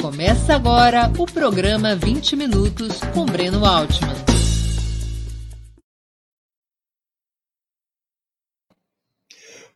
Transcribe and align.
Começa 0.00 0.54
agora 0.54 1.12
o 1.18 1.26
programa 1.26 1.94
20 1.94 2.34
Minutos 2.34 3.00
com 3.12 3.26
Breno 3.26 3.66
Altman. 3.66 4.14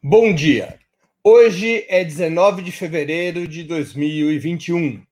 Bom 0.03 0.35
dia. 0.35 0.79
Hoje 1.23 1.85
é 1.91 2.03
19 2.03 2.63
de 2.63 2.73
fevereiro 2.73 3.47
de 3.47 3.65
2021. 3.65 5.05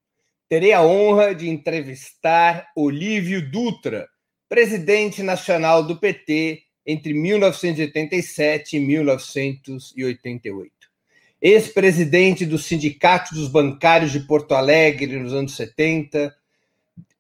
Terei 0.49 0.73
a 0.73 0.83
honra 0.83 1.35
de 1.35 1.47
entrevistar 1.47 2.71
Olívio 2.75 3.51
Dutra, 3.51 4.09
presidente 4.49 5.23
nacional 5.23 5.85
do 5.85 5.99
PT 5.99 6.63
entre 6.87 7.13
1987 7.13 8.79
e 8.79 8.81
1988 8.81 10.82
ex-presidente 11.43 12.47
do 12.47 12.57
Sindicato 12.57 13.35
dos 13.35 13.49
Bancários 13.49 14.13
de 14.13 14.21
Porto 14.21 14.55
Alegre 14.55 15.19
nos 15.19 15.33
anos 15.33 15.57
70 15.57 16.33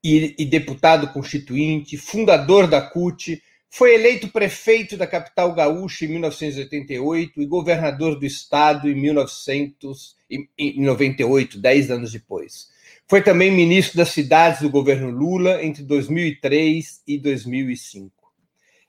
e, 0.02 0.34
e, 0.38 0.44
deputado 0.44 1.12
constituinte, 1.12 1.96
fundador 1.96 2.68
da 2.68 2.80
CUT, 2.80 3.42
foi 3.68 3.94
eleito 3.94 4.28
prefeito 4.28 4.96
da 4.96 5.08
capital 5.08 5.52
gaúcha 5.52 6.04
em 6.04 6.08
1988 6.08 7.42
e 7.42 7.46
governador 7.46 8.16
do 8.16 8.24
estado 8.24 8.88
em 8.88 8.94
1998, 8.94 11.58
dez 11.58 11.90
anos 11.90 12.12
depois. 12.12 12.70
Foi 13.08 13.22
também 13.22 13.50
ministro 13.50 13.96
das 13.96 14.10
cidades 14.10 14.60
do 14.60 14.70
governo 14.70 15.10
Lula 15.10 15.64
entre 15.64 15.82
2003 15.82 17.02
e 17.06 17.18
2005. 17.18 18.12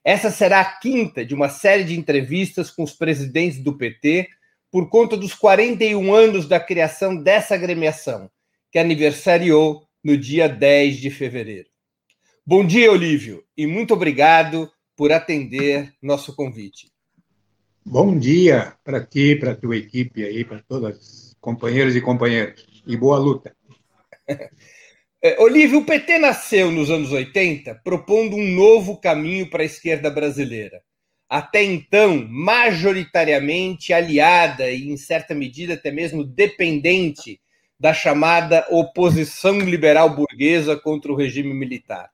Essa 0.04 0.30
será 0.30 0.60
a 0.62 0.80
quinta 0.80 1.26
de 1.26 1.34
uma 1.34 1.50
série 1.50 1.86
de 1.86 1.98
entrevistas 1.98 2.70
com 2.70 2.84
os 2.84 2.92
presidentes 2.92 3.58
do 3.60 3.76
PT 3.76 4.30
por 4.74 4.90
conta 4.90 5.16
dos 5.16 5.36
41 5.36 6.16
anos 6.16 6.48
da 6.48 6.60
criação 6.60 7.16
dessa 7.16 7.54
agremiação, 7.54 8.28
que 8.72 8.80
aniversariou 8.80 9.88
no 10.04 10.18
dia 10.18 10.50
10 10.50 10.98
de 10.98 11.12
fevereiro. 11.12 11.70
Bom 12.44 12.66
dia, 12.66 12.92
Olívio, 12.92 13.44
e 13.56 13.68
muito 13.68 13.94
obrigado 13.94 14.68
por 14.98 15.12
atender 15.12 15.94
nosso 16.02 16.36
convite. 16.36 16.92
Bom 17.86 18.18
dia 18.18 18.74
para 18.84 19.06
ti, 19.06 19.36
para 19.36 19.52
a 19.52 19.56
tua 19.56 19.78
equipe 19.78 20.26
aí, 20.26 20.44
para 20.44 20.64
todas 20.68 20.98
as 20.98 21.38
companheiras 21.40 21.96
e 21.96 22.02
companheiros. 22.02 22.66
E 22.88 22.98
boa 22.98 23.20
luta. 23.20 23.56
É, 25.26 25.40
Olívio, 25.42 25.80
o 25.80 25.86
PT 25.86 26.20
nasceu 26.20 26.70
nos 26.70 26.90
anos 26.90 27.14
80 27.14 27.76
propondo 27.76 28.36
um 28.36 28.46
novo 28.56 29.00
caminho 29.00 29.50
para 29.50 29.64
a 29.64 29.66
esquerda 29.66 30.10
brasileira 30.10 30.84
até 31.34 31.64
então 31.64 32.28
majoritariamente 32.30 33.92
aliada 33.92 34.70
e, 34.70 34.88
em 34.88 34.96
certa 34.96 35.34
medida, 35.34 35.74
até 35.74 35.90
mesmo 35.90 36.24
dependente 36.24 37.42
da 37.80 37.92
chamada 37.92 38.68
oposição 38.70 39.58
liberal 39.58 40.16
burguesa 40.16 40.78
contra 40.78 41.12
o 41.12 41.16
regime 41.16 41.52
militar. 41.52 42.12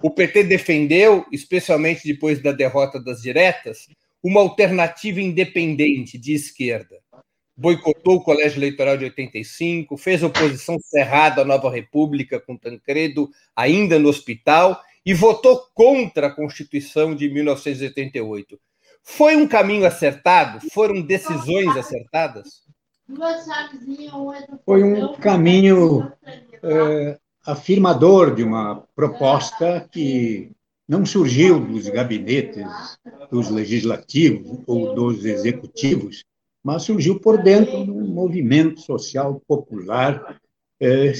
O 0.00 0.12
PT 0.12 0.44
defendeu, 0.44 1.26
especialmente 1.32 2.06
depois 2.06 2.40
da 2.40 2.52
derrota 2.52 3.02
das 3.02 3.20
diretas, 3.20 3.88
uma 4.22 4.42
alternativa 4.42 5.20
independente 5.20 6.16
de 6.16 6.32
esquerda. 6.32 7.00
Boicotou 7.56 8.18
o 8.18 8.22
colégio 8.22 8.60
eleitoral 8.60 8.96
de 8.96 9.06
85, 9.06 9.96
fez 9.96 10.22
oposição 10.22 10.76
cerrada 10.78 11.42
à 11.42 11.44
nova 11.44 11.68
república 11.68 12.38
com 12.38 12.56
Tancredo 12.56 13.28
ainda 13.56 13.98
no 13.98 14.08
hospital 14.08 14.80
e 15.06 15.14
votou 15.14 15.62
contra 15.72 16.26
a 16.26 16.34
Constituição 16.34 17.14
de 17.14 17.30
1988. 17.30 18.58
Foi 19.04 19.36
um 19.36 19.46
caminho 19.46 19.86
acertado? 19.86 20.58
Foram 20.72 21.00
decisões 21.00 21.76
acertadas? 21.76 22.62
Foi 24.64 24.82
um 24.82 25.14
caminho 25.14 26.12
é, 26.60 27.16
afirmador 27.46 28.34
de 28.34 28.42
uma 28.42 28.82
proposta 28.96 29.88
que 29.92 30.50
não 30.88 31.06
surgiu 31.06 31.60
dos 31.60 31.88
gabinetes 31.88 32.66
dos 33.30 33.48
legislativos 33.48 34.58
ou 34.66 34.92
dos 34.92 35.24
executivos, 35.24 36.24
mas 36.64 36.82
surgiu 36.82 37.20
por 37.20 37.40
dentro 37.40 37.84
de 37.84 37.92
um 37.92 38.08
movimento 38.08 38.80
social 38.80 39.40
popular 39.46 40.40
é, 40.80 41.12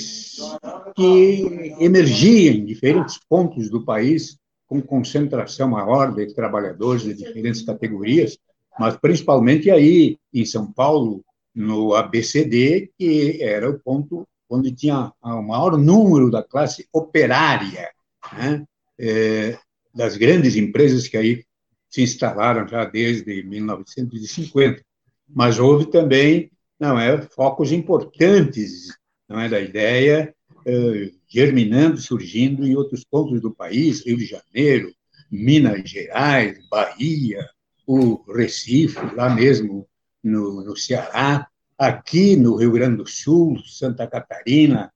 que 0.94 1.74
emergia 1.80 2.52
em 2.52 2.64
diferentes 2.64 3.18
pontos 3.28 3.70
do 3.70 3.84
país, 3.84 4.38
com 4.66 4.82
concentração 4.82 5.68
maior 5.68 6.14
de 6.14 6.34
trabalhadores 6.34 7.02
de 7.02 7.14
diferentes 7.14 7.62
categorias, 7.62 8.36
mas 8.78 8.96
principalmente 8.96 9.70
aí 9.70 10.18
em 10.32 10.44
São 10.44 10.70
Paulo, 10.72 11.24
no 11.54 11.94
ABCD, 11.94 12.90
que 12.98 13.42
era 13.42 13.70
o 13.70 13.78
ponto 13.78 14.26
onde 14.48 14.72
tinha 14.72 15.12
o 15.22 15.42
maior 15.42 15.78
número 15.78 16.30
da 16.30 16.42
classe 16.42 16.86
operária, 16.92 17.90
né? 18.32 18.64
é, 18.98 19.58
das 19.94 20.16
grandes 20.16 20.56
empresas 20.56 21.08
que 21.08 21.16
aí 21.16 21.44
se 21.88 22.02
instalaram 22.02 22.68
já 22.68 22.84
desde 22.84 23.42
1950. 23.42 24.82
Mas 25.28 25.58
houve 25.58 25.86
também 25.86 26.50
não 26.78 26.98
é, 26.98 27.22
focos 27.22 27.72
importantes 27.72 28.94
não 29.28 29.40
é, 29.40 29.48
da 29.48 29.60
ideia 29.60 30.34
uh, 30.50 31.16
germinando, 31.28 31.98
surgindo 31.98 32.66
em 32.66 32.76
outros 32.76 33.04
pontos 33.04 33.40
do 33.40 33.54
país, 33.54 34.04
Rio 34.04 34.16
de 34.16 34.26
Janeiro, 34.26 34.92
Minas 35.30 35.88
Gerais, 35.88 36.58
Bahia, 36.70 37.44
o 37.86 38.22
Recife, 38.32 38.98
lá 39.14 39.34
mesmo 39.34 39.86
no, 40.22 40.64
no 40.64 40.76
Ceará, 40.76 41.48
aqui 41.78 42.36
no 42.36 42.56
Rio 42.56 42.72
Grande 42.72 42.96
do 42.96 43.06
Sul, 43.06 43.58
Santa 43.64 44.06
Catarina, 44.06 44.92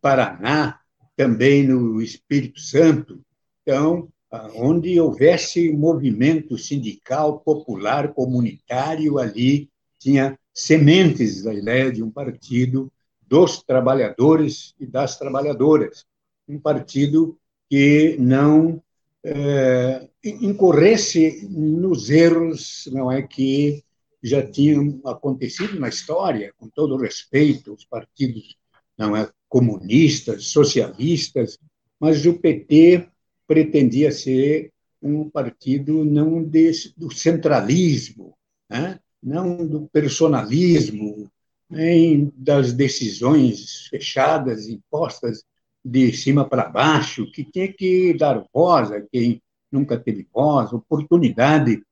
Paraná, 0.00 0.80
também 1.16 1.66
no 1.66 2.02
Espírito 2.02 2.60
Santo. 2.60 3.20
Então, 3.62 4.08
onde 4.54 4.98
houvesse 5.00 5.72
movimento 5.72 6.58
sindical, 6.58 7.40
popular, 7.40 8.12
comunitário, 8.12 9.18
ali 9.18 9.70
tinha 9.98 10.38
sementes 10.52 11.42
da 11.42 11.54
ideia 11.54 11.90
de 11.90 12.02
um 12.02 12.10
partido 12.10 12.92
dos 13.34 13.64
trabalhadores 13.64 14.76
e 14.78 14.86
das 14.86 15.18
trabalhadoras, 15.18 16.06
um 16.48 16.56
partido 16.56 17.36
que 17.68 18.16
não 18.16 18.80
é, 19.24 20.08
incorresse 20.24 21.44
nos 21.50 22.10
erros 22.10 22.88
não 22.92 23.10
é 23.10 23.22
que 23.22 23.82
já 24.22 24.40
tinham 24.46 25.00
acontecido 25.04 25.80
na 25.80 25.88
história, 25.88 26.52
com 26.56 26.68
todo 26.68 26.96
respeito 26.96 27.74
os 27.74 27.84
partidos 27.84 28.56
não 28.96 29.16
é 29.16 29.28
comunistas, 29.48 30.46
socialistas, 30.46 31.58
mas 31.98 32.24
o 32.26 32.34
PT 32.34 33.08
pretendia 33.48 34.12
ser 34.12 34.70
um 35.02 35.28
partido 35.28 36.04
não 36.04 36.40
desse, 36.40 36.96
do 36.96 37.12
centralismo, 37.12 38.38
né? 38.70 39.00
não 39.20 39.66
do 39.66 39.88
personalismo, 39.88 41.28
nem 41.74 42.32
das 42.36 42.72
decisões 42.72 43.86
fechadas, 43.88 44.68
impostas 44.68 45.44
de 45.84 46.12
cima 46.12 46.48
para 46.48 46.68
baixo, 46.68 47.30
que 47.30 47.44
tinha 47.44 47.70
que 47.72 48.14
dar 48.14 48.44
voz 48.52 48.90
a 48.90 49.00
quem 49.00 49.42
nunca 49.70 49.98
teve 49.98 50.26
voz, 50.32 50.72
oportunidade 50.72 51.82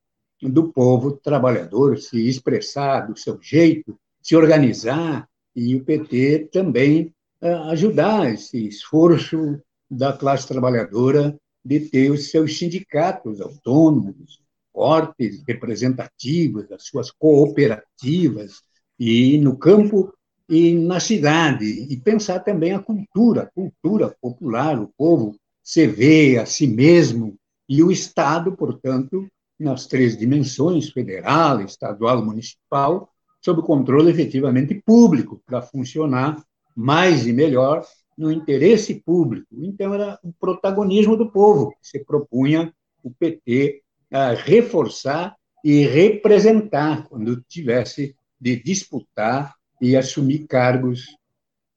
do 0.41 0.71
povo 0.71 1.11
trabalhador 1.11 1.97
se 1.97 2.27
expressar 2.27 3.01
do 3.01 3.17
seu 3.17 3.39
jeito, 3.41 3.97
se 4.21 4.35
organizar, 4.35 5.27
e 5.55 5.75
o 5.75 5.83
PT 5.83 6.49
também 6.51 7.13
eh, 7.41 7.53
ajudar 7.53 8.33
esse 8.33 8.67
esforço 8.67 9.61
da 9.89 10.13
classe 10.13 10.47
trabalhadora 10.47 11.37
de 11.63 11.79
ter 11.79 12.09
os 12.09 12.31
seus 12.31 12.57
sindicatos 12.57 13.39
autônomos, 13.39 14.39
fortes, 14.71 15.43
representativos, 15.47 16.71
as 16.71 16.83
suas 16.85 17.11
cooperativas, 17.11 18.63
e 18.99 19.37
no 19.37 19.57
campo 19.57 20.13
e 20.49 20.73
na 20.75 20.99
cidade, 20.99 21.65
e 21.65 21.97
pensar 21.97 22.39
também 22.39 22.73
a 22.73 22.79
cultura, 22.79 23.43
a 23.43 23.45
cultura 23.47 24.15
popular, 24.21 24.79
o 24.79 24.91
povo 24.97 25.35
se 25.63 25.87
vê 25.87 26.37
a 26.37 26.45
si 26.45 26.67
mesmo, 26.67 27.35
e 27.67 27.81
o 27.81 27.91
Estado, 27.91 28.51
portanto, 28.51 29.27
nas 29.57 29.87
três 29.87 30.17
dimensões, 30.17 30.89
federal, 30.89 31.61
estadual, 31.61 32.23
municipal, 32.23 33.09
sob 33.41 33.61
controle 33.61 34.11
efetivamente 34.11 34.81
público, 34.85 35.41
para 35.45 35.61
funcionar 35.61 36.43
mais 36.75 37.25
e 37.25 37.33
melhor 37.33 37.85
no 38.17 38.31
interesse 38.31 38.95
público. 38.95 39.47
Então, 39.53 39.93
era 39.93 40.19
o 40.23 40.33
protagonismo 40.33 41.15
do 41.15 41.31
povo 41.31 41.71
que 41.71 41.87
se 41.87 42.03
propunha 42.03 42.73
o 43.01 43.09
PT 43.11 43.81
a 44.11 44.33
reforçar 44.33 45.35
e 45.63 45.85
representar 45.85 47.07
quando 47.07 47.41
tivesse 47.47 48.15
de 48.43 48.57
disputar 48.57 49.55
e 49.81 49.95
assumir 49.95 50.47
cargos 50.47 51.15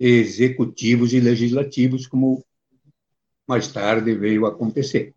executivos 0.00 1.12
e 1.12 1.20
legislativos, 1.20 2.08
como 2.08 2.44
mais 3.46 3.68
tarde 3.68 4.12
veio 4.16 4.46
acontecer. 4.46 5.14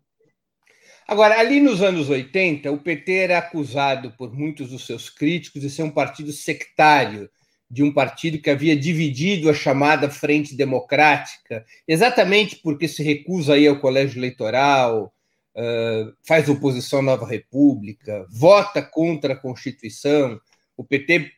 Agora, 1.08 1.40
ali 1.40 1.60
nos 1.60 1.82
anos 1.82 2.08
80, 2.08 2.70
o 2.70 2.78
PT 2.78 3.12
era 3.12 3.38
acusado 3.38 4.12
por 4.12 4.32
muitos 4.32 4.70
dos 4.70 4.86
seus 4.86 5.10
críticos 5.10 5.60
de 5.60 5.68
ser 5.68 5.82
um 5.82 5.90
partido 5.90 6.32
sectário, 6.32 7.28
de 7.68 7.82
um 7.82 7.92
partido 7.92 8.40
que 8.40 8.48
havia 8.48 8.76
dividido 8.76 9.50
a 9.50 9.54
chamada 9.54 10.08
Frente 10.08 10.54
Democrática, 10.54 11.64
exatamente 11.86 12.60
porque 12.62 12.86
se 12.86 13.02
recusa 13.02 13.54
a 13.54 13.58
ir 13.58 13.66
ao 13.66 13.80
colégio 13.80 14.20
eleitoral, 14.20 15.12
faz 16.24 16.48
oposição 16.48 17.00
à 17.00 17.02
Nova 17.02 17.26
República, 17.26 18.24
vota 18.30 18.80
contra 18.80 19.32
a 19.32 19.36
Constituição. 19.36 20.40
O 20.76 20.84
PT 20.84 21.32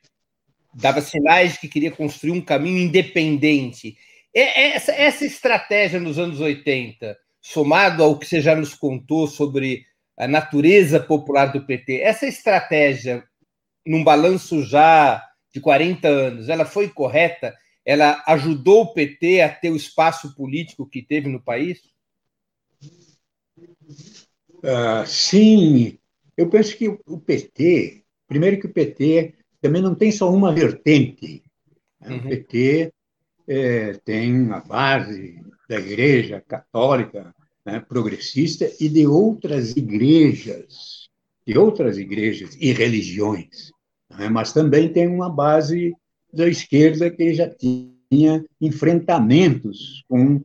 dava 0.75 1.01
sinais 1.01 1.59
que 1.59 1.69
queria 1.69 1.91
construir 1.91 2.33
um 2.33 2.41
caminho 2.41 2.79
independente. 2.79 3.97
Essa, 4.35 4.93
essa 4.93 5.25
estratégia 5.27 6.01
nos 6.01 6.19
anos 6.19 6.41
80, 6.41 7.17
somado 7.41 8.03
ao 8.03 8.19
que 8.19 8.27
você 8.27 8.41
já 8.41 8.55
nos 8.55 8.75
contou 8.75 9.27
sobre 9.27 9.85
a 10.17 10.27
natureza 10.27 11.01
popular 11.01 11.47
do 11.47 11.67
PT, 11.67 12.01
essa 12.01 12.27
estratégia, 12.27 13.25
num 13.87 14.03
balanço 14.05 14.63
já 14.63 15.23
de 15.53 15.61
40 15.61 16.09
anos, 16.09 16.49
ela 16.49 16.65
foi 16.65 16.89
correta? 16.89 17.55
Ela 17.85 18.23
ajudou 18.27 18.83
o 18.83 18.93
PT 18.95 19.41
a 19.43 19.49
ter 19.49 19.71
o 19.71 19.77
espaço 19.77 20.35
político 20.35 20.89
que 20.89 21.03
teve 21.03 21.29
no 21.29 21.43
país? 21.43 21.81
Uh, 24.63 25.05
sim, 25.07 25.99
eu 26.37 26.49
penso 26.49 26.77
que 26.77 26.89
o 26.89 27.19
PT, 27.19 28.05
primeiro 28.29 28.61
que 28.61 28.67
o 28.67 28.73
PT 28.73 29.35
também 29.63 29.81
não 29.81 29.95
tem 29.95 30.13
só 30.13 30.31
uma 30.31 30.53
vertente. 30.53 31.43
Né? 32.01 32.11
Uhum. 32.11 32.19
O 32.19 32.23
PT 32.23 32.93
é, 33.49 33.93
tem 34.05 34.51
a 34.51 34.61
base 34.61 35.41
da 35.69 35.79
Igreja 35.79 36.43
Católica 36.47 37.35
né, 37.65 37.81
progressista 37.81 38.71
e 38.79 38.89
de 38.89 39.07
outras 39.07 39.75
igrejas, 39.75 41.09
de 41.47 41.57
outras 41.57 41.97
igrejas 41.97 42.55
e 42.61 42.73
religiões 42.73 43.73
né? 44.19 44.29
mas 44.29 44.53
também 44.53 44.93
tem 44.93 45.09
uma 45.09 45.29
base 45.29 45.95
da 46.33 46.49
esquerda 46.49 47.11
que 47.11 47.35
já 47.35 47.49
tinha 47.49 48.45
enfrentamentos 48.61 50.05
com 50.09 50.43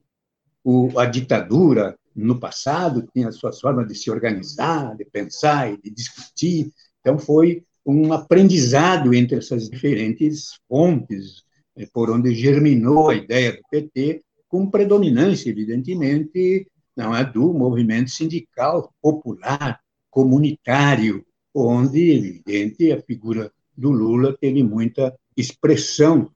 o, 0.64 0.98
a 1.00 1.06
ditadura 1.06 1.98
no 2.16 2.40
passado, 2.40 3.08
tinha 3.14 3.32
suas 3.32 3.60
formas 3.60 3.88
de 3.88 3.96
se 3.96 4.10
organizar, 4.10 4.96
de 4.96 5.06
pensar 5.06 5.72
e 5.72 5.78
de 5.78 5.90
discutir. 5.90 6.74
Então, 7.00 7.20
foi 7.20 7.64
um 7.88 8.12
aprendizado 8.12 9.14
entre 9.14 9.38
essas 9.38 9.70
diferentes 9.70 10.60
fontes, 10.68 11.44
eh, 11.78 11.88
por 11.94 12.12
onde 12.12 12.36
germinou 12.36 13.10
a 13.10 13.16
ideia 13.16 13.54
do 13.54 13.62
PT, 13.72 14.22
com 14.50 14.70
predominância, 14.70 15.50
evidentemente, 15.50 16.68
não 16.96 17.16
é 17.16 17.24
do 17.24 17.54
movimento 17.54 18.12
sindical 18.12 18.94
popular, 19.02 19.80
comunitário, 20.10 21.26
onde, 21.54 22.12
evidente, 22.12 22.92
a 22.92 23.02
figura 23.02 23.52
do 23.76 23.92
Lula 23.92 24.36
teve 24.36 24.64
muita 24.64 25.16
expressão. 25.36 26.30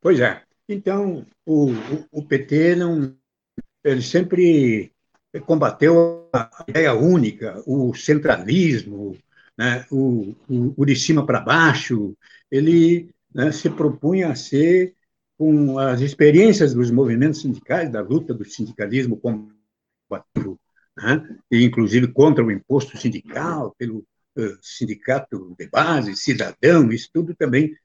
Pois 0.00 0.20
é. 0.20 0.42
Então, 0.68 1.26
o, 1.44 1.70
o, 2.10 2.22
PT 2.22 2.76
não, 2.76 3.14
ele 3.82 4.02
sempre 4.02 4.92
combateu 5.46 6.28
a 6.32 6.64
ideia 6.66 6.94
única, 6.94 7.62
o 7.66 7.92
centralismo, 7.94 9.16
né, 9.56 9.86
o, 9.90 10.34
o, 10.48 10.74
o 10.76 10.84
de 10.84 10.96
cima 10.96 11.24
para 11.24 11.40
baixo. 11.40 12.16
Ele 12.50 13.10
né, 13.34 13.50
se 13.52 13.70
propunha 13.70 14.28
a 14.30 14.34
ser, 14.34 14.94
com 15.36 15.78
as 15.78 16.00
experiências 16.00 16.74
dos 16.74 16.90
movimentos 16.90 17.40
sindicais, 17.40 17.90
da 17.90 18.00
luta 18.00 18.32
do 18.32 18.44
sindicalismo 18.44 19.16
combativo, 19.16 20.60
né, 20.96 21.38
e 21.50 21.64
inclusive 21.64 22.08
contra 22.08 22.44
o 22.44 22.50
imposto 22.52 22.96
sindical, 22.96 23.74
pelo 23.76 24.06
eh, 24.36 24.56
sindicato 24.60 25.54
de 25.58 25.68
base, 25.68 26.16
cidadão, 26.16 26.90
isso 26.92 27.10
tudo 27.12 27.34
também 27.34 27.76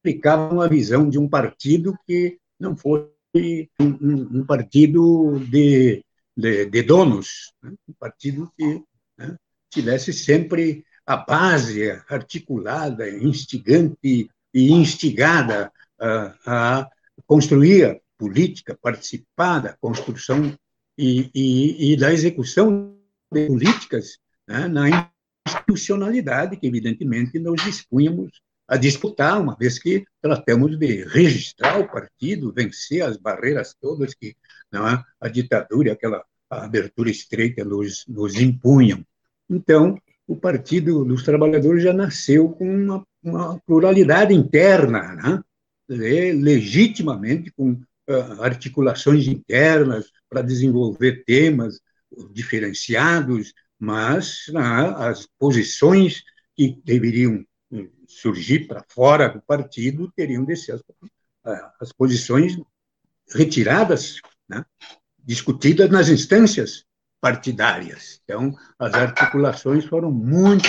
implicava 0.00 0.52
uma 0.52 0.68
visão 0.68 1.08
de 1.08 1.18
um 1.18 1.28
partido 1.28 1.96
que 2.06 2.38
não 2.58 2.76
fosse 2.76 3.70
um, 3.80 4.38
um 4.40 4.46
partido 4.46 5.38
de, 5.40 6.04
de, 6.36 6.66
de 6.66 6.82
donos, 6.82 7.52
né? 7.62 7.72
um 7.88 7.92
partido 7.92 8.50
que 8.56 8.82
tivesse 9.70 10.12
sempre 10.12 10.84
a 11.06 11.16
base 11.16 11.90
articulada, 12.08 13.08
instigante 13.08 14.28
e 14.52 14.72
instigada 14.72 15.72
a, 16.00 16.34
a 16.46 16.90
construir 17.26 17.84
a 17.84 18.00
política, 18.18 18.78
participar 18.80 19.60
da 19.60 19.72
construção 19.74 20.56
e, 20.98 21.30
e, 21.34 21.92
e 21.92 21.96
da 21.96 22.12
execução 22.12 22.96
de 23.32 23.46
políticas 23.46 24.18
né, 24.48 24.66
na 24.68 25.12
institucionalidade 25.46 26.56
que, 26.56 26.66
evidentemente, 26.66 27.38
nós 27.38 27.62
dispunhamos 27.62 28.40
a 28.68 28.76
disputar, 28.76 29.40
uma 29.40 29.56
vez 29.56 29.78
que 29.78 30.04
tratamos 30.20 30.76
de 30.78 31.04
registrar 31.04 31.78
o 31.78 31.88
partido, 31.88 32.52
vencer 32.52 33.02
as 33.02 33.16
barreiras 33.16 33.76
todas 33.80 34.12
que 34.14 34.36
é, 34.74 35.04
a 35.20 35.28
ditadura 35.28 35.92
aquela 35.92 36.24
abertura 36.50 37.10
estreita 37.10 37.64
nos, 37.64 38.04
nos 38.08 38.34
impunham. 38.34 39.04
Então, 39.48 39.98
o 40.26 40.36
Partido 40.36 41.04
dos 41.04 41.22
Trabalhadores 41.22 41.82
já 41.82 41.92
nasceu 41.92 42.50
com 42.50 42.68
uma, 42.68 43.06
uma 43.22 43.60
pluralidade 43.60 44.34
interna, 44.34 45.14
né? 45.14 45.42
legitimamente 45.88 47.52
com 47.52 47.72
uh, 47.72 48.42
articulações 48.42 49.28
internas 49.28 50.10
para 50.28 50.42
desenvolver 50.42 51.24
temas 51.24 51.80
diferenciados, 52.32 53.52
mas 53.78 54.44
né, 54.48 54.94
as 54.96 55.28
posições 55.38 56.22
que 56.54 56.80
deveriam 56.84 57.44
hum, 57.70 57.88
surgir 58.08 58.66
para 58.66 58.84
fora 58.88 59.28
do 59.28 59.40
partido 59.42 60.10
teriam 60.16 60.44
de 60.44 60.56
ser 60.56 60.72
as, 60.72 60.82
as 61.80 61.92
posições 61.92 62.56
retiradas, 63.34 64.20
né, 64.48 64.64
discutidas 65.22 65.90
nas 65.90 66.08
instâncias 66.08 66.85
partidárias. 67.20 68.20
Então, 68.24 68.54
as 68.78 68.94
articulações 68.94 69.84
foram 69.84 70.10
muito, 70.10 70.66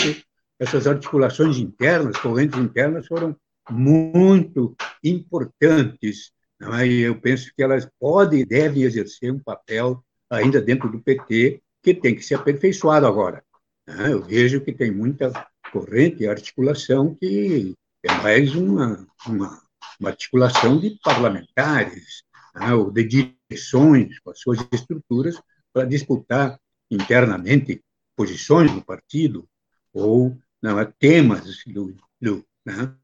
essas 0.59 0.87
articulações 0.87 1.57
internas, 1.57 2.17
correntes 2.17 2.59
internas, 2.59 3.07
foram 3.07 3.35
muito 3.69 4.75
importantes. 5.03 6.31
Né, 6.59 6.87
e 6.87 7.01
eu 7.01 7.19
penso 7.19 7.51
que 7.55 7.61
elas 7.61 7.87
podem 7.99 8.41
e 8.41 8.45
devem 8.45 8.83
exercer 8.83 9.31
um 9.31 9.39
papel 9.39 10.03
ainda 10.29 10.61
dentro 10.61 10.89
do 10.89 11.01
PT 11.01 11.61
que 11.83 11.93
tem 11.93 12.15
que 12.15 12.23
ser 12.23 12.35
aperfeiçoado 12.35 13.05
agora. 13.05 13.43
Né? 13.87 14.11
Eu 14.11 14.23
vejo 14.23 14.61
que 14.61 14.73
tem 14.73 14.91
muita 14.91 15.31
corrente 15.71 16.23
e 16.23 16.27
articulação 16.27 17.15
que 17.15 17.75
é 18.03 18.13
mais 18.21 18.55
uma, 18.55 19.07
uma, 19.25 19.61
uma 19.99 20.09
articulação 20.09 20.79
de 20.79 20.97
parlamentares 21.03 22.23
né? 22.55 22.73
ou 22.73 22.91
de 22.91 23.03
direções 23.49 24.19
com 24.19 24.31
as 24.31 24.39
suas 24.39 24.59
estruturas 24.71 25.39
para 25.77 25.85
disputar 25.85 26.59
internamente 26.89 27.83
posições 28.15 28.71
do 28.71 28.81
partido 28.81 29.47
ou 29.93 30.35
não, 30.59 30.79
é, 30.79 30.91
temas 30.97 31.63
do, 31.67 31.95
do 32.19 32.43
né? 32.65 32.95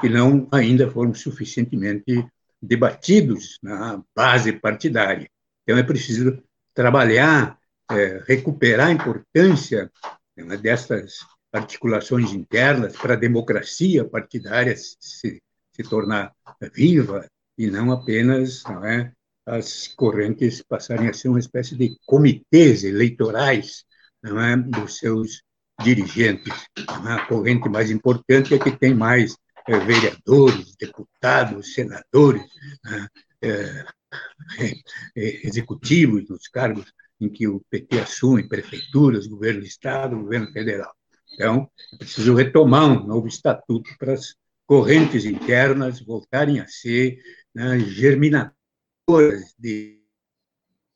que 0.00 0.08
não 0.08 0.48
ainda 0.50 0.90
foram 0.90 1.14
suficientemente 1.14 2.26
debatidos 2.60 3.60
na 3.62 4.02
base 4.12 4.52
partidária. 4.54 5.30
Então 5.62 5.78
é 5.78 5.84
preciso 5.84 6.42
trabalhar 6.74 7.56
é, 7.92 8.20
recuperar 8.26 8.88
a 8.88 8.92
importância 8.92 9.88
né, 10.36 10.56
dessas 10.56 11.18
articulações 11.52 12.32
internas 12.32 12.96
para 12.96 13.14
a 13.14 13.16
democracia 13.16 14.04
partidária 14.04 14.76
se, 14.76 15.40
se 15.72 15.82
tornar 15.88 16.34
viva 16.74 17.24
e 17.56 17.70
não 17.70 17.92
apenas 17.92 18.64
não 18.64 18.84
é, 18.84 19.12
as 19.46 19.88
correntes 19.88 20.62
passarem 20.62 21.08
a 21.08 21.12
ser 21.12 21.28
uma 21.28 21.38
espécie 21.38 21.76
de 21.76 21.96
comitês 22.04 22.82
eleitorais 22.82 23.84
não 24.22 24.40
é, 24.40 24.56
dos 24.56 24.98
seus 24.98 25.42
dirigentes. 25.82 26.52
É? 26.76 27.12
A 27.12 27.26
corrente 27.26 27.68
mais 27.68 27.90
importante 27.90 28.54
é 28.54 28.58
que 28.58 28.76
tem 28.76 28.92
mais 28.94 29.36
é, 29.68 29.78
vereadores, 29.78 30.74
deputados, 30.76 31.74
senadores, 31.74 32.42
né, 32.84 33.08
é, 33.42 33.84
é, 34.58 35.46
executivos 35.46 36.28
nos 36.28 36.48
cargos 36.48 36.92
em 37.20 37.28
que 37.28 37.46
o 37.46 37.62
PT 37.70 38.00
assume 38.00 38.48
prefeituras, 38.48 39.26
governo 39.26 39.60
do 39.60 39.66
Estado, 39.66 40.16
governo 40.16 40.52
federal. 40.52 40.94
Então, 41.34 41.70
é 41.94 41.96
preciso 41.96 42.34
retomar 42.34 42.84
um 42.84 43.06
novo 43.06 43.26
estatuto 43.26 43.90
para 43.98 44.14
as 44.14 44.34
correntes 44.66 45.24
internas 45.24 46.00
voltarem 46.00 46.60
a 46.60 46.66
ser 46.66 47.18
né, 47.54 47.78
de, 49.58 50.02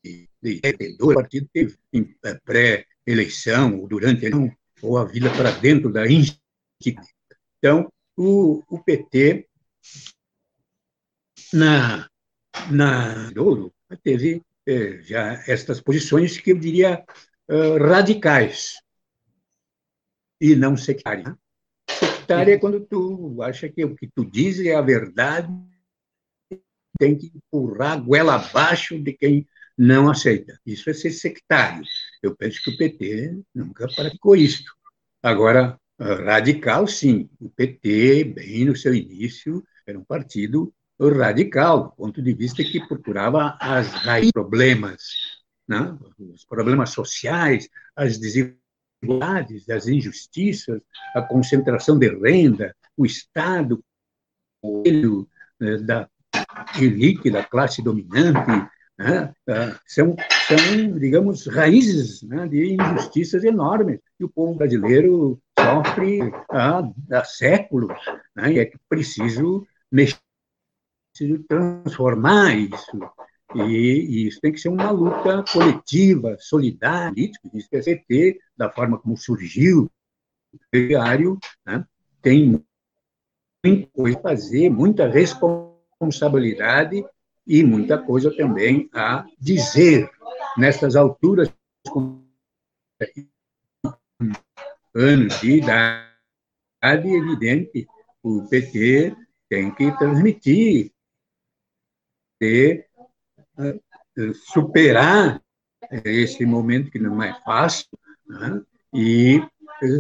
de, 0.03 0.29
de, 0.43 0.97
do 0.97 1.15
partido 1.15 1.49
teve 1.53 1.79
em 1.93 2.17
é, 2.25 2.35
pré-eleição, 2.35 3.81
ou 3.81 3.89
durante 3.89 4.27
a 4.27 4.29
eleição, 4.29 4.57
ou 4.83 4.99
a 4.99 5.05
vida 5.05 5.31
para 5.31 5.53
dentro 5.53 5.93
da 5.93 6.07
instituição. 6.07 7.05
Então, 7.59 7.93
o, 8.17 8.63
o 8.69 8.83
PT, 8.83 9.49
na, 11.53 12.09
na 12.71 13.31
Douro, 13.31 13.73
teve 14.03 14.43
é, 14.67 15.01
já 15.03 15.43
estas 15.47 15.81
posições 15.81 16.39
que 16.39 16.53
eu 16.53 16.59
diria 16.59 17.05
uh, 17.49 17.79
radicais 17.79 18.75
e 20.41 20.55
não 20.57 20.77
sectárias. 20.77 21.35
sectária 21.89 22.55
é 22.55 22.59
quando 22.59 22.81
tu 22.81 23.43
acha 23.43 23.69
que 23.69 23.85
o 23.85 23.95
que 23.95 24.09
tu 24.09 24.25
diz 24.25 24.59
é 24.61 24.75
a 24.75 24.81
verdade, 24.81 25.53
tem 26.99 27.17
que 27.17 27.33
empurrar 27.35 27.93
a 27.93 27.97
goela 27.97 28.35
abaixo 28.35 28.99
de 28.99 29.13
quem 29.13 29.47
não 29.77 30.11
aceita. 30.11 30.59
Isso 30.67 30.91
é 30.91 30.93
ser 30.93 31.11
sectário. 31.11 31.83
Eu 32.23 32.37
penso 32.37 32.63
que 32.63 32.71
o 32.71 32.77
PT 32.77 33.41
nunca 33.55 33.89
praticou 33.89 34.37
isso. 34.37 34.65
Agora, 35.23 35.79
radical, 35.99 36.87
sim. 36.87 37.29
O 37.41 37.49
PT, 37.49 38.25
bem 38.25 38.65
no 38.65 38.77
seu 38.77 38.95
início, 38.95 39.65
era 39.87 39.99
um 39.99 40.05
partido 40.05 40.73
radical, 41.01 41.85
do 41.85 41.91
ponto 41.93 42.23
de 42.23 42.35
vista 42.35 42.63
que 42.63 42.87
procurava 42.87 43.57
as 43.59 43.89
raízes 43.89 44.33
problemas, 44.33 45.03
né? 45.67 45.97
os 46.19 46.45
problemas 46.45 46.91
sociais, 46.91 47.69
as 47.97 48.19
desigualdades, 48.19 49.69
as 49.71 49.87
injustiças, 49.87 50.81
a 51.15 51.23
concentração 51.23 51.99
de 51.99 52.09
renda, 52.09 52.77
o 52.97 53.07
Estado, 53.07 53.83
o 54.63 54.83
né, 55.59 55.79
da 55.79 56.09
elite, 56.79 57.31
da 57.31 57.43
classe 57.43 57.83
dominante, 57.83 58.69
né? 59.01 59.33
Ah, 59.49 59.81
são, 59.87 60.15
são, 60.47 60.99
digamos, 60.99 61.47
raízes 61.47 62.23
né, 62.23 62.47
de 62.47 62.75
injustiças 62.75 63.43
enormes 63.45 63.99
que 64.19 64.25
o 64.25 64.29
povo 64.29 64.55
brasileiro 64.55 65.41
sofre 65.59 66.21
há, 66.51 66.83
há 67.11 67.25
séculos, 67.25 67.97
né? 68.37 68.53
e 68.53 68.59
é 68.59 68.71
preciso 68.91 69.67
mexer, 69.91 70.19
preciso 71.15 71.43
transformar 71.45 72.55
isso. 72.55 73.01
E, 73.55 73.63
e, 73.63 74.29
isso 74.29 74.39
tem 74.39 74.53
que 74.53 74.61
ser 74.61 74.69
uma 74.69 74.91
luta 74.91 75.45
coletiva, 75.51 76.37
solidária, 76.39 77.15
isso 77.17 77.69
que 77.71 77.77
é 77.77 77.81
CT, 77.81 78.39
da 78.55 78.71
forma 78.71 78.99
como 78.99 79.17
surgiu 79.17 79.91
o 80.53 80.59
diário, 80.73 81.39
né? 81.65 81.87
tem 82.21 82.63
muita 83.65 83.91
coisa 83.93 84.19
a 84.19 84.23
fazer, 84.23 84.69
muita 84.69 85.09
responsabilidade 85.09 85.70
e 87.47 87.63
muita 87.65 87.99
coisa 87.99 88.35
também 88.35 88.89
a 88.93 89.27
dizer 89.39 90.11
nessas 90.57 90.97
alturas 90.97 91.53
anos 94.95 95.41
de 95.41 95.59
idade, 95.59 96.09
evidente, 96.83 97.87
o 98.23 98.47
PT 98.49 99.17
tem 99.49 99.75
que 99.75 99.91
transmitir, 99.99 100.93
ter, 102.39 102.89
eh, 103.59 103.81
superar 104.35 105.43
esse 106.05 106.45
momento 106.45 106.91
que 106.91 106.99
não 106.99 107.23
é 107.23 107.39
fácil, 107.43 107.89
né? 108.27 108.63
e 108.93 109.41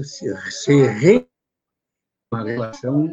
se 0.02 1.28
uma 2.33 2.45
relação 2.45 3.12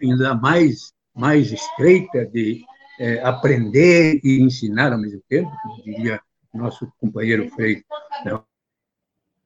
ainda 0.00 0.34
mais 0.34 0.92
mais 1.14 1.52
estreita 1.52 2.26
de 2.26 2.64
é, 2.98 3.20
aprender 3.22 4.20
e 4.22 4.40
ensinar 4.40 4.92
ao 4.92 4.98
mesmo 4.98 5.22
tempo, 5.28 5.50
como 5.62 5.82
diria 5.82 6.20
nosso 6.52 6.90
companheiro 6.98 7.48
Freire, 7.50 7.84
né, 8.24 8.40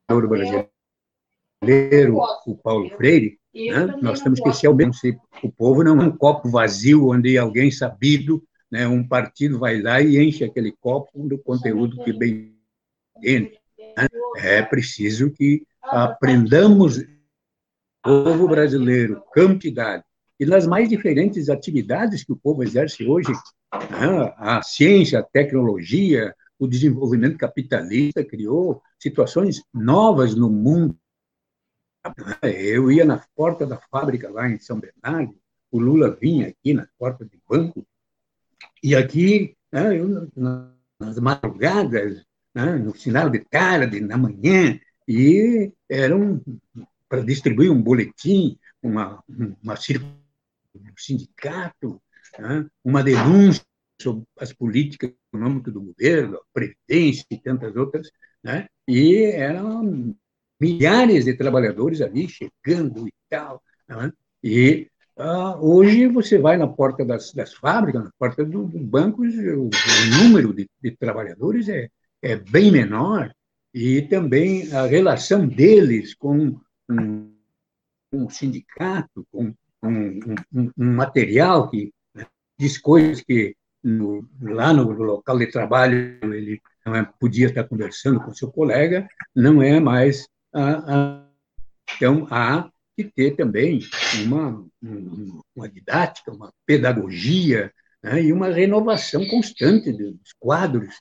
brasileiro, 0.09 0.71
o 2.47 2.57
Paulo 2.57 2.89
Freire, 2.97 3.39
né, 3.55 3.87
nós 4.03 4.21
temos 4.21 4.41
que 4.41 4.53
ser 4.53 4.67
ao 4.67 4.75
mesmo. 4.75 4.93
O 5.43 5.51
povo 5.51 5.83
não 5.83 6.01
é 6.01 6.05
um 6.05 6.17
copo 6.17 6.49
vazio 6.49 7.09
onde 7.09 7.39
alguém 7.39 7.71
sabido, 7.71 8.43
né, 8.71 8.87
um 8.87 9.07
partido 9.07 9.59
vai 9.59 9.81
lá 9.81 10.01
e 10.01 10.19
enche 10.19 10.45
aquele 10.45 10.73
copo 10.73 11.29
do 11.29 11.39
conteúdo 11.39 12.03
que 12.05 12.13
bem 12.13 12.57
entende. 13.17 13.59
Né? 13.79 14.07
É 14.37 14.63
preciso 14.63 15.31
que 15.31 15.67
aprendamos 15.83 16.99
o 16.99 17.07
povo 18.03 18.49
brasileiro, 18.49 19.23
campo 19.33 19.61
de 19.61 19.69
idade, 19.69 20.05
e 20.39 20.45
nas 20.45 20.67
mais 20.67 20.89
diferentes 20.89 21.49
atividades 21.49 22.23
que 22.23 22.33
o 22.33 22.37
povo 22.37 22.63
exerce 22.63 23.05
hoje, 23.07 23.33
né, 23.73 24.35
a 24.37 24.63
ciência, 24.63 25.19
a 25.19 25.23
tecnologia, 25.23 26.35
o 26.59 26.67
desenvolvimento 26.67 27.39
capitalista 27.39 28.25
criou 28.25 28.83
situações 28.99 29.63
novas 29.73 30.35
no 30.35 30.51
mundo. 30.51 30.97
Eu 32.43 32.91
ia 32.91 33.05
na 33.05 33.23
porta 33.35 33.67
da 33.67 33.79
fábrica 33.91 34.31
lá 34.31 34.49
em 34.49 34.59
São 34.59 34.79
Bernardo, 34.79 35.35
o 35.71 35.79
Lula 35.79 36.17
vinha 36.21 36.49
aqui 36.49 36.73
na 36.73 36.87
porta 36.99 37.25
do 37.25 37.39
banco, 37.49 37.87
e 38.83 38.95
aqui, 38.95 39.57
né, 39.73 39.99
eu, 39.99 40.31
nas 40.99 41.19
madrugadas, 41.19 42.25
né, 42.55 42.77
no 42.77 42.95
sinal 42.95 43.29
de 43.29 43.41
tarde, 43.41 44.01
na 44.01 44.17
manhã, 44.17 44.79
e 45.09 45.73
eram 45.89 46.41
para 47.09 47.23
distribuir 47.23 47.71
um 47.71 47.83
boletim, 47.83 48.59
uma, 48.83 49.23
uma 49.63 49.77
circulação 49.77 50.26
do 50.77 50.93
sindicato, 50.97 52.01
né? 52.39 52.67
uma 52.85 53.03
denúncia 53.03 53.65
sobre 54.01 54.25
as 54.39 54.53
políticas 54.53 55.13
econômicas 55.33 55.73
do 55.73 55.81
governo, 55.81 56.37
a 56.37 56.41
Previdência 56.53 57.25
e 57.31 57.39
tantas 57.39 57.75
outras, 57.77 58.11
né? 58.43 58.67
e 58.87 59.25
eram 59.25 60.15
milhares 60.61 61.25
de 61.25 61.35
trabalhadores 61.35 62.01
ali 62.01 62.29
chegando 62.29 63.07
e 63.07 63.13
tal. 63.29 63.63
Né? 63.89 64.13
E 64.43 64.89
uh, 65.19 65.59
hoje 65.61 66.07
você 66.09 66.39
vai 66.39 66.57
na 66.57 66.67
porta 66.67 67.05
das, 67.05 67.33
das 67.33 67.55
fábricas, 67.55 68.05
na 68.05 68.13
porta 68.19 68.45
dos 68.45 68.71
do 68.71 68.79
bancos, 68.79 69.35
o, 69.35 69.69
o 69.69 70.23
número 70.23 70.53
de, 70.55 70.69
de 70.83 70.91
trabalhadores 70.97 71.69
é, 71.69 71.89
é 72.23 72.37
bem 72.37 72.71
menor, 72.71 73.33
e 73.79 74.01
também 74.01 74.73
a 74.73 74.87
relação 74.87 75.47
deles 75.47 76.15
com 76.15 76.59
um, 76.89 77.35
um 78.11 78.31
sindicato, 78.31 79.27
com 79.31 79.55
um, 79.83 80.19
um, 80.53 80.71
um 80.77 80.95
material 80.95 81.71
que 81.71 81.93
diz 82.59 82.79
coisas 82.79 83.21
que 83.21 83.55
no, 83.83 84.27
lá 84.41 84.73
no, 84.73 84.91
local 84.91 85.39
de 85.39 85.47
trabalho 85.47 86.19
ele 86.23 86.61
é, 86.87 87.03
podia 87.21 87.47
estar 87.47 87.65
conversando 87.65 88.21
com 88.21 88.35
seu 88.35 88.51
colega, 88.51 89.09
não 89.35 89.63
é 89.63 89.79
mais. 89.79 90.27
A, 90.53 91.21
a, 91.21 91.27
então, 91.97 92.27
há 92.31 92.69
que 92.97 93.05
ter 93.05 93.37
também 93.37 93.81
uma, 94.25 94.67
uma 95.55 95.69
didática, 95.69 96.33
uma 96.33 96.53
pedagogia 96.65 97.73
né, 98.03 98.23
e 98.23 98.33
uma 98.33 98.49
renovação 98.49 99.27
constante 99.27 99.93
dos 99.93 100.33
quadros 100.39 100.95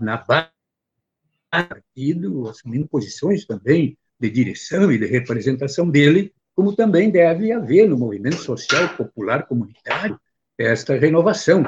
na 0.00 0.16
base 0.16 0.48
do 0.48 1.38
partido, 1.50 2.48
assumindo 2.48 2.86
posições 2.86 3.44
também 3.44 3.98
de 4.18 4.30
direção 4.30 4.92
e 4.92 4.98
de 4.98 5.06
representação 5.06 5.90
dele, 5.90 6.32
como 6.60 6.76
também 6.76 7.10
deve 7.10 7.50
haver 7.52 7.88
no 7.88 7.96
movimento 7.96 8.36
social 8.36 8.94
popular 8.94 9.46
comunitário 9.46 10.20
esta 10.58 10.94
renovação. 10.94 11.62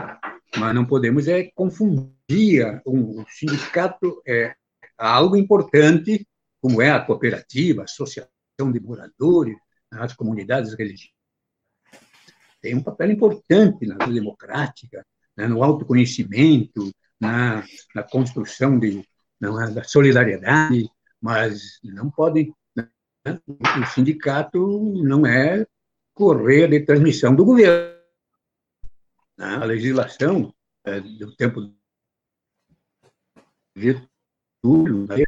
Mas 0.55 0.75
não 0.75 0.85
podemos 0.85 1.27
é 1.29 1.51
confundir 1.55 2.83
o 2.85 3.25
sindicato 3.27 4.21
é 4.29 4.55
algo 4.99 5.35
importante, 5.35 6.29
como 6.61 6.83
é 6.83 6.91
a 6.91 7.01
cooperativa, 7.01 7.81
a 7.81 7.85
associação 7.85 8.31
de 8.71 8.81
moradores, 8.81 9.57
as 9.91 10.13
comunidades 10.13 10.75
religiosas. 10.75 11.17
Tem 12.61 12.75
um 12.75 12.83
papel 12.83 13.13
importante 13.13 13.87
na 13.87 13.95
vida 13.95 14.13
democrática, 14.13 15.03
né, 15.35 15.49
no 15.49 15.65
autoconhecimento, 15.65 16.93
na, 17.19 17.65
na 17.95 18.03
construção 18.03 18.79
de, 18.79 19.03
na, 19.41 19.71
da 19.71 19.85
solidariedade, 19.85 20.87
mas 21.19 21.81
não 21.83 22.11
podem 22.11 22.55
o 23.27 23.87
sindicato 23.87 24.59
não 25.03 25.27
é 25.27 25.67
correia 26.15 26.69
de 26.69 26.81
transmissão 26.81 27.35
do 27.35 27.45
governo. 27.45 27.93
A 29.39 29.65
legislação 29.65 30.53
é, 30.85 31.01
do 31.01 31.35
tempo 31.37 31.73
Getúlio, 33.77 35.07
né, 35.07 35.25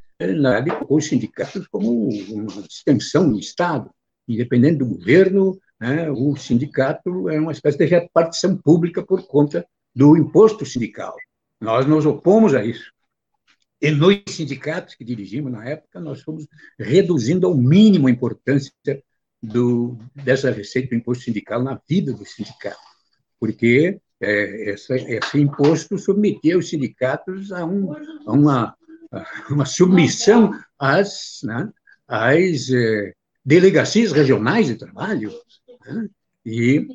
colocou 0.71 0.99
os 0.99 1.07
sindicatos 1.07 1.67
como 1.69 2.09
uma 2.09 2.61
extensão 2.61 3.31
do 3.31 3.39
Estado. 3.39 3.91
Independente 4.29 4.79
do 4.79 4.87
governo, 4.87 5.59
né, 5.81 6.11
o 6.11 6.37
sindicato 6.37 7.29
é 7.29 7.39
uma 7.39 7.53
espécie 7.53 7.79
de 7.79 7.87
repartição 7.87 8.57
pública 8.57 9.05
por 9.05 9.27
conta 9.27 9.67
do 9.95 10.17
imposto 10.17 10.67
sindical. 10.67 11.15
Nós 11.61 11.87
nos 11.87 12.05
opomos 12.05 12.55
a 12.55 12.65
isso. 12.65 12.93
E 13.85 13.91
nos 13.91 14.23
sindicatos 14.31 14.95
que 14.95 15.05
dirigimos 15.05 15.53
na 15.53 15.69
época, 15.69 16.01
nós 16.01 16.23
fomos 16.23 16.47
reduzindo 16.79 17.47
ao 17.47 17.55
mínimo 17.55 18.07
a 18.07 18.11
importância 18.11 18.73
do, 19.43 19.99
dessa 20.15 20.51
receita 20.51 20.89
do 20.89 20.95
imposto 20.95 21.25
sindical 21.25 21.63
na 21.63 21.79
vida 21.87 22.15
do 22.15 22.25
sindicato, 22.25 22.79
porque 23.39 24.01
é, 24.23 24.71
essa, 24.71 24.97
esse 24.97 25.39
imposto 25.39 25.99
submetia 25.99 26.57
os 26.57 26.71
sindicatos 26.71 27.53
a, 27.53 27.67
um, 27.67 27.93
a 28.27 28.33
uma, 28.33 28.75
a 29.13 29.53
uma 29.53 29.67
submissão 29.67 30.59
às, 30.79 31.41
né, 31.43 31.71
às 32.09 32.71
é, 32.71 33.13
delegacias 33.45 34.13
regionais 34.13 34.67
de 34.67 34.77
trabalho. 34.77 35.31
Né? 35.85 36.09
E, 36.45 36.87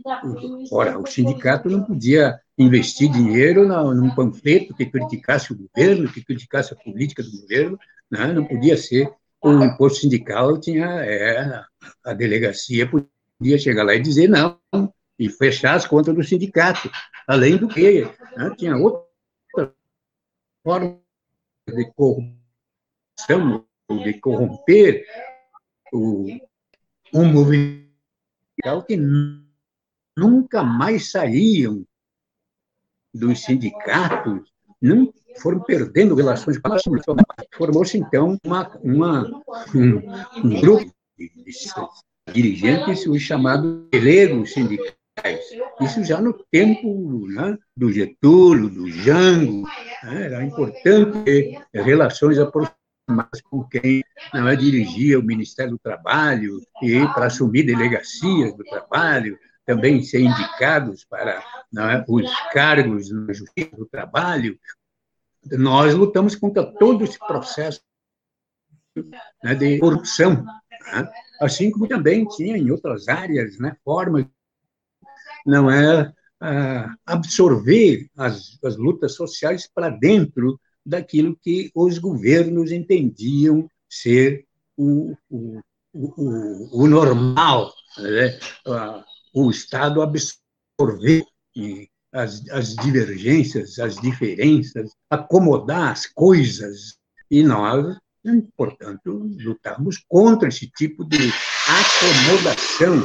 ora, 0.72 1.00
o 1.00 1.08
sindicato 1.08 1.70
não 1.70 1.84
podia 1.84 2.40
investir 2.58 3.12
dinheiro 3.12 3.68
num 3.94 4.14
panfleto 4.14 4.76
que 4.76 4.86
criticasse 4.86 5.52
o 5.52 5.58
governo, 5.58 6.12
que 6.12 6.24
criticasse 6.24 6.74
a 6.74 6.78
política 6.78 7.24
do 7.24 7.32
governo, 7.42 7.80
né? 8.12 8.32
não 8.32 8.46
podia 8.46 8.78
ser 8.78 9.12
o 9.42 9.64
imposto 9.64 10.02
sindical 10.02 10.60
tinha 10.60 10.86
é, 10.86 11.64
a 12.04 12.14
delegacia 12.14 12.86
podia 12.86 13.10
podia 13.40 13.58
chegar 13.58 13.84
lá 13.84 13.96
e 13.96 14.02
dizer 14.02 14.28
não, 14.28 14.60
e 15.18 15.30
fechar 15.30 15.76
as 15.76 15.88
contas 15.88 16.14
do 16.14 16.24
sindicato. 16.24 16.92
Além 17.26 17.58
do 17.58 17.68
que, 17.70 18.04
né, 18.36 18.54
tinha 18.58 18.76
outra 18.76 19.74
forma 20.62 21.00
de 21.68 21.92
corrupção, 21.94 23.66
de 24.04 24.14
corromper 24.20 25.06
o, 25.94 26.28
um 27.14 27.26
movimento 27.26 27.89
que 28.86 28.98
nunca 30.18 30.64
mais 30.64 31.12
saíam 31.12 31.86
dos 33.14 33.44
sindicatos, 33.44 34.52
não 34.82 35.12
foram 35.42 35.62
perdendo 35.62 36.16
relações 36.16 36.58
com 36.58 36.74
a 36.74 36.78
Formou-se, 37.54 37.98
então, 37.98 38.38
uma, 38.44 38.78
uma, 38.84 39.44
um, 39.74 40.48
um 40.48 40.62
grupo 40.62 40.94
de, 41.18 41.32
dirigentes, 42.32 43.06
os 43.08 43.22
chamados 43.22 43.88
pelegos 43.90 44.54
sindicais. 44.54 44.96
Isso 45.82 46.04
já 46.04 46.22
no 46.22 46.34
tempo 46.52 47.28
né, 47.28 47.58
do 47.76 47.92
Getúlio, 47.92 48.70
do 48.70 48.90
Jango, 48.90 49.64
né, 50.04 50.26
era 50.26 50.46
importante 50.46 51.24
ter 51.24 51.62
relações 51.74 52.38
aproximadas 53.10 53.42
com 53.42 53.64
quem 53.64 54.04
não 54.34 54.48
é, 54.48 54.56
dirigia 54.56 55.20
o 55.20 55.24
Ministério 55.24 55.72
do 55.72 55.80
Trabalho 55.80 56.62
e 56.82 57.00
para 57.14 57.26
assumir 57.26 57.64
delegacias 57.64 58.56
do 58.56 58.64
trabalho, 58.64 59.38
também 59.66 60.04
ser 60.04 60.22
indicados 60.22 61.06
para 61.06 61.32
é, 61.32 62.06
os 62.08 62.30
cargos 62.52 63.12
na 63.12 63.34
Justiça 63.34 63.76
do 63.76 63.86
Trabalho. 63.86 64.58
Nós 65.52 65.94
lutamos 65.94 66.36
contra 66.36 66.66
todo 66.66 67.04
esse 67.04 67.18
processo 67.18 67.82
né, 69.44 69.56
de 69.56 69.80
corrupção, 69.80 70.44
né? 70.44 71.10
assim 71.42 71.72
como 71.72 71.88
também 71.88 72.26
tinha 72.28 72.58
em 72.58 72.70
outras 72.70 73.08
áreas 73.08 73.58
né, 73.58 73.76
formas 73.84 74.26
não 75.46 75.72
é 75.72 76.12
absorver 77.06 78.10
as, 78.16 78.58
as 78.64 78.78
lutas 78.78 79.14
sociais 79.14 79.68
para 79.68 79.90
dentro 79.90 80.60
daquilo 80.86 81.38
que 81.42 81.72
os 81.76 81.98
governos 81.98 82.72
entendiam 82.72 83.70
ser 83.90 84.46
o, 84.78 85.16
o, 85.30 85.60
o, 85.94 86.84
o 86.84 86.88
normal, 86.88 87.74
né? 87.98 88.40
o 89.34 89.50
Estado 89.50 90.02
absorver 90.02 91.26
as, 92.12 92.48
as 92.50 92.76
divergências, 92.76 93.80
as 93.80 93.96
diferenças, 93.96 94.92
acomodar 95.10 95.92
as 95.92 96.06
coisas, 96.08 96.98
e 97.30 97.44
nós, 97.44 97.98
portanto, 98.58 99.30
lutamos 99.40 100.04
contra 100.08 100.50
esse 100.50 100.68
tipo 100.72 101.04
de 101.04 101.32
acomodação, 101.68 102.96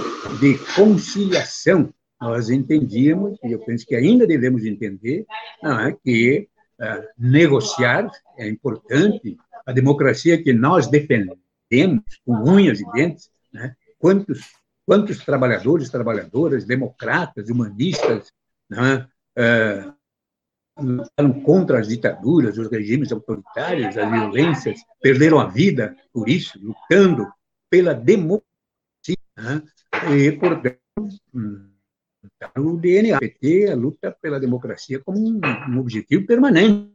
de 0.41 0.59
conciliação. 0.75 1.93
Nós 2.21 2.49
entendíamos, 2.49 3.39
e 3.45 3.53
eu 3.53 3.59
penso 3.59 3.85
que 3.85 3.95
ainda 3.95 4.27
devemos 4.27 4.65
entender, 4.65 5.27
é, 5.63 5.93
que 6.03 6.49
uh, 6.81 7.07
negociar 7.19 8.11
é 8.37 8.49
importante, 8.49 9.37
a 9.67 9.73
democracia 9.73 10.43
que 10.43 10.53
nós 10.53 10.87
defendemos 10.87 11.39
com 12.25 12.35
unhas 12.35 12.81
e 12.81 12.93
dentes, 12.93 13.31
né? 13.53 13.75
quantos 13.99 14.41
quantos 14.87 15.25
trabalhadores, 15.25 15.89
trabalhadoras, 15.89 16.65
democratas, 16.65 17.49
humanistas, 17.49 18.33
né, 18.69 19.07
é, 19.37 19.91
lutaram 20.79 21.41
contra 21.43 21.81
as 21.81 21.89
ditaduras, 21.89 22.59
os 22.59 22.71
regimes 22.71 23.13
autoritários, 23.13 23.97
as 23.97 24.11
violências, 24.11 24.81
perderam 25.01 25.41
a 25.41 25.47
vida 25.47 25.97
por 26.13 26.29
isso, 26.29 26.59
lutando 26.63 27.27
pela 27.71 27.95
democracia. 27.95 28.45
Né, 29.37 29.63
e, 30.17 30.33
portanto, 30.33 30.79
tá 32.39 32.53
o 32.57 32.77
DNA, 32.77 33.19
PT, 33.19 33.71
a 33.71 33.77
luta 33.77 34.17
pela 34.21 34.41
democracia 34.41 35.01
como 35.01 35.19
um, 35.19 35.41
um 35.69 35.79
objetivo 35.79 36.27
permanente. 36.27 36.93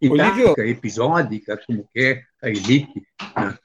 E 0.00 0.08
tática, 0.16 0.66
episódica, 0.66 1.60
como 1.66 1.86
quer 1.92 2.26
a 2.42 2.48
elite, 2.48 3.06
né, 3.36 3.58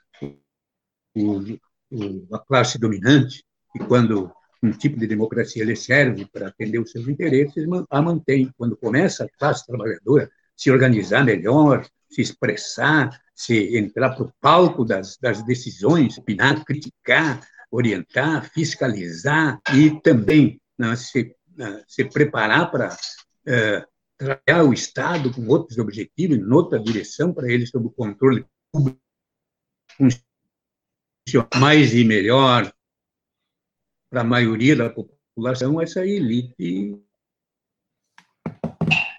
o, 1.15 2.35
a 2.35 2.39
classe 2.39 2.77
dominante, 2.77 3.45
e 3.73 3.79
quando 3.79 4.31
um 4.61 4.71
tipo 4.71 4.99
de 4.99 5.07
democracia 5.07 5.61
ele 5.61 5.75
serve 5.75 6.25
para 6.25 6.47
atender 6.47 6.79
os 6.79 6.91
seus 6.91 7.07
interesses, 7.07 7.65
a 7.89 8.01
mantém. 8.01 8.51
Quando 8.57 8.75
começa 8.75 9.23
a 9.23 9.29
classe 9.37 9.65
trabalhadora 9.65 10.29
se 10.55 10.71
organizar 10.71 11.23
melhor, 11.23 11.85
se 12.09 12.21
expressar, 12.21 13.21
se 13.33 13.77
entrar 13.77 14.15
para 14.15 14.25
o 14.25 14.33
palco 14.39 14.85
das, 14.85 15.17
das 15.17 15.43
decisões, 15.43 16.17
opinar, 16.17 16.63
criticar, 16.63 17.45
orientar, 17.71 18.49
fiscalizar 18.51 19.59
e 19.73 19.99
também 20.01 20.59
né, 20.77 20.95
se, 20.95 21.35
né, 21.55 21.83
se 21.87 22.05
preparar 22.05 22.71
para 22.71 22.93
uh, 22.93 23.95
trabalhar 24.17 24.63
o 24.63 24.73
Estado 24.73 25.33
com 25.33 25.47
outros 25.47 25.77
objetivos, 25.77 26.37
em 26.37 26.51
outra 26.51 26.79
direção, 26.79 27.33
para 27.33 27.51
ele 27.51 27.65
sob 27.65 27.87
o 27.87 27.91
controle 27.91 28.45
público, 28.71 28.99
mais 31.55 31.93
e 31.93 32.03
melhor 32.03 32.71
para 34.09 34.21
a 34.21 34.23
maioria 34.23 34.75
da 34.75 34.89
população, 34.89 35.81
essa 35.81 36.05
elite 36.05 36.97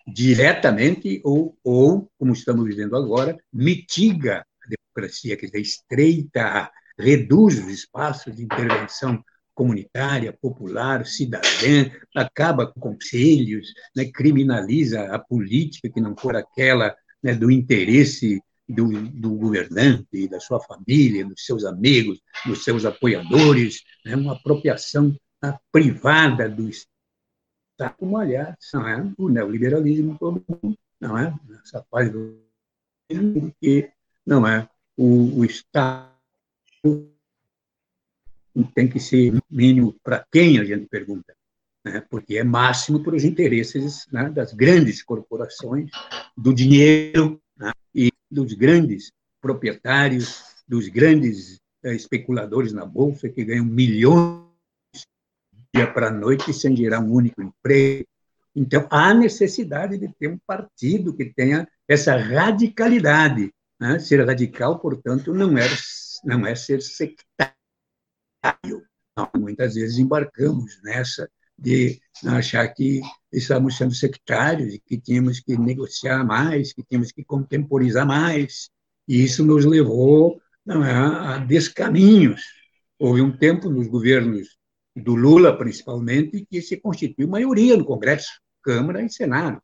diretamente 0.06 1.20
ou, 1.24 1.58
ou, 1.62 2.10
como 2.18 2.32
estamos 2.32 2.64
vivendo 2.64 2.96
agora, 2.96 3.36
mitiga 3.52 4.46
a 4.62 4.68
democracia, 4.68 5.36
quer 5.36 5.46
dizer, 5.46 5.60
estreita, 5.60 6.70
reduz 6.98 7.58
os 7.58 7.68
espaços 7.68 8.34
de 8.34 8.44
intervenção 8.44 9.22
comunitária, 9.54 10.32
popular, 10.34 11.06
cidadã, 11.06 11.90
acaba 12.14 12.66
com 12.66 12.78
conselhos, 12.78 13.72
né, 13.96 14.04
criminaliza 14.04 15.04
a 15.04 15.18
política 15.18 15.88
que 15.88 16.00
não 16.00 16.14
for 16.14 16.36
aquela 16.36 16.94
né, 17.22 17.34
do 17.34 17.50
interesse 17.50 18.40
do, 18.68 18.88
do 19.10 19.30
governante, 19.34 20.28
da 20.28 20.40
sua 20.40 20.60
família, 20.60 21.24
dos 21.24 21.44
seus 21.44 21.64
amigos, 21.64 22.20
dos 22.44 22.64
seus 22.64 22.84
apoiadores, 22.84 23.82
né? 24.04 24.16
uma 24.16 24.34
apropriação 24.34 25.16
tá, 25.40 25.58
privada 25.70 26.48
do 26.48 26.68
Estado, 26.68 27.94
como, 27.96 28.18
aliás, 28.18 28.56
não 28.74 28.88
é? 28.88 29.12
o 29.16 29.28
neoliberalismo 29.28 30.18
mundo, 30.20 30.78
não 31.00 31.16
é? 31.16 31.34
Essa 31.62 31.84
parte 31.90 32.10
do 32.10 32.40
que 33.60 33.90
não 34.26 34.46
é 34.46 34.68
o, 34.96 35.38
o 35.40 35.44
Estado 35.44 36.15
tem 38.74 38.88
que 38.88 38.98
ser 38.98 39.32
mínimo 39.50 39.94
para 40.02 40.26
quem 40.32 40.58
a 40.58 40.64
gente 40.64 40.86
pergunta, 40.86 41.34
né? 41.84 42.02
porque 42.10 42.38
é 42.38 42.44
máximo 42.44 43.02
para 43.02 43.16
os 43.16 43.24
interesses 43.24 44.06
né, 44.10 44.30
das 44.30 44.52
grandes 44.52 45.02
corporações, 45.02 45.90
do 46.36 46.54
dinheiro 46.54 47.40
né? 47.56 47.72
e 47.94 48.10
dos 48.30 48.52
grandes 48.54 49.12
proprietários, 49.40 50.42
dos 50.66 50.88
grandes 50.88 51.60
eh, 51.82 51.94
especuladores 51.94 52.72
na 52.72 52.84
bolsa 52.84 53.28
que 53.28 53.44
ganham 53.44 53.64
milhões 53.64 54.46
dia 55.76 55.86
para 55.86 56.10
noite 56.10 56.52
sem 56.54 56.74
gerar 56.74 57.00
um 57.00 57.12
único 57.12 57.42
emprego. 57.42 58.06
Então, 58.54 58.86
há 58.90 59.12
necessidade 59.12 59.98
de 59.98 60.08
ter 60.18 60.28
um 60.28 60.38
partido 60.46 61.12
que 61.12 61.26
tenha 61.26 61.68
essa 61.86 62.16
radicalidade. 62.16 63.52
Né? 63.78 63.98
Ser 63.98 64.24
radical, 64.24 64.78
portanto, 64.78 65.34
não 65.34 65.58
é, 65.58 65.68
não 66.26 66.46
é 66.46 66.54
ser 66.54 66.82
sectário. 66.82 67.56
Não, 69.16 69.30
muitas 69.36 69.74
vezes 69.74 69.98
embarcamos 69.98 70.78
nessa 70.82 71.30
de 71.58 71.98
achar 72.26 72.68
que 72.68 73.00
estávamos 73.32 73.78
sendo 73.78 73.94
sectários 73.94 74.74
e 74.74 74.78
que 74.78 74.98
tínhamos 74.98 75.40
que 75.40 75.56
negociar 75.56 76.22
mais, 76.24 76.72
que 76.72 76.82
tínhamos 76.82 77.12
que 77.12 77.24
contemporizar 77.24 78.06
mais. 78.06 78.68
E 79.08 79.22
isso 79.22 79.44
nos 79.44 79.64
levou 79.64 80.38
não 80.64 80.84
é, 80.84 80.92
a 80.92 81.38
descaminhos. 81.38 82.42
Houve 82.98 83.22
um 83.22 83.34
tempo 83.34 83.70
nos 83.70 83.86
governos 83.86 84.58
do 84.94 85.14
Lula, 85.14 85.56
principalmente, 85.56 86.44
que 86.50 86.60
se 86.60 86.78
constituiu 86.78 87.28
maioria 87.28 87.76
no 87.76 87.84
Congresso, 87.84 88.40
Câmara 88.62 89.02
e 89.02 89.08
Senado. 89.10 89.62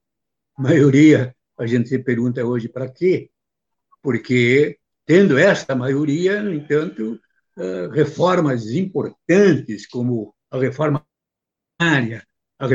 Maioria, 0.56 1.34
a 1.58 1.66
gente 1.66 1.88
se 1.88 1.98
pergunta 1.98 2.44
hoje 2.44 2.68
para 2.68 2.88
quê? 2.88 3.30
Porque, 4.02 4.78
tendo 5.04 5.38
esta 5.38 5.74
maioria, 5.74 6.42
no 6.42 6.52
entanto, 6.52 7.20
eh, 7.58 7.88
reformas 7.92 8.66
importantes, 8.70 9.86
como 9.86 10.34
a 10.50 10.58
reforma 10.58 11.04
a 12.58 12.66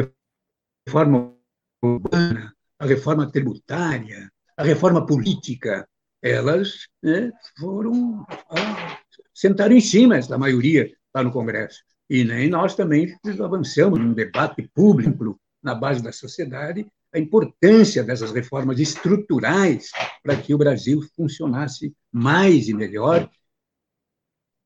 reforma 0.86 1.34
urbana, 1.82 2.54
a 2.78 2.86
reforma 2.86 3.32
tributária, 3.32 4.30
a 4.58 4.64
reforma 4.64 5.06
política, 5.06 5.88
elas 6.22 6.88
né, 7.02 7.32
foram 7.58 8.26
ah, 8.50 9.00
sentaram 9.34 9.76
em 9.76 9.82
cima 9.82 10.20
da 10.20 10.38
maioria 10.38 10.92
lá 11.16 11.24
no 11.24 11.32
Congresso. 11.32 11.84
E 12.10 12.24
nem 12.24 12.50
nós 12.50 12.76
também 12.76 13.16
avançamos 13.40 14.00
num 14.00 14.14
debate 14.14 14.70
público 14.74 15.40
na 15.62 15.76
base 15.76 16.04
da 16.04 16.12
sociedade 16.12 16.86
a 17.14 17.20
importância 17.20 18.04
dessas 18.04 18.32
reformas 18.32 18.80
estruturais 18.80 19.90
para 20.24 20.36
que 20.36 20.54
o 20.54 20.58
Brasil 20.58 21.02
funcionasse 21.16 21.94
mais 22.12 22.68
e 22.68 22.74
melhor 22.74 23.30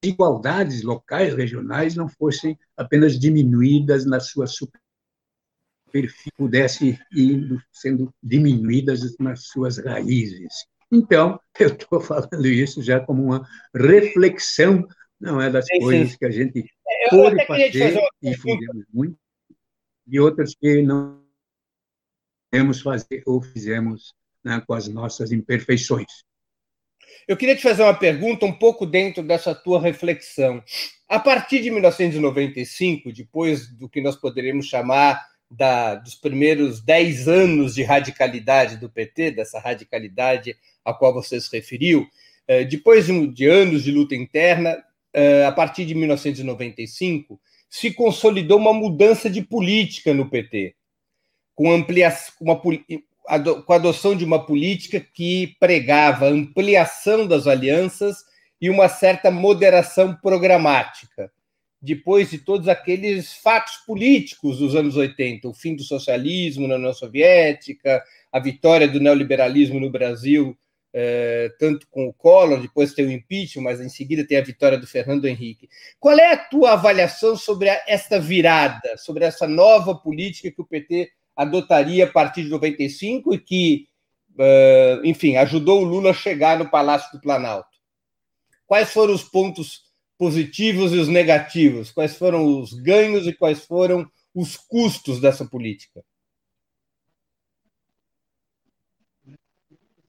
desigualdades 0.02 0.82
locais, 0.82 1.36
regionais, 1.36 1.96
não 1.96 2.10
fossem 2.10 2.58
apenas 2.76 3.20
diminuídas 3.20 4.06
na 4.06 4.20
sua 4.20 4.48
superfície, 4.48 6.32
pudesse 6.36 7.00
ir 7.14 7.64
sendo 7.72 8.12
diminuídas 8.22 9.16
nas 9.20 9.46
suas 9.46 9.78
raízes. 9.78 10.66
Então, 10.92 11.40
eu 11.60 11.68
estou 11.68 12.02
falando 12.02 12.48
isso 12.48 12.82
já 12.82 13.00
como 13.00 13.24
uma 13.24 13.48
reflexão, 13.74 14.88
não 15.20 15.40
é 15.40 15.52
das 15.52 15.66
sim, 15.68 15.80
coisas 15.80 16.12
sim. 16.12 16.18
que 16.18 16.26
a 16.26 16.32
gente 16.32 16.66
pode 17.12 17.46
fazer 17.46 18.02
e 18.24 18.36
fizemos 18.36 18.86
muito, 18.92 19.18
e 20.08 20.20
outras 20.20 20.56
que 20.56 20.82
não 20.82 21.21
podemos 22.52 22.82
fazer 22.82 23.24
ou 23.26 23.42
fizemos 23.42 24.14
né, 24.44 24.62
com 24.68 24.74
as 24.74 24.88
nossas 24.90 25.32
imperfeições. 25.32 26.24
Eu 27.28 27.38
queria 27.38 27.56
te 27.56 27.62
fazer 27.62 27.84
uma 27.84 27.94
pergunta 27.94 28.46
um 28.46 28.52
pouco 28.52 28.86
dentro 28.86 29.24
dessa 29.24 29.56
tua 29.56 29.80
reflexão. 29.80 30.62
A 31.08 31.20
partir 31.20 31.62
de 31.62 31.72
1995, 31.72 33.14
depois 33.14 33.68
do 33.68 33.88
que 33.88 34.02
nós 34.02 34.18
poderíamos 34.18 34.66
chamar 34.66 35.26
da, 35.50 35.96
dos 35.96 36.16
primeiros 36.16 36.82
dez 36.82 37.28
anos 37.28 37.76
de 37.76 37.84
radicalidade 37.84 38.78
do 38.78 38.90
PT, 38.90 39.32
dessa 39.32 39.60
radicalidade 39.60 40.58
a 40.84 40.94
qual 40.94 41.14
você 41.14 41.40
se 41.40 41.56
referiu, 41.56 42.08
eh, 42.48 42.66
depois 42.66 43.06
de, 43.06 43.28
de 43.28 43.46
anos 43.46 43.84
de 43.84 43.92
luta 43.92 44.16
interna, 44.16 44.84
eh, 45.14 45.46
a 45.46 45.52
partir 45.52 45.86
de 45.86 45.94
1995, 45.94 47.40
se 47.70 47.94
consolidou 47.94 48.58
uma 48.58 48.74
mudança 48.74 49.30
de 49.30 49.42
política 49.42 50.14
no 50.14 50.30
PT, 50.30 50.76
com, 51.56 51.72
ampliação, 51.72 52.34
uma, 52.42 52.56
com 52.56 52.72
a 53.28 53.76
adoção 53.76 54.16
de 54.16 54.26
uma 54.26 54.46
política 54.46 55.00
que 55.00 55.56
pregava 55.60 56.28
ampliação 56.28 57.28
das 57.28 57.48
alianças 57.48 58.18
e 58.60 58.70
uma 58.70 58.88
certa 58.88 59.32
moderação 59.32 60.16
programática. 60.16 61.32
Depois 61.82 62.30
de 62.30 62.38
todos 62.38 62.68
aqueles 62.68 63.34
fatos 63.34 63.78
políticos 63.88 64.60
dos 64.60 64.76
anos 64.76 64.96
80, 64.96 65.48
o 65.48 65.54
fim 65.54 65.76
do 65.76 65.84
socialismo 65.84 66.68
na 66.68 66.76
União 66.76 66.94
Soviética, 66.94 68.04
a 68.32 68.40
vitória 68.40 68.88
do 68.88 69.00
neoliberalismo 69.00 69.80
no 69.80 69.90
Brasil, 69.90 70.56
eh, 70.94 71.50
tanto 71.58 71.88
com 71.90 72.08
o 72.08 72.14
Collor, 72.14 72.62
depois 72.62 72.94
tem 72.94 73.06
o 73.06 73.12
impeachment, 73.12 73.64
mas 73.64 73.82
em 73.82 73.90
seguida 73.90 74.28
tem 74.28 74.38
a 74.38 74.44
vitória 74.44 74.78
do 74.78 74.86
Fernando 74.86 75.26
Henrique. 75.26 75.70
Qual 76.00 76.18
é 76.20 76.34
a 76.34 76.38
tua 76.38 76.74
avaliação 76.74 77.36
sobre 77.36 77.70
esta 77.88 78.20
virada, 78.20 78.96
sobre 78.98 79.26
essa 79.26 79.48
nova 79.48 79.96
política 79.96 80.52
que 80.52 80.62
o 80.62 80.66
PT 80.66 81.10
adotaria 81.42 82.06
a 82.06 82.12
partir 82.12 82.44
de 82.44 82.50
95 82.50 83.34
e 83.34 83.40
que, 83.40 83.88
uh, 84.34 85.06
enfim, 85.06 85.36
ajudou 85.38 85.82
o 85.82 85.86
Lula 85.86 86.12
a 86.12 86.14
chegar 86.14 86.60
no 86.60 86.70
Palácio 86.70 87.12
do 87.12 87.22
Planalto. 87.22 87.70
Quais 88.66 88.92
foram 88.92 89.14
os 89.14 89.24
pontos 89.24 89.82
positivos 90.18 90.94
e 90.94 90.98
os 90.98 91.08
negativos? 91.08 91.92
Quais 91.92 92.16
foram 92.16 92.60
os 92.60 92.74
ganhos 92.74 93.26
e 93.28 93.34
quais 93.34 93.66
foram 93.66 94.10
os 94.34 94.56
custos 94.56 95.20
dessa 95.20 95.46
política? 95.46 96.04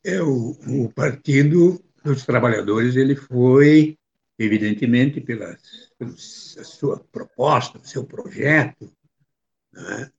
É, 0.05 0.21
o, 0.21 0.51
o 0.85 0.93
Partido 0.93 1.83
dos 2.05 2.27
Trabalhadores 2.27 2.97
ele 2.97 3.15
foi, 3.15 3.97
evidentemente, 4.39 5.21
pela, 5.21 5.57
sua 6.17 6.99
proposta, 7.11 7.81
seu 7.85 8.05
projeto, 8.05 8.93
né? 9.73 10.11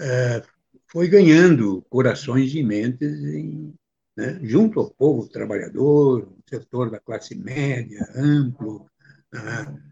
é, 0.00 0.42
foi 0.88 1.08
ganhando 1.08 1.84
corações 1.88 2.54
e 2.54 2.62
mentes 2.62 3.12
em, 3.24 3.74
né, 4.16 4.38
junto 4.42 4.80
ao 4.80 4.90
povo 4.90 5.28
trabalhador, 5.28 6.32
setor 6.48 6.90
da 6.90 7.00
classe 7.00 7.34
média, 7.34 8.08
amplo, 8.14 8.86
né, 9.32 9.82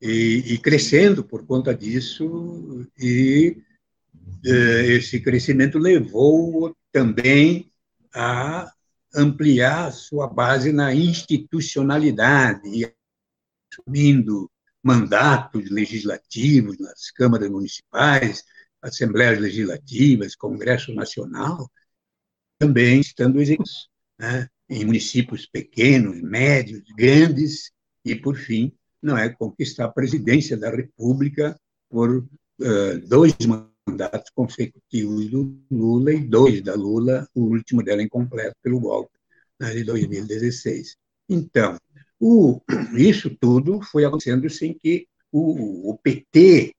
e, 0.00 0.54
e, 0.54 0.58
crescendo 0.58 1.24
por 1.24 1.46
conta 1.46 1.74
disso, 1.74 2.86
e 2.98 3.56
eh, 4.44 4.86
esse 4.96 5.20
crescimento 5.20 5.78
levou 5.78 6.76
também 6.92 7.70
a 8.14 8.70
ampliar 9.14 9.92
sua 9.92 10.28
base 10.28 10.72
na 10.72 10.94
institucionalidade, 10.94 12.92
assumindo 13.72 14.50
mandatos 14.82 15.70
legislativos 15.70 16.78
nas 16.78 17.10
câmaras 17.10 17.48
municipais, 17.48 18.44
assembleias 18.84 19.40
legislativas, 19.40 20.36
Congresso 20.36 20.94
Nacional, 20.94 21.70
também 22.58 23.00
estando 23.00 23.40
executados 23.40 23.88
né, 24.18 24.48
em 24.68 24.84
municípios 24.84 25.46
pequenos, 25.46 26.20
médios, 26.22 26.82
grandes, 26.96 27.72
e, 28.04 28.14
por 28.14 28.36
fim, 28.36 28.72
não 29.02 29.16
é 29.16 29.28
conquistar 29.28 29.86
a 29.86 29.92
presidência 29.92 30.56
da 30.56 30.70
República 30.70 31.58
por 31.88 32.18
uh, 32.18 32.98
dois 33.06 33.34
mandatos 33.86 34.30
consecutivos 34.34 35.30
do 35.30 35.58
Lula 35.70 36.12
e 36.12 36.20
dois 36.20 36.62
da 36.62 36.74
Lula, 36.74 37.26
o 37.34 37.42
último 37.42 37.82
dela 37.82 38.02
incompleto 38.02 38.56
pelo 38.62 38.80
golpe 38.80 39.18
né, 39.58 39.72
de 39.72 39.84
2016. 39.84 40.96
Então, 41.28 41.78
o, 42.20 42.60
isso 42.96 43.34
tudo 43.40 43.80
foi 43.82 44.04
acontecendo 44.04 44.48
sem 44.50 44.78
que 44.78 45.06
o, 45.32 45.90
o 45.90 45.98
PT 45.98 46.74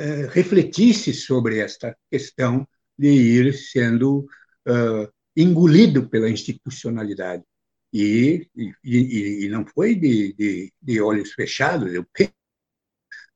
eh, 0.00 0.26
refletisse 0.32 1.12
sobre 1.12 1.58
esta 1.58 1.94
questão 2.10 2.66
de 2.98 3.08
ir 3.08 3.52
sendo 3.52 4.20
uh, 4.66 5.12
engolido 5.36 6.08
pela 6.08 6.30
institucionalidade. 6.30 7.44
E, 7.92 8.48
e, 8.82 9.44
e 9.44 9.48
não 9.50 9.66
foi 9.66 9.94
de, 9.94 10.32
de, 10.32 10.72
de, 10.80 11.00
olhos 11.02 11.32
fechados, 11.32 11.92
eu 11.92 12.06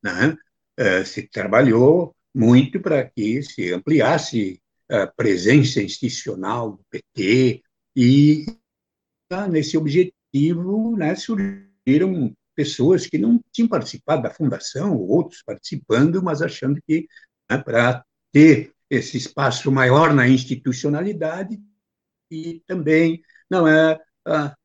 né? 0.03 0.35
Uh, 0.79 1.05
se 1.05 1.27
trabalhou 1.27 2.15
muito 2.33 2.79
para 2.79 3.07
que 3.07 3.43
se 3.43 3.71
ampliasse 3.71 4.59
a 4.89 5.05
presença 5.05 5.83
institucional 5.83 6.71
do 6.71 6.83
PT 6.89 7.61
e 7.95 8.43
nesse 9.51 9.77
objetivo 9.77 10.97
né, 10.97 11.15
surgiram 11.15 12.35
pessoas 12.55 13.05
que 13.07 13.17
não 13.17 13.41
tinham 13.51 13.67
participado 13.67 14.23
da 14.23 14.29
fundação, 14.29 14.97
outros 14.97 15.43
participando, 15.43 16.23
mas 16.23 16.41
achando 16.41 16.79
que 16.87 17.07
né, 17.49 17.57
para 17.57 18.03
ter 18.31 18.71
esse 18.89 19.17
espaço 19.17 19.71
maior 19.71 20.13
na 20.13 20.27
institucionalidade 20.27 21.59
e 22.31 22.61
também 22.67 23.21
não 23.49 23.67
é 23.67 23.99
ah, 24.25 24.55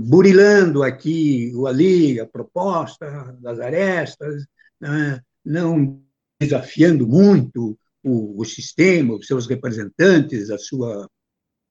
burilando 0.00 0.82
aqui 0.82 1.52
ou 1.54 1.66
ali 1.66 2.18
a 2.20 2.26
proposta 2.26 3.36
das 3.40 3.60
arestas, 3.60 4.44
né, 4.80 5.20
não 5.44 6.02
desafiando 6.40 7.06
muito 7.06 7.78
o, 8.02 8.40
o 8.40 8.44
sistema, 8.44 9.14
os 9.14 9.26
seus 9.26 9.46
representantes, 9.46 10.50
a 10.50 10.58
sua 10.58 11.08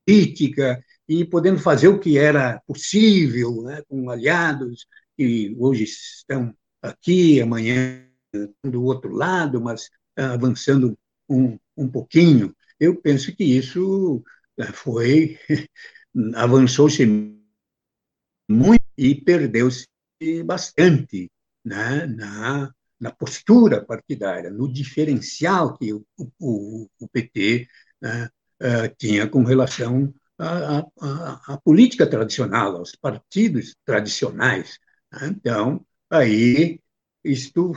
política 0.06 0.82
e 1.08 1.24
podendo 1.24 1.58
fazer 1.58 1.88
o 1.88 1.98
que 1.98 2.18
era 2.18 2.60
possível, 2.66 3.62
né, 3.62 3.82
com 3.88 4.08
aliados 4.10 4.86
que 5.20 5.54
hoje 5.58 5.84
estão 5.84 6.56
aqui, 6.80 7.42
amanhã 7.42 8.08
do 8.64 8.82
outro 8.82 9.12
lado, 9.12 9.60
mas 9.60 9.90
ah, 10.16 10.32
avançando 10.32 10.98
um, 11.28 11.58
um 11.76 11.86
pouquinho. 11.86 12.56
Eu 12.78 12.98
penso 12.98 13.36
que 13.36 13.44
isso 13.44 14.24
ah, 14.58 14.72
foi 14.72 15.38
avançou-se 16.34 17.04
muito 18.48 18.82
e 18.96 19.14
perdeu-se 19.14 19.86
bastante 20.42 21.30
né, 21.62 22.06
na, 22.06 22.72
na 22.98 23.10
postura 23.10 23.84
partidária, 23.84 24.50
no 24.50 24.72
diferencial 24.72 25.76
que 25.76 25.92
o, 25.92 26.02
o, 26.38 26.88
o 26.98 27.08
PT 27.08 27.68
né, 28.00 28.30
uh, 28.62 28.96
tinha 28.96 29.28
com 29.28 29.44
relação 29.44 30.14
à, 30.38 30.86
à, 31.46 31.58
política 31.58 32.06
tradicional, 32.06 32.76
aos 32.76 32.96
partidos 32.96 33.76
tradicionais. 33.84 34.78
Então, 35.22 35.84
aí, 36.08 36.80
isto 37.24 37.72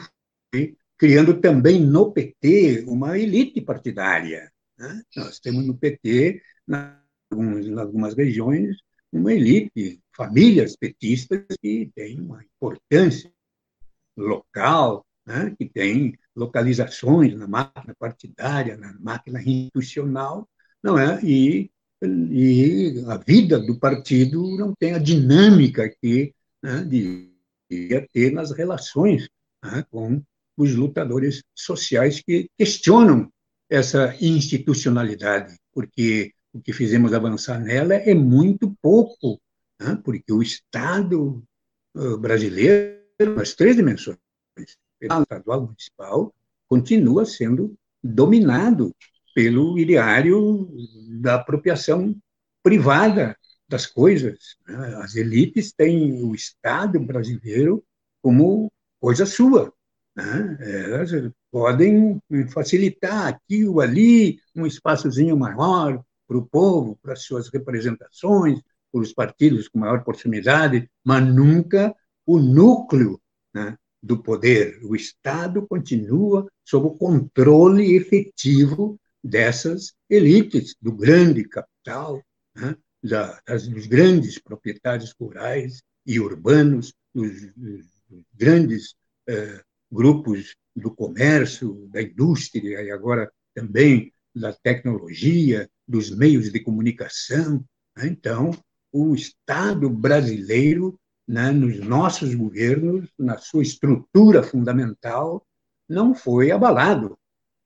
foi 0.53 0.77
criando 0.97 1.39
também 1.41 1.83
no 1.83 2.11
PT 2.11 2.85
uma 2.87 3.17
elite 3.17 3.61
partidária. 3.61 4.51
Né? 4.77 5.01
Nós 5.15 5.39
temos 5.39 5.65
no 5.65 5.77
PT, 5.77 6.41
em 6.69 7.79
algumas 7.79 8.13
regiões, 8.15 8.77
uma 9.11 9.33
elite, 9.33 10.01
famílias 10.15 10.75
petistas 10.75 11.45
que 11.61 11.91
têm 11.95 12.19
uma 12.21 12.43
importância 12.43 13.31
local, 14.15 15.05
né? 15.25 15.55
que 15.57 15.67
tem 15.67 16.17
localizações 16.35 17.35
na 17.35 17.47
máquina 17.47 17.95
partidária, 17.97 18.77
na 18.77 18.93
máquina 18.99 19.41
institucional, 19.41 20.47
não 20.81 20.97
é? 20.97 21.19
E, 21.23 21.71
e 22.01 23.03
a 23.07 23.17
vida 23.17 23.59
do 23.59 23.79
partido 23.79 24.55
não 24.57 24.73
tem 24.75 24.93
a 24.93 24.99
dinâmica 24.99 25.89
que 26.01 26.33
né, 26.63 26.83
de, 26.83 27.29
ter 28.13 28.31
nas 28.31 28.51
relações 28.51 29.27
né, 29.63 29.85
com 29.91 30.23
os 30.55 30.73
lutadores 30.73 31.43
sociais 31.53 32.21
que 32.21 32.49
questionam 32.57 33.31
essa 33.69 34.15
institucionalidade, 34.21 35.57
porque 35.73 36.31
o 36.53 36.61
que 36.61 36.71
fizemos 36.71 37.13
avançar 37.13 37.59
nela 37.59 37.95
é 37.95 38.13
muito 38.13 38.75
pouco, 38.81 39.41
né, 39.79 39.99
porque 40.03 40.31
o 40.31 40.41
Estado 40.41 41.43
brasileiro 42.19 43.03
nas 43.35 43.53
três 43.53 43.75
dimensões, 43.75 44.17
estadual 44.99 45.61
municipal, 45.61 46.33
continua 46.67 47.25
sendo 47.25 47.75
dominado 48.03 48.95
pelo 49.33 49.77
ideário 49.77 50.69
da 51.21 51.35
apropriação 51.35 52.15
privada 52.61 53.37
das 53.73 53.87
coisas. 53.87 54.55
Né? 54.67 54.95
As 54.97 55.15
elites 55.15 55.73
têm 55.73 56.23
o 56.23 56.35
Estado 56.35 56.99
brasileiro 56.99 57.83
como 58.21 58.71
coisa 58.99 59.25
sua. 59.25 59.73
Né? 60.15 60.57
Elas 60.61 61.11
podem 61.51 62.21
facilitar 62.49 63.27
aqui 63.27 63.65
ou 63.65 63.81
ali 63.81 64.39
um 64.55 64.67
espaçozinho 64.67 65.35
maior 65.35 66.03
para 66.27 66.37
o 66.37 66.45
povo, 66.45 66.99
para 67.01 67.13
as 67.13 67.23
suas 67.23 67.49
representações, 67.49 68.61
para 68.91 69.01
os 69.01 69.11
partidos 69.11 69.67
com 69.67 69.79
maior 69.79 70.03
proximidade, 70.03 70.87
mas 71.03 71.25
nunca 71.25 71.95
o 72.27 72.37
núcleo 72.37 73.19
né, 73.51 73.75
do 74.03 74.21
poder. 74.21 74.79
O 74.83 74.95
Estado 74.95 75.65
continua 75.67 76.47
sob 76.63 76.87
o 76.87 76.91
controle 76.91 77.95
efetivo 77.95 78.99
dessas 79.23 79.93
elites, 80.07 80.75
do 80.79 80.91
grande 80.91 81.43
capital, 81.43 82.23
né, 82.55 82.77
das, 83.03 83.67
dos 83.67 83.85
grandes 83.85 84.39
proprietários 84.39 85.13
rurais 85.19 85.83
e 86.05 86.19
urbanos, 86.19 86.93
dos, 87.13 87.53
dos 87.53 87.85
grandes 88.33 88.95
eh, 89.27 89.61
grupos 89.91 90.55
do 90.75 90.89
comércio, 90.89 91.87
da 91.91 92.01
indústria 92.01 92.81
e 92.81 92.91
agora 92.91 93.31
também 93.53 94.11
da 94.35 94.53
tecnologia, 94.53 95.69
dos 95.87 96.09
meios 96.09 96.51
de 96.51 96.59
comunicação. 96.59 97.63
Né? 97.95 98.07
Então, 98.07 98.51
o 98.91 99.13
Estado 99.13 99.89
brasileiro, 99.89 100.99
né, 101.27 101.51
nos 101.51 101.79
nossos 101.79 102.33
governos, 102.33 103.09
na 103.17 103.37
sua 103.37 103.61
estrutura 103.61 104.41
fundamental, 104.41 105.45
não 105.87 106.15
foi 106.15 106.51
abalado. 106.51 107.17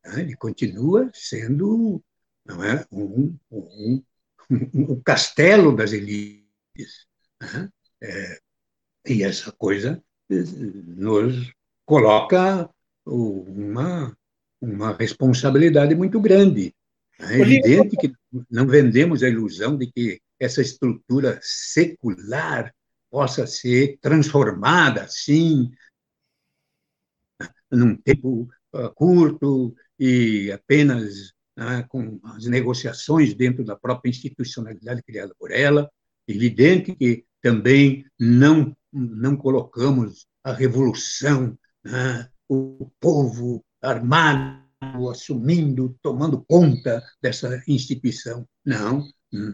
Né? 0.03 0.21
Ele 0.21 0.35
continua 0.35 1.09
sendo 1.13 2.03
não 2.47 2.63
é, 2.63 2.85
um, 2.91 3.35
um, 3.51 4.03
um 4.49 5.01
castelo 5.01 5.75
das 5.75 5.93
elites. 5.93 7.07
Né? 7.41 7.69
É, 8.01 8.39
e 9.07 9.23
essa 9.23 9.51
coisa 9.51 10.01
eh, 10.29 10.43
nos 10.43 11.51
coloca 11.85 12.69
uma, 13.05 14.15
uma 14.61 14.95
responsabilidade 14.95 15.95
muito 15.95 16.19
grande. 16.19 16.75
É 17.19 17.39
evidente 17.39 17.95
que 17.95 18.13
não 18.49 18.67
vendemos 18.67 19.23
a 19.23 19.29
ilusão 19.29 19.77
de 19.77 19.87
que 19.91 20.21
essa 20.39 20.61
estrutura 20.61 21.39
secular 21.41 22.73
possa 23.09 23.47
ser 23.47 23.97
transformada 23.99 25.03
assim, 25.03 25.71
num 27.71 27.95
tempo 27.95 28.47
uh, 28.73 28.93
curto 28.93 29.75
e 29.97 30.51
apenas 30.51 31.33
com 31.89 32.19
as 32.23 32.45
negociações 32.45 33.33
dentro 33.33 33.63
da 33.63 33.75
própria 33.75 34.09
institucionalidade 34.09 35.01
criada 35.03 35.33
por 35.39 35.51
ela. 35.51 35.89
Evidente 36.27 36.95
que 36.95 37.25
também 37.41 38.05
não, 38.19 38.75
não 38.91 39.35
colocamos 39.35 40.27
a 40.43 40.53
revolução 40.53 41.57
né, 41.83 42.29
o 42.47 42.91
povo 42.99 43.63
armado 43.81 44.65
assumindo, 45.09 45.97
tomando 46.01 46.43
conta 46.47 47.03
dessa 47.21 47.61
instituição. 47.67 48.47
Não, 48.65 49.07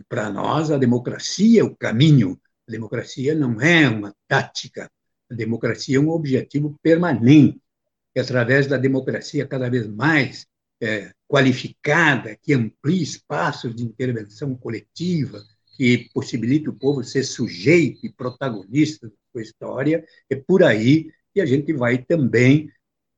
para 0.10 0.30
nós 0.30 0.72
a 0.72 0.78
democracia 0.78 1.62
é 1.62 1.63
o 1.63 1.76
caminho. 1.76 2.39
A 2.68 2.72
democracia 2.72 3.36
não 3.36 3.62
é 3.62 3.88
uma 3.89 4.13
tática. 4.28 4.92
A 5.30 5.34
democracia 5.34 5.98
é 5.98 6.00
um 6.00 6.10
objetivo 6.10 6.78
permanente. 6.82 7.62
E 8.16 8.20
através 8.20 8.68
da 8.68 8.78
democracia 8.78 9.48
cada 9.48 9.70
vez 9.70 9.88
mais 9.88 10.46
é, 10.84 11.13
qualificada, 11.28 12.36
que 12.36 12.54
amplie 12.54 13.02
espaços 13.02 13.74
de 13.74 13.84
intervenção 13.84 14.54
coletiva, 14.54 15.41
que 15.78 16.10
possibilite 16.13 16.69
o 16.69 16.74
povo 16.74 17.04
ser 17.04 17.24
sujeito 17.24 18.06
e 18.06 18.12
protagonista 18.12 19.08
da 19.08 19.13
sua 19.32 19.41
história, 19.41 20.06
é 20.30 20.36
por 20.36 20.62
aí 20.62 21.10
e 21.34 21.41
a 21.41 21.46
gente 21.46 21.74
vai 21.74 21.98
também 21.98 22.69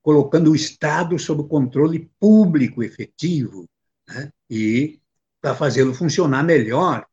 colocando 0.01 0.51
o 0.51 0.55
Estado 0.55 1.17
sob 1.17 1.49
controle 1.49 2.09
público 2.19 2.83
efetivo 2.83 3.67
né? 4.07 4.31
e 4.49 4.99
para 5.41 5.55
fazê-lo 5.55 5.93
funcionar 5.93 6.43
melhor 6.43 7.05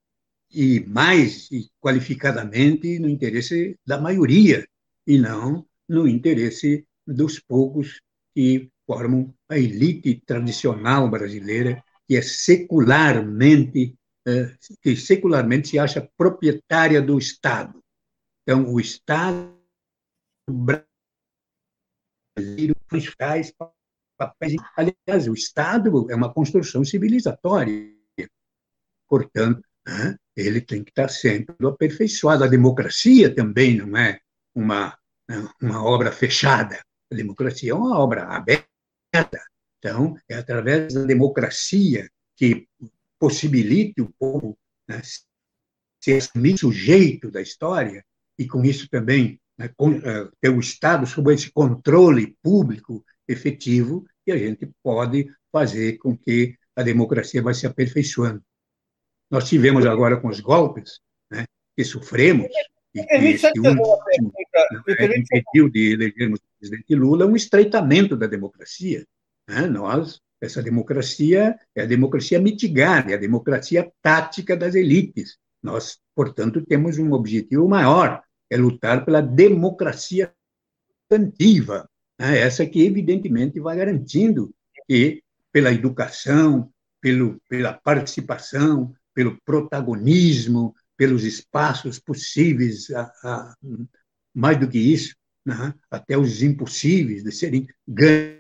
e 0.50 0.80
mais 0.80 1.48
qualificadamente 1.80 2.98
no 2.98 3.08
interesse 3.08 3.74
da 3.86 3.98
maioria 3.98 4.66
e 5.06 5.18
não 5.18 5.66
no 5.88 6.06
interesse 6.06 6.86
dos 7.06 7.40
poucos 7.40 8.00
que 8.34 8.70
formam 8.86 9.34
a 9.48 9.58
elite 9.58 10.22
tradicional 10.26 11.08
brasileira 11.08 11.82
que 12.06 12.16
é 12.16 12.22
secularmente 12.22 13.96
é, 14.26 14.54
que 14.80 14.96
secularmente 14.96 15.68
se 15.68 15.78
acha 15.78 16.08
proprietária 16.16 17.02
do 17.02 17.18
Estado. 17.18 17.82
Então, 18.42 18.72
o 18.72 18.80
Estado 18.80 19.52
principais 22.88 23.52
papéis. 24.16 24.56
Aliás, 24.76 25.28
o 25.28 25.34
Estado 25.34 26.10
é 26.10 26.14
uma 26.14 26.32
construção 26.32 26.84
civilizatória. 26.84 27.92
Portanto, 29.08 29.62
né, 29.86 30.16
ele 30.36 30.60
tem 30.60 30.84
que 30.84 30.90
estar 30.90 31.08
sempre 31.08 31.54
aperfeiçoado. 31.66 32.44
A 32.44 32.48
democracia 32.48 33.34
também 33.34 33.76
não 33.76 33.96
é 33.96 34.20
uma, 34.54 34.96
né, 35.28 35.48
uma 35.60 35.84
obra 35.84 36.12
fechada. 36.12 36.80
A 37.10 37.14
democracia 37.14 37.72
é 37.72 37.74
uma 37.74 37.98
obra 37.98 38.24
aberta. 38.24 38.71
Então, 39.78 40.16
é 40.28 40.36
através 40.36 40.94
da 40.94 41.04
democracia 41.04 42.10
que 42.36 42.68
possibilite 43.18 44.00
o 44.00 44.12
povo 44.18 44.58
né, 44.88 45.00
ser 46.00 46.22
sujeito 46.56 47.30
da 47.30 47.40
história 47.40 48.04
e, 48.38 48.46
com 48.46 48.64
isso, 48.64 48.88
também 48.88 49.40
né, 49.56 49.66
é, 49.66 50.28
ter 50.40 50.48
o 50.48 50.60
Estado 50.60 51.06
sob 51.06 51.32
esse 51.32 51.50
controle 51.52 52.36
público 52.42 53.04
efetivo 53.28 54.06
e 54.26 54.32
a 54.32 54.38
gente 54.38 54.70
pode 54.82 55.28
fazer 55.50 55.98
com 55.98 56.16
que 56.16 56.56
a 56.74 56.82
democracia 56.82 57.42
vai 57.42 57.54
se 57.54 57.66
aperfeiçoando. 57.66 58.42
Nós 59.30 59.48
tivemos 59.48 59.86
agora 59.86 60.20
com 60.20 60.28
os 60.28 60.40
golpes 60.40 61.00
né, 61.30 61.44
que 61.76 61.84
sofremos, 61.84 62.48
e 62.94 63.04
que 63.04 63.50
último 63.60 63.98
né, 64.86 65.16
impediu 65.16 65.68
de 65.70 65.92
elegermos 65.92 66.40
o 66.40 66.58
presidente 66.58 66.94
Lula, 66.94 67.26
um 67.26 67.36
estreitamento 67.36 68.16
da 68.16 68.26
democracia. 68.26 69.06
Né? 69.48 69.66
Nós, 69.66 70.20
essa 70.40 70.62
democracia 70.62 71.58
é 71.74 71.82
a 71.82 71.86
democracia 71.86 72.40
mitigada, 72.40 73.12
é 73.12 73.14
a 73.14 73.18
democracia 73.18 73.90
tática 74.02 74.56
das 74.56 74.74
elites. 74.74 75.38
Nós, 75.62 75.98
portanto, 76.14 76.64
temos 76.66 76.98
um 76.98 77.12
objetivo 77.12 77.68
maior, 77.68 78.22
é 78.50 78.56
lutar 78.56 79.04
pela 79.04 79.22
democracia 79.22 80.32
substantiva, 81.08 81.88
né? 82.18 82.38
essa 82.40 82.66
que 82.66 82.84
evidentemente 82.84 83.58
vai 83.58 83.76
garantindo 83.76 84.52
que 84.86 85.22
pela 85.50 85.72
educação, 85.72 86.70
pelo, 87.00 87.40
pela 87.48 87.72
participação, 87.72 88.94
pelo 89.14 89.38
protagonismo, 89.44 90.74
pelos 91.02 91.24
espaços 91.24 91.98
possíveis, 91.98 92.88
a, 92.92 93.12
a, 93.24 93.56
mais 94.32 94.56
do 94.56 94.68
que 94.68 94.78
isso, 94.78 95.16
né? 95.44 95.74
até 95.90 96.16
os 96.16 96.44
impossíveis 96.44 97.24
de 97.24 97.32
serem 97.32 97.66
ganhos 97.88 98.38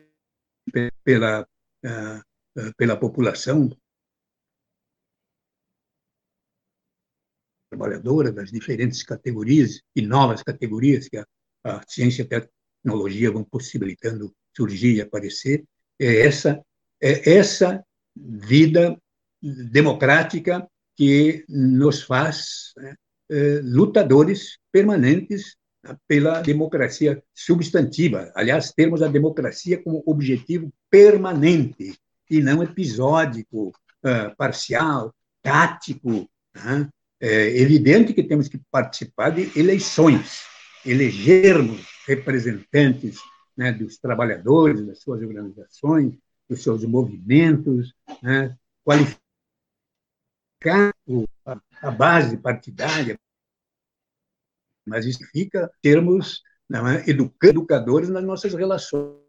pela, 1.02 1.44
pela 2.76 2.96
população, 2.96 3.68
trabalhadora 7.68 8.30
das 8.30 8.52
diferentes 8.52 9.02
categorias 9.02 9.82
e 9.96 10.00
novas 10.00 10.40
categorias 10.40 11.08
que 11.08 11.16
a, 11.16 11.26
a 11.64 11.82
ciência 11.88 12.22
e 12.22 12.32
a 12.32 12.46
tecnologia 12.80 13.32
vão 13.32 13.42
possibilitando 13.42 14.32
surgir 14.56 14.98
e 14.98 15.00
aparecer, 15.00 15.64
é 15.98 16.20
essa, 16.28 16.64
é 17.00 17.38
essa 17.38 17.84
vida 18.14 18.96
democrática 19.72 20.70
que 20.96 21.44
nos 21.48 22.02
faz 22.02 22.72
né, 22.76 22.94
é, 23.30 23.60
lutadores 23.62 24.58
permanentes 24.70 25.56
pela 26.06 26.40
democracia 26.40 27.22
substantiva. 27.34 28.30
Aliás, 28.34 28.72
temos 28.72 29.02
a 29.02 29.08
democracia 29.08 29.82
como 29.82 30.02
objetivo 30.06 30.72
permanente 30.90 31.96
e 32.30 32.40
não 32.40 32.62
episódico, 32.62 33.68
uh, 33.68 34.36
parcial, 34.36 35.12
tático, 35.42 36.28
né? 36.54 36.88
É 37.20 37.60
evidente 37.60 38.12
que 38.12 38.22
temos 38.24 38.48
que 38.48 38.60
participar 38.68 39.30
de 39.30 39.56
eleições, 39.56 40.40
elegermos 40.84 41.86
representantes 42.04 43.20
né, 43.56 43.70
dos 43.70 43.96
trabalhadores, 43.96 44.84
das 44.84 45.00
suas 45.00 45.22
organizações, 45.22 46.18
dos 46.48 46.64
seus 46.64 46.84
movimentos, 46.84 47.94
né, 48.20 48.56
a 50.70 51.90
base 51.90 52.36
partidária, 52.36 53.18
mas 54.86 55.06
isso 55.06 55.24
fica 55.30 55.70
termos 55.80 56.42
não 56.68 56.88
é? 56.88 57.04
educadores 57.06 58.08
nas 58.08 58.24
nossas 58.24 58.54
relações 58.54 59.22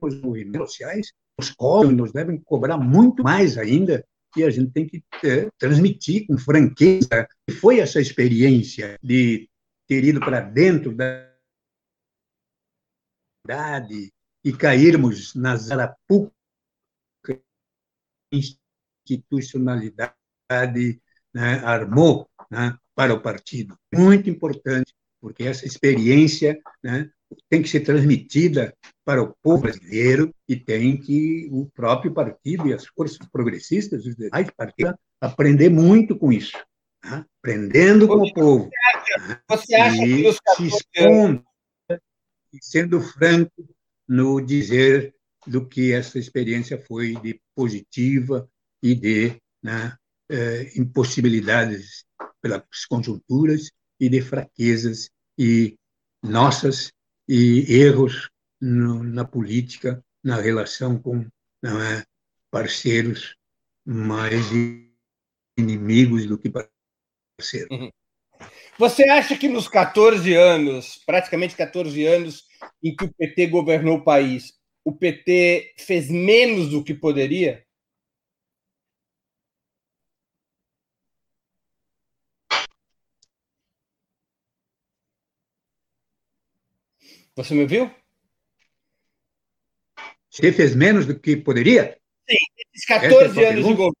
os 0.00 0.20
movimentos 0.20 0.72
sociais, 0.72 1.12
os 1.38 1.50
cobram, 1.50 1.92
nos 1.92 2.12
devem 2.12 2.40
cobrar 2.40 2.76
muito 2.76 3.22
mais 3.22 3.56
ainda, 3.56 4.04
e 4.36 4.42
a 4.42 4.50
gente 4.50 4.72
tem 4.72 4.86
que 4.86 5.02
é, 5.24 5.48
transmitir 5.58 6.26
com 6.26 6.36
franqueza 6.36 7.28
que 7.46 7.54
foi 7.54 7.78
essa 7.78 8.00
experiência 8.00 8.98
de 9.02 9.48
ter 9.86 10.04
ido 10.04 10.20
para 10.20 10.40
dentro 10.40 10.94
da 10.94 11.32
cidade 13.42 14.12
e 14.44 14.52
cairmos 14.52 15.34
na 15.34 15.56
zarapuca 15.56 16.32
institucionalidade 19.14 20.14
né, 21.34 21.60
armou 21.64 22.28
né, 22.50 22.76
para 22.94 23.14
o 23.14 23.20
partido. 23.20 23.78
Muito 23.94 24.30
importante, 24.30 24.94
porque 25.20 25.44
essa 25.44 25.66
experiência 25.66 26.58
né, 26.82 27.10
tem 27.48 27.62
que 27.62 27.68
ser 27.68 27.80
transmitida 27.80 28.74
para 29.04 29.22
o 29.22 29.34
povo 29.42 29.62
brasileiro 29.62 30.34
e 30.48 30.56
tem 30.56 30.96
que 30.96 31.48
o 31.50 31.66
próprio 31.66 32.12
partido 32.12 32.68
e 32.68 32.74
as 32.74 32.86
forças 32.86 33.18
progressistas, 33.30 34.06
os 34.06 34.16
demais 34.16 34.48
partidos, 34.56 34.94
aprender 35.20 35.68
muito 35.68 36.16
com 36.16 36.32
isso, 36.32 36.56
né? 37.04 37.24
aprendendo 37.38 38.06
com 38.08 38.22
o 38.22 38.32
povo. 38.32 38.70
Você 39.48 39.74
acha, 39.74 39.98
né? 39.98 40.16
que 40.16 40.28
os 40.28 40.38
se 40.56 40.66
expondo 40.66 41.44
sendo 42.60 43.00
franco 43.00 43.68
no 44.08 44.40
dizer 44.40 45.14
do 45.46 45.66
que 45.66 45.92
essa 45.92 46.18
experiência 46.18 46.80
foi 46.80 47.14
de 47.16 47.40
positiva 47.54 48.48
e 48.90 48.94
de 48.94 49.40
né, 49.62 49.96
eh, 50.30 50.72
impossibilidades 50.76 52.04
pelas 52.40 52.62
conjunturas 52.88 53.70
e 53.98 54.08
de 54.08 54.20
fraquezas 54.20 55.10
e 55.38 55.76
nossas 56.22 56.92
e 57.28 57.64
erros 57.68 58.30
no, 58.60 59.02
na 59.02 59.24
política, 59.24 60.02
na 60.22 60.40
relação 60.40 60.98
com 60.98 61.26
é, 61.64 62.04
parceiros 62.50 63.36
mais 63.84 64.46
inimigos 65.58 66.26
do 66.26 66.38
que 66.38 66.50
parceiros. 66.50 67.70
Uhum. 67.70 67.90
Você 68.78 69.08
acha 69.08 69.36
que 69.36 69.48
nos 69.48 69.68
14 69.68 70.34
anos, 70.34 71.02
praticamente 71.06 71.56
14 71.56 72.04
anos, 72.04 72.44
em 72.82 72.94
que 72.94 73.04
o 73.04 73.12
PT 73.12 73.46
governou 73.46 73.98
o 73.98 74.04
país, 74.04 74.54
o 74.84 74.92
PT 74.92 75.74
fez 75.78 76.10
menos 76.10 76.70
do 76.70 76.84
que 76.84 76.94
poderia? 76.94 77.65
Você 87.36 87.52
me 87.52 87.62
ouviu? 87.62 87.90
Você 90.30 90.50
fez 90.52 90.74
menos 90.74 91.04
do 91.04 91.18
que 91.18 91.36
poderia? 91.36 91.98
Sim, 92.28 92.36
esses 92.74 92.86
14 92.86 93.44
é 93.44 93.48
anos 93.50 93.66
de 93.66 93.74
governo. 93.74 93.96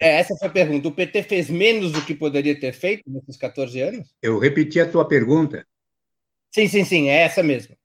É, 0.00 0.20
essa 0.20 0.36
foi 0.36 0.48
a 0.48 0.50
pergunta. 0.50 0.88
O 0.88 0.92
PT 0.92 1.24
fez 1.24 1.50
menos 1.50 1.92
do 1.92 2.04
que 2.04 2.14
poderia 2.14 2.58
ter 2.58 2.72
feito 2.72 3.02
nesses 3.06 3.36
14 3.36 3.80
anos? 3.80 4.14
Eu 4.22 4.38
repeti 4.38 4.80
a 4.80 4.90
tua 4.90 5.06
pergunta. 5.06 5.66
Sim, 6.52 6.68
sim, 6.68 6.84
sim, 6.84 7.08
é 7.08 7.22
essa 7.22 7.42
mesmo. 7.42 7.76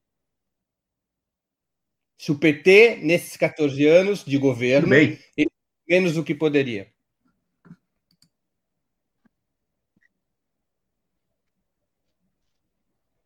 Se 2.18 2.32
o 2.32 2.38
PT, 2.38 3.00
nesses 3.02 3.36
14 3.38 3.88
anos 3.88 4.24
de 4.24 4.38
governo, 4.38 4.90
menos 5.88 6.14
do 6.14 6.24
que 6.24 6.36
poderia. 6.36 6.92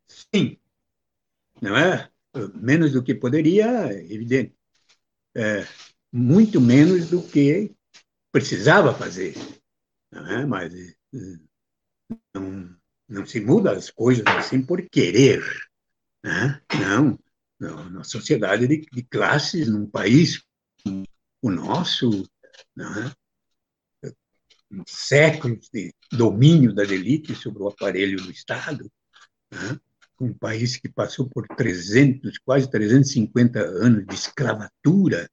Sim, 0.06 0.58
não 1.64 1.76
é? 1.76 2.10
Menos 2.54 2.92
do 2.92 3.02
que 3.02 3.14
poderia, 3.14 3.90
evidente. 4.12 4.54
É, 5.34 5.66
muito 6.12 6.60
menos 6.60 7.08
do 7.08 7.22
que 7.22 7.74
precisava 8.30 8.94
fazer. 8.94 9.34
Não 10.12 10.26
é? 10.26 10.44
Mas 10.44 10.74
é, 10.74 10.94
não, 12.34 12.76
não 13.08 13.26
se 13.26 13.40
muda 13.40 13.72
as 13.72 13.90
coisas 13.90 14.26
assim 14.26 14.62
por 14.62 14.86
querer. 14.90 15.42
Né? 16.22 16.60
Não. 16.78 17.18
Na 17.58 18.04
sociedade 18.04 18.66
de, 18.68 18.84
de 18.92 19.02
classes, 19.04 19.68
num 19.68 19.88
país 19.88 20.44
como 20.82 21.04
o 21.40 21.50
nosso, 21.50 22.28
não 22.76 22.92
é? 22.98 23.14
séculos 24.86 25.70
de 25.72 25.94
domínio 26.12 26.74
das 26.74 26.90
elites 26.90 27.38
sobre 27.38 27.62
o 27.62 27.68
aparelho 27.68 28.20
do 28.20 28.30
Estado, 28.30 28.90
né? 29.50 29.80
Um 30.20 30.32
país 30.32 30.76
que 30.76 30.88
passou 30.88 31.28
por 31.28 31.46
300, 31.48 32.38
quase 32.38 32.70
350 32.70 33.60
anos 33.60 34.06
de 34.06 34.14
escravatura, 34.14 35.28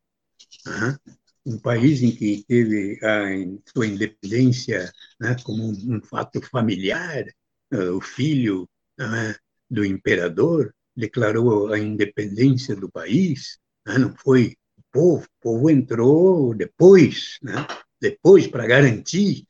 um 1.46 1.58
país 1.58 2.02
em 2.02 2.12
que 2.12 2.44
teve 2.48 3.00
a 3.04 3.72
sua 3.74 3.88
independência 3.88 4.92
né, 5.20 5.36
como 5.44 5.64
um, 5.64 5.96
um, 5.96 6.02
fato 6.02 6.42
familiar, 6.42 7.26
uh, 7.74 7.96
o 7.96 8.02
filho 8.02 8.70
uh, 9.00 9.36
do 9.70 9.84
imperador 9.86 10.74
declarou 10.96 11.72
a 11.72 11.80
independência 11.80 12.76
do 12.76 12.92
país, 12.92 13.60
né, 13.86 13.98
não 13.98 14.16
foi 14.16 14.56
o 14.78 14.82
povo, 14.92 15.26
o 15.26 15.42
povo 15.42 15.70
entrou 15.70 16.54
depois, 16.54 17.40
né, 17.42 17.66
depois 18.00 18.48
para 18.48 18.68
garantir 18.68 19.46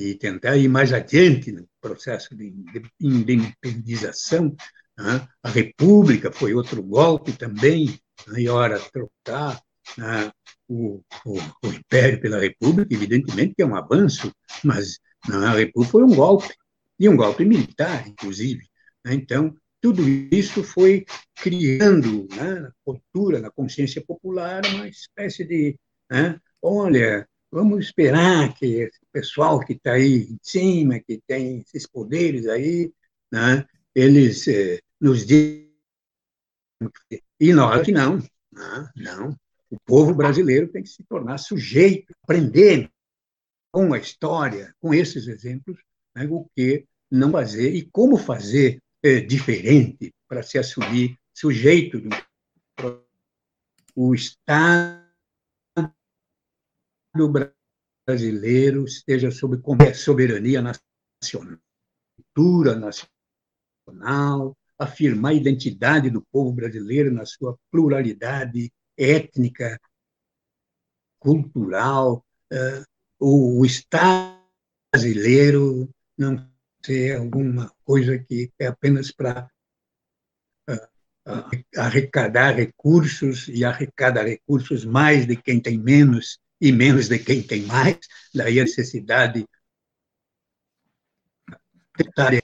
e 0.00 0.14
tentar 0.14 0.56
ir 0.56 0.68
mais 0.68 0.94
adiante 0.94 1.52
no 1.52 1.68
processo 1.78 2.34
de 2.34 2.54
independização. 2.98 4.56
Né? 4.96 5.28
A 5.42 5.50
República 5.50 6.32
foi 6.32 6.54
outro 6.54 6.82
golpe 6.82 7.32
também, 7.32 8.00
né? 8.26 8.40
e 8.40 8.48
hora 8.48 8.80
trocar 8.80 9.60
né? 9.98 10.32
o, 10.66 11.02
o, 11.26 11.38
o, 11.64 11.66
Império 11.66 12.18
pela 12.18 12.40
República, 12.40 12.94
evidentemente 12.94 13.54
que 13.54 13.62
é 13.62 13.66
um 13.66 13.76
avanço, 13.76 14.32
mas 14.64 14.98
né? 15.28 15.36
a 15.36 15.52
República 15.52 15.92
foi 15.92 16.02
um 16.02 16.14
golpe, 16.14 16.48
e 16.98 17.06
um 17.06 17.16
golpe 17.16 17.44
militar, 17.44 18.08
inclusive. 18.08 18.66
Né? 19.04 19.14
Então, 19.14 19.54
tudo 19.82 20.02
isso 20.08 20.64
foi 20.64 21.04
criando 21.36 22.26
na 22.34 22.72
cultura, 22.84 23.40
na 23.40 23.50
consciência 23.50 24.02
popular, 24.06 24.62
uma 24.66 24.88
espécie 24.88 25.44
de, 25.44 25.78
olha, 26.62 27.26
vamos 27.50 27.86
esperar 27.86 28.54
que 28.54 28.66
esse 28.66 29.00
pessoal 29.12 29.60
que 29.60 29.72
está 29.72 29.92
aí 29.92 30.28
em 30.30 30.38
cima, 30.42 31.00
que 31.00 31.20
tem 31.26 31.58
esses 31.58 31.86
poderes 31.86 32.46
aí, 32.46 32.92
né, 33.30 33.66
eles 33.94 34.46
eh, 34.48 34.80
nos 35.00 35.26
digam. 35.26 35.68
E 37.38 37.52
nós 37.52 37.84
que 37.84 37.92
não, 37.92 38.22
não, 38.52 38.88
não. 38.96 39.36
O 39.70 39.78
povo 39.80 40.14
brasileiro 40.14 40.68
tem 40.68 40.82
que 40.82 40.88
se 40.88 41.02
tornar 41.04 41.38
sujeito, 41.38 42.14
aprender 42.22 42.90
com 43.72 43.92
a 43.92 43.98
história, 43.98 44.74
com 44.80 44.94
esses 44.94 45.26
exemplos, 45.26 45.78
né, 46.14 46.26
o 46.30 46.48
que 46.54 46.86
não 47.10 47.30
fazer 47.30 47.74
e 47.74 47.82
como 47.82 48.16
fazer 48.16 48.80
eh, 49.02 49.20
diferente 49.20 50.12
para 50.28 50.42
se 50.42 50.58
assumir 50.58 51.18
sujeito 51.34 52.00
do 52.00 52.08
o 53.94 54.14
Estado 54.14 54.99
brasileiro 58.06 58.84
esteja 58.84 59.30
sob 59.30 59.60
soberania 59.94 60.62
nacional, 60.62 61.58
cultura 62.16 62.76
nacional, 62.76 64.56
afirmar 64.78 65.32
a 65.32 65.34
identidade 65.34 66.10
do 66.10 66.22
povo 66.32 66.52
brasileiro 66.52 67.12
na 67.12 67.26
sua 67.26 67.58
pluralidade 67.70 68.72
étnica, 68.96 69.80
cultural, 71.18 72.24
uh, 72.52 72.84
o, 73.18 73.64
Estado 73.64 74.40
brasileiro 74.92 75.88
não 76.16 76.48
ser 76.84 77.18
alguma 77.18 77.70
coisa 77.84 78.18
que 78.18 78.50
é 78.58 78.66
apenas 78.66 79.12
para 79.12 79.50
arrecadar 81.76 82.56
recursos 82.56 83.48
e 83.48 83.64
arrecada 83.64 84.22
recursos 84.22 84.84
mais 84.84 85.26
de 85.26 85.36
quem 85.36 85.60
tem 85.60 85.78
menos 85.78 86.38
e 86.60 86.72
menos 86.72 87.08
de 87.08 87.18
quem 87.18 87.42
tem 87.42 87.62
mais, 87.62 87.98
daí 88.34 88.60
a 88.60 88.64
necessidade 88.64 89.46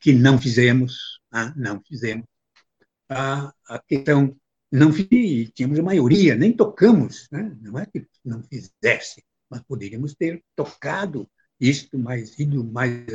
que 0.01 0.12
não 0.12 0.39
fizemos, 0.39 1.21
né? 1.33 1.53
não 1.57 1.83
fizemos. 1.83 2.25
A, 3.09 3.53
a 3.69 3.79
questão 3.87 4.37
não 4.71 4.91
tínhamos 4.93 5.79
maioria, 5.81 6.35
nem 6.35 6.53
tocamos, 6.53 7.29
né? 7.31 7.57
não 7.61 7.79
é 7.79 7.87
que 7.87 8.07
não 8.25 8.43
fizesse, 8.43 9.25
mas 9.49 9.62
poderíamos 9.62 10.14
ter 10.14 10.43
tocado 10.55 11.29
isto 11.61 11.99
mais 11.99 12.39
ido 12.39 12.64
mais 12.64 13.07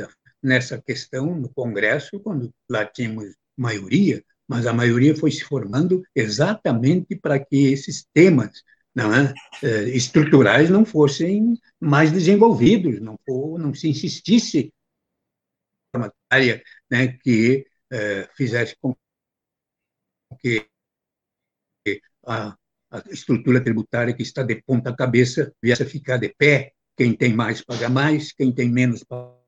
nessa 0.42 0.80
questão 0.80 1.38
no 1.38 1.48
Congresso 1.48 2.18
quando 2.20 2.52
lá 2.68 2.84
tínhamos 2.84 3.34
maioria, 3.56 4.24
mas 4.48 4.66
a 4.66 4.72
maioria 4.72 5.14
foi 5.14 5.30
se 5.30 5.44
formando 5.44 6.02
exatamente 6.14 7.14
para 7.14 7.38
que 7.38 7.72
esses 7.72 8.04
temas 8.12 8.62
não 8.94 9.14
é? 9.14 9.32
é? 9.62 9.88
estruturais 9.90 10.70
não 10.70 10.84
fossem 10.84 11.58
mais 11.80 12.12
desenvolvidos, 12.12 13.00
não, 13.00 13.18
for, 13.26 13.58
não 13.58 13.74
se 13.74 13.88
insistisse 13.88 14.72
na 15.94 16.12
área 16.30 16.62
né, 16.90 17.08
que 17.18 17.66
é, 17.90 18.28
fizesse 18.34 18.76
com 18.80 18.96
que 20.40 20.66
a, 22.26 22.56
a 22.90 22.98
estrutura 23.10 23.62
tributária 23.62 24.14
que 24.14 24.22
está 24.22 24.42
de 24.42 24.62
ponta 24.62 24.94
cabeça 24.94 25.54
viesse 25.62 25.82
a 25.82 25.88
ficar 25.88 26.16
de 26.16 26.28
pé. 26.30 26.72
Quem 26.96 27.14
tem 27.14 27.34
mais 27.34 27.62
paga 27.62 27.88
mais, 27.88 28.32
quem 28.32 28.52
tem 28.52 28.70
menos 28.70 29.02
paga 29.02 29.40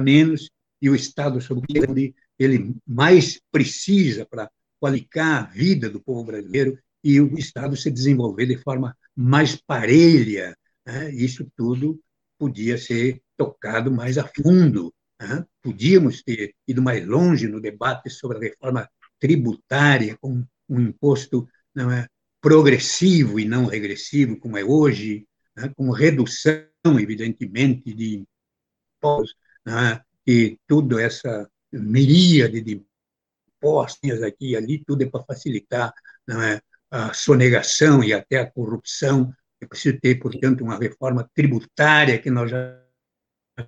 menos, 0.00 0.50
e 0.80 0.88
o 0.88 0.94
Estado, 0.94 1.40
sobre 1.40 2.14
ele 2.38 2.74
mais 2.86 3.38
precisa 3.52 4.24
para 4.24 4.50
qualificar 4.78 5.40
a 5.40 5.42
vida 5.42 5.90
do 5.90 6.00
povo 6.00 6.24
brasileiro 6.24 6.78
e 7.02 7.20
o 7.20 7.38
Estado 7.38 7.76
se 7.76 7.90
desenvolver 7.90 8.46
de 8.46 8.56
forma 8.56 8.96
mais 9.16 9.56
parelha. 9.56 10.56
Né? 10.86 11.10
Isso 11.10 11.50
tudo 11.56 12.00
podia 12.38 12.78
ser 12.78 13.22
tocado 13.36 13.90
mais 13.90 14.18
a 14.18 14.26
fundo. 14.26 14.92
Né? 15.20 15.44
Podíamos 15.62 16.22
ter 16.22 16.54
ido 16.66 16.82
mais 16.82 17.06
longe 17.06 17.48
no 17.48 17.60
debate 17.60 18.10
sobre 18.10 18.38
a 18.38 18.40
reforma 18.40 18.88
tributária, 19.18 20.16
com 20.20 20.44
um 20.68 20.80
imposto 20.80 21.48
não 21.74 21.90
é, 21.90 22.06
progressivo 22.40 23.38
e 23.38 23.44
não 23.44 23.66
regressivo, 23.66 24.38
como 24.38 24.56
é 24.56 24.64
hoje, 24.64 25.26
né? 25.56 25.70
com 25.76 25.90
redução, 25.90 26.64
evidentemente, 26.98 27.92
de 27.92 28.24
impostos, 28.98 29.36
né? 29.64 30.00
e 30.26 30.58
tudo 30.66 30.98
essa 30.98 31.50
miríade 31.72 32.60
de 32.60 32.82
impostos 33.56 34.22
aqui 34.22 34.50
e 34.50 34.56
ali, 34.56 34.82
tudo 34.84 35.02
é 35.02 35.06
para 35.06 35.24
facilitar 35.24 35.92
é, 36.28 36.60
a 36.90 37.12
sonegação 37.14 38.02
e 38.02 38.12
até 38.12 38.38
a 38.38 38.50
corrupção. 38.50 39.32
É 39.60 39.66
preciso 39.66 39.98
ter, 40.00 40.16
portanto, 40.16 40.62
uma 40.62 40.78
reforma 40.78 41.28
tributária 41.34 42.20
que 42.20 42.30
nós 42.30 42.50
já 42.50 42.82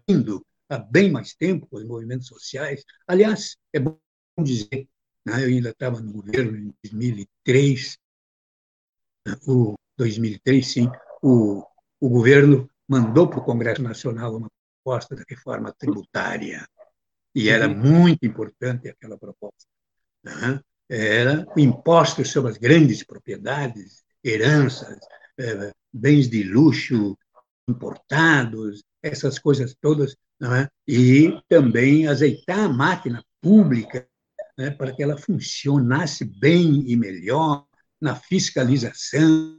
indo 0.08 0.44
há 0.68 0.78
bem 0.78 1.10
mais 1.10 1.34
tempo 1.34 1.66
com 1.66 1.76
os 1.76 1.84
movimentos 1.84 2.26
sociais. 2.26 2.84
Aliás, 3.06 3.56
é 3.72 3.78
bom 3.78 3.98
dizer, 4.42 4.88
né, 5.24 5.44
eu 5.44 5.48
ainda 5.48 5.70
estava 5.70 6.00
no 6.00 6.12
governo 6.12 6.56
em 6.56 6.74
2003, 6.82 7.98
né, 9.26 9.36
o 9.46 9.74
2003, 9.98 10.66
sim, 10.66 10.90
o, 11.22 11.62
o 12.00 12.08
governo 12.08 12.68
mandou 12.88 13.28
para 13.28 13.38
o 13.38 13.44
Congresso 13.44 13.82
Nacional 13.82 14.36
uma 14.36 14.48
proposta 14.82 15.14
da 15.14 15.24
reforma 15.28 15.72
tributária. 15.78 16.66
E 17.34 17.48
era 17.48 17.68
uhum. 17.68 17.76
muito 17.76 18.26
importante 18.26 18.88
aquela 18.88 19.16
proposta. 19.16 19.66
Né? 20.22 20.60
Era 20.88 21.46
o 21.56 21.60
imposto 21.60 22.24
sobre 22.24 22.50
as 22.50 22.58
grandes 22.58 23.02
propriedades, 23.02 24.02
heranças, 24.22 24.98
eh, 25.38 25.72
bens 25.92 26.28
de 26.28 26.42
luxo 26.42 27.16
importados, 27.68 28.82
essas 29.02 29.38
coisas 29.38 29.74
todas, 29.80 30.16
é? 30.42 30.68
e 30.86 31.40
também 31.48 32.08
azeitar 32.08 32.58
a 32.60 32.68
máquina 32.68 33.24
pública 33.40 34.06
né, 34.56 34.70
para 34.70 34.92
que 34.92 35.02
ela 35.02 35.16
funcionasse 35.16 36.24
bem 36.24 36.84
e 36.86 36.96
melhor 36.96 37.66
na 38.00 38.16
fiscalização, 38.16 39.58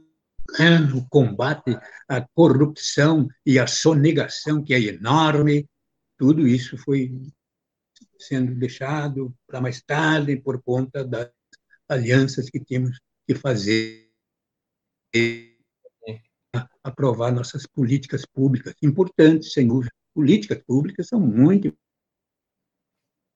né, 0.58 0.78
no 0.78 1.06
combate 1.08 1.78
à 2.08 2.20
corrupção 2.20 3.28
e 3.44 3.58
à 3.58 3.66
sonegação, 3.66 4.62
que 4.62 4.74
é 4.74 4.80
enorme. 4.80 5.66
Tudo 6.18 6.46
isso 6.46 6.76
foi 6.78 7.10
sendo 8.26 8.54
deixado 8.54 9.34
para 9.46 9.60
mais 9.60 9.80
tarde 9.82 10.36
por 10.36 10.62
conta 10.62 11.04
das 11.04 11.30
alianças 11.88 12.48
que 12.50 12.60
tínhamos 12.60 12.98
que 13.26 13.34
fazer 13.34 14.10
aprovar 16.82 17.32
nossas 17.32 17.66
políticas 17.66 18.26
públicas 18.26 18.74
importantes, 18.82 19.52
sem 19.52 19.66
dúvida. 19.66 19.92
Políticas 20.14 20.62
públicas 20.66 21.08
são 21.08 21.18
muito 21.18 21.74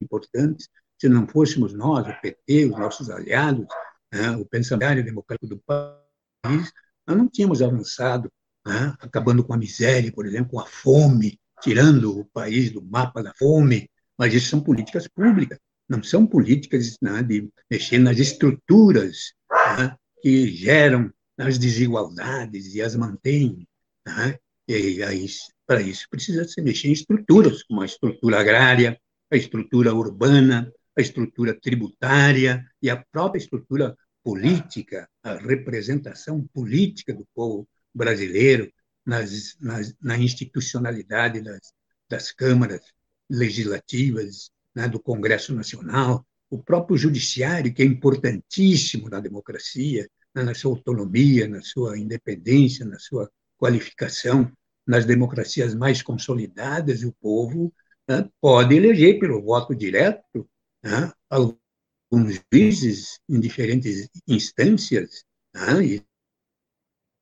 importantes. 0.00 0.68
Se 1.00 1.08
não 1.08 1.26
fôssemos 1.26 1.72
nós, 1.72 2.06
o 2.06 2.20
PT, 2.20 2.66
os 2.66 2.78
nossos 2.78 3.08
aliados, 3.10 3.66
né, 4.12 4.30
o 4.32 4.44
pensamento 4.44 5.04
democrático 5.04 5.46
do 5.46 5.58
país, 5.58 6.72
nós 7.06 7.16
não 7.16 7.28
tínhamos 7.28 7.62
avançado, 7.62 8.30
né, 8.66 8.94
acabando 9.00 9.44
com 9.44 9.54
a 9.54 9.58
miséria, 9.58 10.12
por 10.12 10.26
exemplo, 10.26 10.50
com 10.50 10.60
a 10.60 10.66
fome, 10.66 11.40
tirando 11.60 12.20
o 12.20 12.24
país 12.26 12.70
do 12.70 12.82
mapa 12.82 13.22
da 13.22 13.32
fome, 13.34 13.88
mas 14.18 14.34
isso 14.34 14.48
são 14.48 14.60
políticas 14.60 15.06
públicas, 15.06 15.58
não 15.88 16.02
são 16.02 16.26
políticas 16.26 16.96
né, 17.00 17.22
de 17.22 17.48
mexer 17.70 17.98
nas 17.98 18.18
estruturas 18.18 19.32
né, 19.78 19.96
que 20.20 20.48
geram 20.48 21.10
as 21.38 21.56
desigualdades 21.56 22.74
e 22.74 22.82
as 22.82 22.96
mantêm. 22.96 23.66
Né? 24.06 24.38
E 24.66 25.02
aí, 25.02 25.26
para 25.66 25.80
isso, 25.80 26.06
precisa 26.10 26.44
se 26.44 26.60
mexer 26.60 26.88
em 26.88 26.92
estruturas, 26.92 27.62
como 27.62 27.80
a 27.80 27.86
estrutura 27.86 28.40
agrária, 28.40 29.00
a 29.30 29.36
estrutura 29.36 29.94
urbana, 29.94 30.70
a 30.96 31.00
estrutura 31.00 31.58
tributária 31.58 32.66
e 32.82 32.90
a 32.90 32.96
própria 33.12 33.38
estrutura 33.38 33.96
política, 34.22 35.08
a 35.22 35.36
representação 35.36 36.44
política 36.52 37.14
do 37.14 37.26
povo 37.34 37.68
brasileiro 37.94 38.70
nas, 39.06 39.56
nas, 39.60 39.94
na 40.02 40.18
institucionalidade 40.18 41.40
das, 41.40 41.72
das 42.10 42.32
câmaras 42.32 42.82
legislativas, 43.28 44.50
né, 44.74 44.88
do 44.88 45.00
Congresso 45.00 45.54
Nacional, 45.54 46.26
o 46.50 46.62
próprio 46.62 46.96
judiciário, 46.96 47.72
que 47.72 47.82
é 47.82 47.84
importantíssimo 47.84 49.08
na 49.08 49.20
democracia, 49.20 50.08
né, 50.34 50.42
na 50.42 50.54
sua 50.54 50.72
autonomia, 50.72 51.46
na 51.48 51.60
sua 51.62 51.98
independência, 51.98 52.86
na 52.86 52.98
sua 52.98 53.30
qualificação. 53.56 54.50
Nas 54.86 55.04
democracias 55.04 55.74
mais 55.74 56.00
consolidadas, 56.00 57.02
o 57.02 57.12
povo 57.20 57.72
né, 58.08 58.26
pode 58.40 58.74
eleger 58.74 59.18
pelo 59.18 59.42
voto 59.42 59.74
direto 59.74 60.48
né, 60.82 61.12
alguns 61.28 62.40
juízes 62.50 63.20
em 63.28 63.38
diferentes 63.38 64.08
instâncias. 64.26 65.24
Né, 65.54 66.00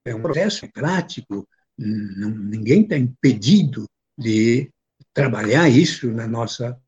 é 0.05 0.15
um 0.15 0.23
processo 0.23 0.61
democrático, 0.61 1.49
ninguém 1.77 2.83
está 2.83 2.97
impedido 2.97 3.89
de 4.17 4.71
trabalhar 5.17 5.67
isso 5.71 6.13
na 6.13 6.27
nossa 6.27 6.79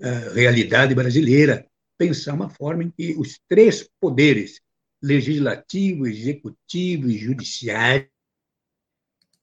uh, 0.00 0.34
realidade 0.34 0.92
brasileira, 0.92 1.64
pensar 1.96 2.34
uma 2.34 2.50
forma 2.50 2.82
em 2.82 2.90
que 2.90 3.14
os 3.16 3.38
três 3.48 3.88
poderes, 4.00 4.60
legislativo, 5.00 6.04
executivo 6.04 7.08
e 7.08 7.16
judiciário, 7.16 8.10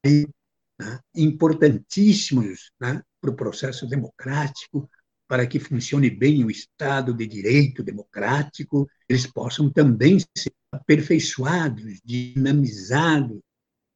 né, 0.05 0.99
importantíssimos 1.15 2.69
né, 2.77 3.01
para 3.21 3.31
o 3.31 3.35
processo 3.35 3.87
democrático, 3.87 4.89
para 5.25 5.47
que 5.47 5.57
funcione 5.57 6.09
bem 6.09 6.43
o 6.43 6.51
Estado 6.51 7.13
de 7.13 7.25
Direito 7.25 7.81
democrático, 7.81 8.89
eles 9.07 9.25
possam 9.25 9.69
também 9.69 10.19
ser 10.19 10.51
aperfeiçoados, 10.69 12.01
dinamizados, 12.03 13.39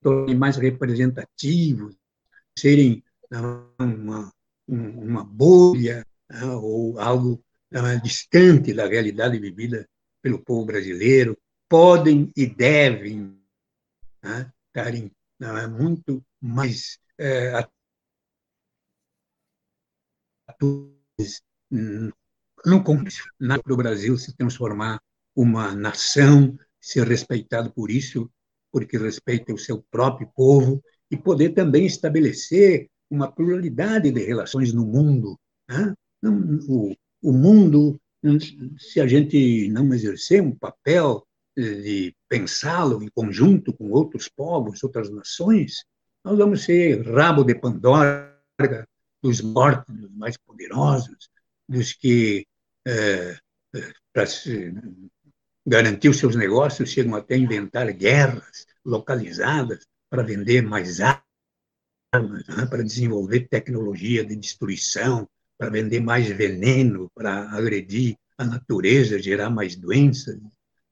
tornem 0.02 0.38
mais 0.38 0.56
representativos, 0.56 1.98
serem 2.58 3.04
né, 3.30 3.40
uma, 3.78 4.32
uma 4.68 5.24
bolha 5.24 6.06
né, 6.30 6.46
ou 6.46 7.00
algo 7.00 7.44
né, 7.72 8.00
distante 8.04 8.74
da 8.74 8.88
realidade 8.88 9.40
vivida 9.40 9.88
pelo 10.22 10.44
povo 10.44 10.66
brasileiro, 10.66 11.38
podem 11.70 12.32
e 12.36 12.46
devem 12.46 13.38
estarem 14.70 15.12
né, 15.40 15.68
muito 15.68 16.24
mais 16.42 17.00
é, 17.18 17.54
no 22.66 22.84
para 22.84 23.74
o 23.74 23.78
Brasil 23.78 24.18
se 24.18 24.36
transformar 24.36 25.02
uma 25.36 25.74
nação, 25.76 26.58
ser 26.82 27.08
respeitado 27.08 27.72
por 27.72 27.92
isso, 27.92 28.30
porque 28.72 28.98
respeita 28.98 29.54
o 29.54 29.58
seu 29.58 29.84
próprio 29.92 30.30
povo, 30.36 30.84
e 31.10 31.16
poder 31.16 31.50
também 31.52 31.86
estabelecer 31.86 32.90
uma 33.10 33.32
pluralidade 33.32 34.12
de 34.12 34.24
relações 34.24 34.74
no 34.74 34.86
mundo. 34.86 35.40
Né? 35.70 35.94
O, 36.68 36.96
o 37.22 37.32
mundo, 37.32 38.00
se 38.78 39.00
a 39.00 39.08
gente 39.08 39.70
não 39.70 39.94
exercer 39.94 40.42
um 40.42 40.56
papel 40.56 41.26
de 41.56 42.16
pensá-lo 42.30 43.02
em 43.02 43.10
conjunto 43.10 43.74
com 43.74 43.90
outros 43.90 44.30
povos, 44.30 44.84
outras 44.84 45.10
nações, 45.10 45.86
nós 46.24 46.38
vamos 46.38 46.64
ser 46.64 47.02
rabo 47.08 47.44
de 47.44 47.56
Pandora 47.56 48.38
dos 49.22 49.42
mortos, 49.42 49.96
dos 49.96 50.12
mais 50.12 50.38
poderosos, 50.38 51.30
dos 51.68 51.94
que, 51.94 52.46
é, 52.86 53.38
para 54.14 54.26
garantir 55.66 56.10
os 56.10 56.18
seus 56.18 56.36
negócios, 56.36 56.90
chegam 56.90 57.16
até 57.16 57.36
a 57.36 57.40
inventar 57.40 57.92
guerras 57.92 58.68
localizadas 58.86 59.86
para 60.10 60.24
vender 60.24 60.62
mais 60.62 61.02
armas 61.02 61.27
né, 62.20 62.66
para 62.70 62.84
desenvolver 62.84 63.48
tecnologia 63.48 64.26
de 64.26 64.36
destruição, 64.36 65.28
para 65.58 65.70
vender 65.70 66.00
mais 66.00 66.28
veneno, 66.28 67.10
para 67.14 67.50
agredir 67.52 68.16
a 68.38 68.46
natureza, 68.46 69.22
gerar 69.22 69.50
mais 69.50 69.76
doenças, 69.76 70.40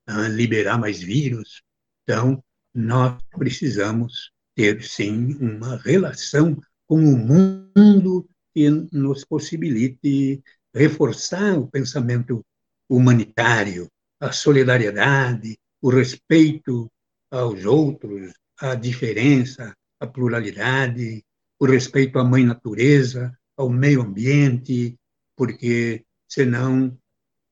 né, 0.07 0.28
liberar 0.30 0.78
mais 0.78 1.01
vírus. 1.01 1.61
Então, 2.03 2.43
nós 2.73 3.21
precisamos 3.38 4.32
ter, 4.55 4.84
sim, 4.84 5.36
uma 5.39 5.78
relação 5.78 6.59
com 6.88 6.97
o 6.97 7.17
mundo 7.17 8.28
que 8.53 8.69
nos 8.91 9.26
possibilite 9.26 10.41
reforçar 10.73 11.57
o 11.57 11.67
pensamento 11.67 12.45
humanitário, 12.89 13.89
a 14.19 14.32
solidariedade, 14.32 15.57
o 15.82 15.89
respeito 15.89 16.89
aos 17.30 17.65
outros, 17.65 18.34
a 18.59 18.76
diferença, 18.76 19.76
a 20.05 20.11
pluralidade, 20.11 21.25
o 21.59 21.65
respeito 21.65 22.19
à 22.19 22.23
mãe 22.23 22.45
natureza, 22.45 23.37
ao 23.57 23.69
meio 23.69 24.01
ambiente, 24.01 24.97
porque 25.35 26.05
senão 26.27 26.97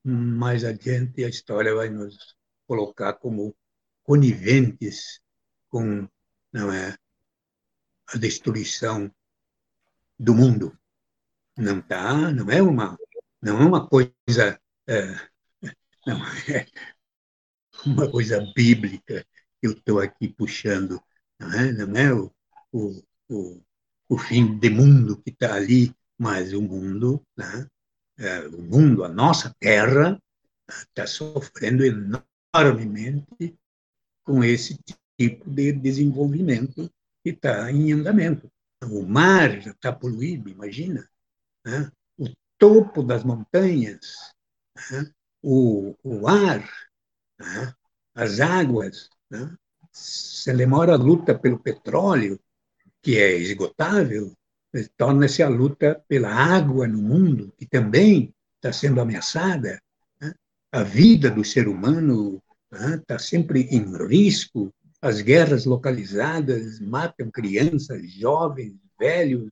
mais 0.04 0.64
adiante 0.64 1.24
a 1.24 1.30
história 1.30 1.74
vai 1.76 1.90
nos 1.90 2.36
colocar 2.68 3.14
como 3.14 3.56
coniventes 4.04 5.22
com 5.70 6.08
não 6.52 6.72
é 6.72 6.96
a 8.08 8.18
destruição 8.18 9.12
do 10.20 10.36
mundo. 10.36 10.78
Não 11.58 11.82
tá 11.82 12.32
não 12.32 12.50
é 12.52 12.62
uma 12.62 12.98
não 13.42 13.62
é 13.62 13.66
uma 13.66 13.88
coisa 13.88 14.60
é, 14.88 15.06
não 16.06 16.26
é 16.50 16.68
uma 17.86 18.12
coisa 18.12 18.40
bíblica 18.56 19.26
que 19.60 19.68
eu 19.68 19.72
estou 19.72 20.00
aqui 20.00 20.28
puxando 20.28 21.02
não 21.40 21.54
é? 21.54 21.72
Não 21.74 21.98
é 21.98 22.14
o, 22.14 22.33
o, 22.74 23.04
o, 23.30 23.62
o 24.10 24.18
fim 24.18 24.58
do 24.58 24.72
mundo 24.72 25.22
que 25.22 25.30
está 25.30 25.56
ali 25.56 25.96
mas 26.18 26.54
o 26.54 26.62
mundo 26.62 27.22
né? 27.38 27.68
é, 28.18 28.48
o 28.48 28.62
mundo 28.62 29.04
a 29.04 29.10
nossa 29.10 29.56
terra 29.60 30.20
está 30.70 31.08
sofrendo 31.08 31.84
enormemente 31.86 33.58
com 34.24 34.44
esse 34.44 34.78
tipo 35.18 35.50
de 35.50 35.72
desenvolvimento 35.74 36.90
que 37.24 37.30
está 37.30 37.72
em 37.72 37.94
andamento. 37.94 38.52
O 38.84 39.04
mar 39.04 39.62
já 39.62 39.72
está 39.72 39.94
poluído, 39.94 40.50
imagina. 40.50 41.08
Né? 41.66 41.92
O 42.18 42.30
topo 42.58 43.02
das 43.02 43.24
montanhas, 43.24 44.34
né? 44.92 45.12
o, 45.42 45.96
o 46.04 46.28
ar, 46.28 46.68
né? 47.40 47.74
as 48.14 48.40
águas. 48.40 49.10
Né? 49.30 49.56
Se 49.92 50.54
demora 50.54 50.94
a 50.94 50.98
luta 50.98 51.38
pelo 51.38 51.60
petróleo, 51.60 52.40
que 53.04 53.20
é 53.20 53.38
esgotável, 53.38 54.34
torna-se 54.98 55.44
a 55.44 55.50
luta 55.50 56.04
pela 56.08 56.34
água 56.34 56.88
no 56.88 57.00
mundo, 57.00 57.54
que 57.56 57.68
também 57.68 58.34
está 58.58 58.74
sendo 58.74 59.00
ameaçada 59.00 59.80
a 60.74 60.82
vida 60.82 61.30
do 61.30 61.46
ser 61.46 61.68
humano 61.68 62.42
está 62.72 63.14
né, 63.14 63.20
sempre 63.20 63.68
em 63.70 63.96
risco, 64.08 64.74
as 65.00 65.22
guerras 65.22 65.66
localizadas 65.66 66.80
matam 66.80 67.30
crianças, 67.30 68.12
jovens, 68.12 68.74
velhos, 69.00 69.52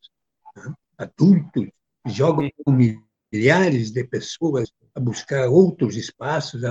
né, 0.55 0.73
adultos, 0.97 1.69
jogam 2.07 2.49
milhares 3.31 3.91
de 3.91 4.03
pessoas 4.03 4.71
a 4.95 4.99
buscar 4.99 5.47
outros 5.47 5.95
espaços, 5.95 6.63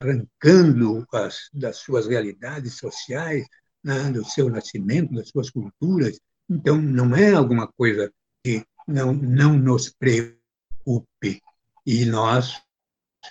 arrancando 0.00 1.06
as, 1.12 1.50
das 1.52 1.76
suas 1.76 2.06
realidades 2.06 2.78
sociais, 2.78 3.46
né, 3.82 4.10
do 4.10 4.24
seu 4.24 4.48
nascimento, 4.48 5.14
das 5.14 5.28
suas 5.28 5.50
culturas. 5.50 6.20
Então, 6.48 6.80
não 6.80 7.14
é 7.14 7.32
alguma 7.32 7.66
coisa 7.66 8.12
que 8.42 8.64
não, 8.86 9.12
não 9.12 9.56
nos 9.56 9.90
preocupe. 9.90 11.40
E 11.86 12.04
nós 12.04 12.60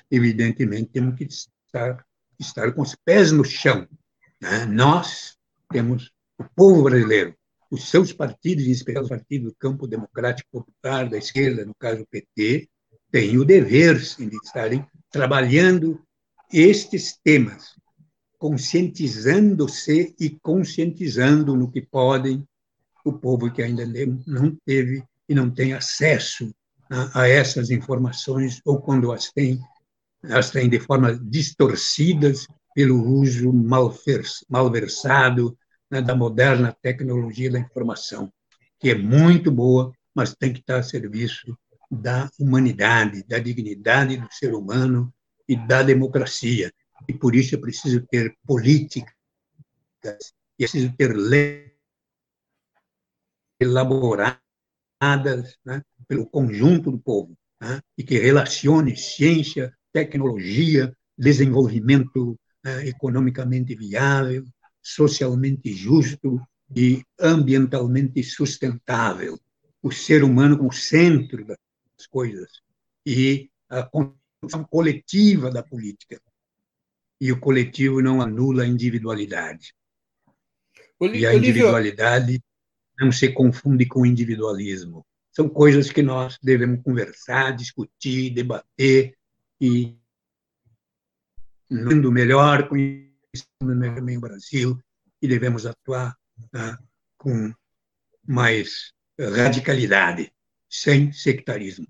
evidentemente, 0.09 0.89
temos 0.91 1.15
que 1.15 1.25
estar, 1.25 2.05
estar 2.39 2.71
com 2.73 2.81
os 2.81 2.95
pés 2.95 3.31
no 3.31 3.43
chão. 3.43 3.87
Né? 4.41 4.65
Nós 4.65 5.37
temos 5.71 6.11
o 6.37 6.43
povo 6.55 6.83
brasileiro, 6.83 7.35
os 7.69 7.89
seus 7.89 8.11
partidos, 8.11 8.65
em 8.65 8.71
especial 8.71 9.05
o 9.05 9.09
Partido 9.09 9.49
do 9.49 9.55
Campo 9.55 9.87
Democrático 9.87 10.49
Popular, 10.51 11.09
da 11.09 11.17
esquerda, 11.17 11.65
no 11.65 11.75
caso 11.75 12.01
o 12.01 12.07
PT, 12.07 12.67
têm 13.11 13.37
o 13.37 13.45
dever 13.45 13.97
de 13.97 14.35
estarem 14.43 14.85
trabalhando 15.11 16.01
estes 16.51 17.17
temas, 17.23 17.75
conscientizando-se 18.39 20.15
e 20.19 20.29
conscientizando 20.29 21.55
no 21.55 21.69
que 21.69 21.81
podem 21.81 22.47
o 23.03 23.13
povo 23.13 23.51
que 23.51 23.61
ainda 23.61 23.85
não 24.25 24.57
teve 24.65 25.03
e 25.27 25.35
não 25.35 25.51
tem 25.51 25.73
acesso 25.73 26.49
a, 27.13 27.27
essas 27.27 27.69
informações, 27.69 28.61
ou 28.65 28.81
quando 28.81 29.11
as 29.11 29.31
tem, 29.31 29.59
elas 30.23 30.49
têm 30.49 30.67
de 30.67 30.79
forma 30.79 31.19
distorcidas 31.21 32.47
pelo 32.73 33.03
uso 33.03 33.51
malversado 34.49 35.57
né, 35.91 36.01
da 36.01 36.15
moderna 36.15 36.75
tecnologia 36.81 37.51
da 37.51 37.59
informação, 37.59 38.31
que 38.79 38.89
é 38.89 38.95
muito 38.95 39.51
boa, 39.51 39.91
mas 40.15 40.33
tem 40.33 40.53
que 40.53 40.59
estar 40.59 40.79
a 40.79 40.83
serviço 40.83 41.57
da 41.91 42.29
humanidade, 42.39 43.23
da 43.23 43.37
dignidade 43.39 44.17
do 44.17 44.27
ser 44.31 44.53
humano 44.53 45.13
e 45.47 45.55
da 45.55 45.83
democracia. 45.83 46.71
E 47.07 47.13
por 47.13 47.35
isso 47.35 47.55
é 47.55 47.57
preciso 47.57 48.05
ter 48.07 48.35
políticas, 48.45 49.13
é 50.03 50.17
preciso 50.57 50.93
ter 50.95 51.15
leis 51.15 51.69
elaboradas 53.59 54.39
né, 55.65 55.81
pelo 56.07 56.25
conjunto 56.25 56.91
do 56.91 56.99
povo, 56.99 57.37
né, 57.59 57.81
e 57.97 58.03
que 58.03 58.17
relacione 58.17 58.95
ciência, 58.95 59.73
tecnologia, 59.91 60.95
desenvolvimento 61.17 62.39
uh, 62.65 62.79
economicamente 62.85 63.75
viável, 63.75 64.45
socialmente 64.81 65.73
justo 65.73 66.41
e 66.75 67.03
ambientalmente 67.19 68.23
sustentável. 68.23 69.37
O 69.81 69.91
ser 69.91 70.23
humano 70.23 70.57
como 70.57 70.73
centro 70.73 71.45
das 71.45 72.07
coisas 72.09 72.49
e 73.05 73.49
a 73.69 73.83
construção 73.83 74.63
coletiva 74.69 75.49
da 75.49 75.63
política. 75.63 76.21
E 77.19 77.31
o 77.31 77.39
coletivo 77.39 78.01
não 78.01 78.21
anula 78.21 78.63
a 78.63 78.67
individualidade. 78.67 79.73
e 81.01 81.25
a 81.25 81.33
individualidade 81.33 82.41
não 82.99 83.11
se 83.11 83.31
confunde 83.31 83.85
com 83.85 84.01
o 84.01 84.05
individualismo. 84.05 85.05
São 85.31 85.47
coisas 85.47 85.89
que 85.89 86.01
nós 86.01 86.37
devemos 86.41 86.81
conversar, 86.83 87.55
discutir, 87.55 88.31
debater 88.31 89.15
e 89.59 89.97
no 91.69 92.11
melhor, 92.11 92.67
conhecendo 92.67 93.95
também 93.95 94.17
o 94.17 94.21
Brasil 94.21 94.77
e 95.21 95.27
devemos 95.27 95.65
atuar 95.65 96.17
tá, 96.51 96.79
com 97.17 97.53
mais 98.25 98.91
radicalidade, 99.19 100.31
sem 100.69 101.11
sectarismo. 101.11 101.87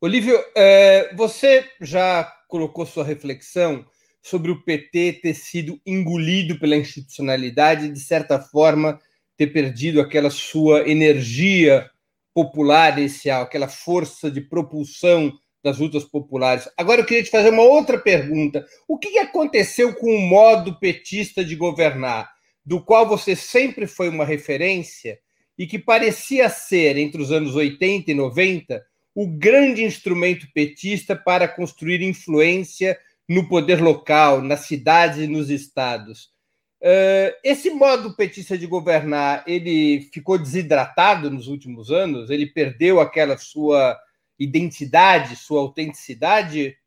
Olívio, 0.00 0.36
é, 0.56 1.14
você 1.14 1.70
já 1.80 2.24
colocou 2.48 2.86
sua 2.86 3.04
reflexão 3.04 3.84
sobre 4.28 4.50
o 4.50 4.62
PT 4.62 5.20
ter 5.22 5.34
sido 5.34 5.80
engolido 5.86 6.58
pela 6.58 6.76
institucionalidade 6.76 7.86
e, 7.86 7.92
de 7.92 8.00
certa 8.00 8.38
forma, 8.38 9.00
ter 9.36 9.48
perdido 9.48 10.00
aquela 10.00 10.30
sua 10.30 10.88
energia 10.88 11.88
popular 12.34 12.98
inicial, 12.98 13.42
aquela 13.42 13.68
força 13.68 14.30
de 14.30 14.40
propulsão 14.40 15.32
das 15.62 15.78
lutas 15.78 16.04
populares. 16.04 16.68
Agora 16.76 17.00
eu 17.00 17.04
queria 17.04 17.22
te 17.22 17.30
fazer 17.30 17.50
uma 17.50 17.62
outra 17.62 17.98
pergunta. 17.98 18.64
O 18.86 18.98
que 18.98 19.18
aconteceu 19.18 19.94
com 19.94 20.14
o 20.14 20.20
modo 20.20 20.78
petista 20.78 21.44
de 21.44 21.56
governar, 21.56 22.30
do 22.64 22.84
qual 22.84 23.08
você 23.08 23.34
sempre 23.34 23.86
foi 23.86 24.08
uma 24.08 24.24
referência 24.24 25.18
e 25.58 25.66
que 25.66 25.78
parecia 25.78 26.48
ser, 26.48 26.96
entre 26.96 27.20
os 27.20 27.32
anos 27.32 27.56
80 27.56 28.10
e 28.10 28.14
90, 28.14 28.84
o 29.14 29.26
grande 29.26 29.82
instrumento 29.82 30.46
petista 30.54 31.16
para 31.16 31.48
construir 31.48 32.02
influência 32.02 32.96
no 33.28 33.48
poder 33.48 33.80
local, 33.80 34.40
nas 34.42 34.60
cidades 34.60 35.18
e 35.18 35.26
nos 35.26 35.50
estados? 35.50 36.32
Uh, 36.80 37.34
esse 37.42 37.70
modo 37.70 38.14
petista 38.14 38.56
de 38.56 38.66
governar, 38.66 39.42
ele 39.48 40.08
ficou 40.12 40.38
desidratado 40.38 41.30
nos 41.30 41.48
últimos 41.48 41.90
anos? 41.90 42.30
Ele 42.30 42.46
perdeu 42.46 43.00
aquela 43.00 43.36
sua 43.36 43.98
identidade, 44.38 45.34
sua 45.34 45.60
autenticidade? 45.60 46.78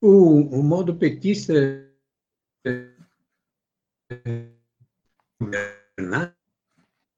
O, 0.00 0.58
o 0.58 0.62
modo 0.62 0.94
petista 0.96 1.52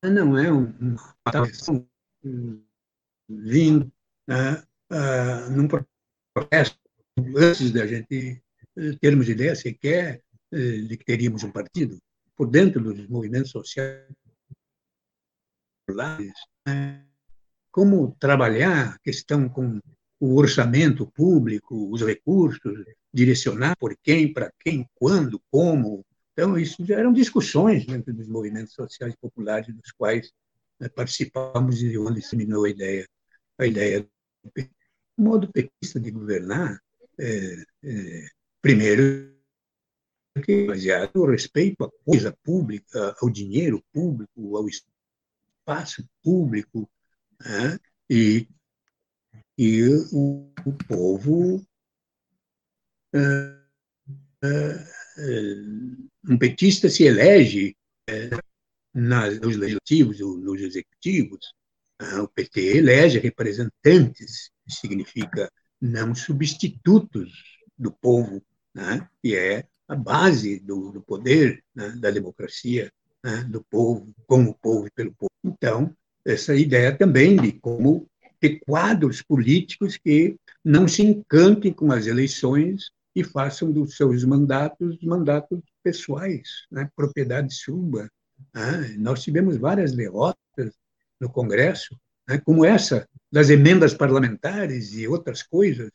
não 0.02 0.38
é 0.38 0.50
uma 0.50 1.16
vindo 3.28 3.92
uh, 4.28 4.62
uh, 4.92 5.50
num 5.50 5.68
antes 7.36 7.70
da 7.70 7.86
gente 7.86 8.42
termos 9.00 9.28
ideia 9.28 9.54
sequer 9.54 10.22
uh, 10.52 10.82
de 10.88 10.96
que 10.96 11.04
teríamos 11.04 11.44
um 11.44 11.50
partido 11.50 11.98
por 12.36 12.50
dentro 12.50 12.82
dos 12.82 13.08
movimentos 13.08 13.50
sociais 13.50 14.08
né? 16.66 17.04
como 17.70 18.16
trabalhar 18.18 18.94
a 18.94 18.98
questão 18.98 19.48
com 19.48 19.80
o 20.20 20.36
orçamento 20.36 21.06
público, 21.06 21.90
os 21.90 22.02
recursos, 22.02 22.84
direcionar 23.12 23.76
por 23.76 23.96
quem, 24.02 24.32
para 24.32 24.50
quem, 24.60 24.88
quando, 24.94 25.40
como. 25.50 26.04
Então, 26.32 26.58
isso 26.58 26.82
eram 26.92 27.12
discussões 27.12 27.84
dentro 27.84 28.12
dos 28.12 28.28
movimentos 28.28 28.74
sociais 28.74 29.14
populares 29.16 29.74
dos 29.74 29.92
quais 29.92 30.32
né, 30.80 30.88
participamos 30.88 31.82
e 31.82 31.98
onde 31.98 32.20
disseminou 32.20 32.64
a 32.64 32.70
ideia. 32.70 33.06
a 33.58 33.66
ideia 33.66 34.00
do 34.00 34.08
modo 35.16 35.50
petista 35.50 36.00
de 36.00 36.10
governar, 36.10 36.80
é, 37.18 37.64
é, 37.84 38.26
primeiro, 38.60 39.34
que 40.44 40.66
baseado 40.66 41.12
no 41.14 41.26
respeito 41.26 41.84
à 41.84 41.90
coisa 42.04 42.36
pública, 42.42 43.16
ao 43.20 43.30
dinheiro 43.30 43.82
público, 43.92 44.56
ao 44.56 44.68
espaço 44.68 46.04
público, 46.22 46.90
né? 47.40 47.78
e, 48.10 48.48
e 49.56 49.82
o, 50.12 50.52
o 50.66 50.72
povo. 50.88 51.64
É, 53.14 53.64
é, 55.18 55.54
um 56.28 56.36
petista 56.36 56.88
se 56.88 57.04
elege 57.04 57.76
é, 58.08 58.30
nos 58.92 59.56
legislativos 59.56 60.18
nos 60.18 60.60
executivos, 60.60 61.54
o 62.22 62.28
PT 62.28 62.78
elege 62.78 63.18
representantes, 63.18 64.50
que 64.64 64.72
significa 64.72 65.50
não 65.80 66.14
substitutos 66.14 67.60
do 67.78 67.92
povo, 67.92 68.42
né? 68.74 69.08
que 69.22 69.36
é 69.36 69.66
a 69.86 69.94
base 69.94 70.58
do, 70.60 70.92
do 70.92 71.02
poder 71.02 71.62
né? 71.74 71.90
da 72.00 72.10
democracia, 72.10 72.90
né? 73.22 73.44
do 73.44 73.62
povo, 73.64 74.14
com 74.26 74.44
o 74.44 74.54
povo 74.54 74.86
e 74.86 74.90
pelo 74.90 75.14
povo. 75.14 75.30
Então, 75.44 75.94
essa 76.24 76.54
ideia 76.54 76.96
também 76.96 77.36
de 77.36 77.52
como 77.52 78.08
ter 78.40 78.60
quadros 78.60 79.22
políticos 79.22 79.96
que 79.96 80.36
não 80.64 80.88
se 80.88 81.02
encantem 81.02 81.72
com 81.72 81.92
as 81.92 82.06
eleições 82.06 82.90
e 83.14 83.22
façam 83.22 83.70
dos 83.70 83.96
seus 83.96 84.24
mandatos 84.24 84.98
mandatos 85.02 85.60
pessoais, 85.82 86.66
né? 86.70 86.88
propriedade 86.96 87.54
sua. 87.54 88.08
Né? 88.54 88.96
Nós 88.98 89.22
tivemos 89.22 89.56
várias 89.56 89.92
derrotas 89.92 90.74
no 91.20 91.30
Congresso, 91.30 91.98
né? 92.28 92.38
como 92.38 92.64
essa 92.64 93.08
das 93.30 93.50
emendas 93.50 93.94
parlamentares 93.94 94.92
e 94.92 95.08
outras 95.08 95.42
coisas, 95.42 95.90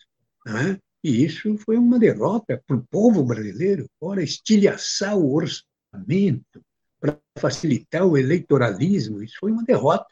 né? 0.46 0.78
e 1.04 1.24
isso 1.24 1.58
foi 1.58 1.78
uma 1.78 1.98
derrota 1.98 2.62
para 2.68 2.76
o 2.76 2.86
povo 2.90 3.24
brasileiro. 3.24 3.90
Ora, 4.02 4.22
estilhaçar 4.22 5.18
o 5.18 5.34
orçamento 5.34 6.62
para 7.00 7.18
facilitar 7.38 8.06
o 8.06 8.18
eleitoralismo, 8.18 9.24
isso 9.24 9.38
foi 9.40 9.52
uma 9.52 9.64
derrota. 9.64 10.08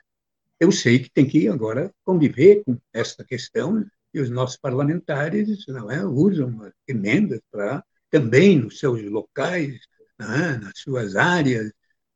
Eu 0.60 0.72
sei 0.72 1.00
que 1.00 1.12
tem 1.12 1.28
que 1.28 1.48
agora 1.48 1.94
conviver 2.04 2.64
com 2.64 2.78
essa 2.94 3.24
questão 3.24 3.86
e 4.14 4.20
os 4.20 4.30
nossos 4.30 4.58
parlamentares 4.58 5.66
não 5.68 5.92
é, 5.92 6.04
usam 6.06 6.72
emendas 6.88 7.40
para 7.52 7.84
também 8.10 8.58
nos 8.60 8.80
seus 8.80 9.04
locais, 9.04 9.80
é, 10.20 10.58
nas 10.58 10.80
suas 10.80 11.16
áreas, 11.16 11.72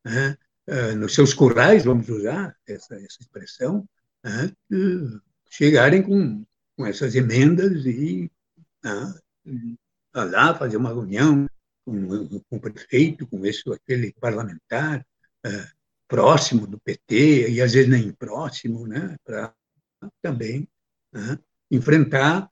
é, 0.07 0.37
é, 0.71 0.93
nos 0.95 1.13
seus 1.13 1.33
currais, 1.33 1.83
vamos 1.83 2.07
usar 2.07 2.55
essa, 2.65 2.95
essa 2.95 3.17
expressão, 3.19 3.85
é, 4.23 4.49
chegarem 5.49 6.01
com, 6.01 6.45
com 6.77 6.85
essas 6.85 7.13
emendas 7.13 7.85
e 7.85 8.31
é, 8.85 8.89
lá 10.15 10.55
fazer 10.55 10.77
uma 10.77 10.93
reunião 10.93 11.45
com, 11.83 12.41
com, 12.49 12.55
o 12.55 12.59
prefeito, 12.59 13.27
com 13.27 13.45
esse 13.45 13.61
aquele 13.69 14.13
parlamentar 14.13 15.05
é, 15.45 15.67
próximo 16.07 16.65
do 16.65 16.79
PT 16.79 17.49
e 17.49 17.61
às 17.61 17.73
vezes 17.73 17.89
nem 17.89 18.13
próximo, 18.13 18.87
né, 18.87 19.17
para 19.25 19.53
também 20.21 20.67
enfrentar 21.69 22.49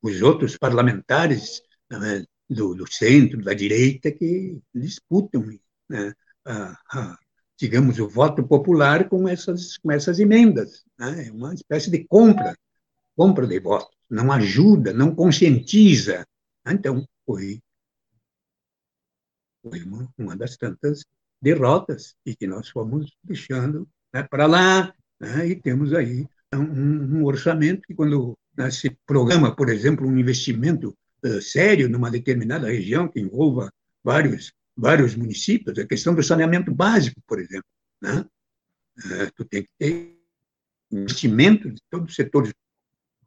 os 0.00 0.22
outros 0.22 0.56
parlamentares 0.56 1.62
né, 1.90 2.24
do, 2.48 2.74
do, 2.74 2.90
centro, 2.90 3.42
da 3.42 3.52
direita, 3.52 4.10
que 4.10 4.58
disputam, 4.74 5.44
né, 5.86 6.14
digamos, 7.60 7.98
o 7.98 8.08
voto 8.08 8.42
popular 8.42 9.08
com 9.08 9.28
essas, 9.28 9.76
com 9.76 9.92
essas 9.92 10.18
emendas. 10.18 10.82
Né? 10.98 11.28
É 11.28 11.30
uma 11.30 11.52
espécie 11.52 11.90
de 11.90 12.04
compra, 12.04 12.56
compra 13.14 13.46
de 13.46 13.60
votos. 13.60 13.94
Não 14.08 14.32
ajuda, 14.32 14.92
não 14.92 15.14
conscientiza. 15.14 16.26
Então, 16.66 17.06
foi, 17.26 17.60
foi 19.62 19.82
uma, 19.82 20.08
uma 20.18 20.36
das 20.36 20.56
tantas 20.56 21.04
derrotas 21.40 22.14
e 22.24 22.34
que 22.34 22.46
nós 22.46 22.68
fomos 22.70 23.14
deixando 23.22 23.86
né, 24.12 24.22
para 24.22 24.46
lá. 24.46 24.94
Né? 25.20 25.48
E 25.48 25.56
temos 25.56 25.92
aí 25.92 26.26
um, 26.54 27.18
um 27.18 27.24
orçamento 27.24 27.82
que, 27.82 27.94
quando 27.94 28.36
né, 28.56 28.70
se 28.70 28.96
programa, 29.06 29.54
por 29.54 29.68
exemplo, 29.68 30.06
um 30.06 30.18
investimento 30.18 30.96
uh, 31.24 31.42
sério 31.42 31.88
numa 31.88 32.10
determinada 32.10 32.68
região 32.68 33.06
que 33.06 33.20
envolva 33.20 33.70
vários 34.02 34.50
vários 34.80 35.14
municípios, 35.14 35.78
a 35.78 35.86
questão 35.86 36.14
do 36.14 36.22
saneamento 36.22 36.72
básico, 36.74 37.20
por 37.26 37.38
exemplo, 37.38 37.68
né? 38.00 38.24
Uh, 38.98 39.32
tu 39.34 39.44
tem 39.44 39.62
que 39.62 39.70
ter 39.78 40.18
investimento 40.90 41.70
de 41.70 41.80
todos 41.90 42.10
os 42.10 42.16
setores 42.16 42.52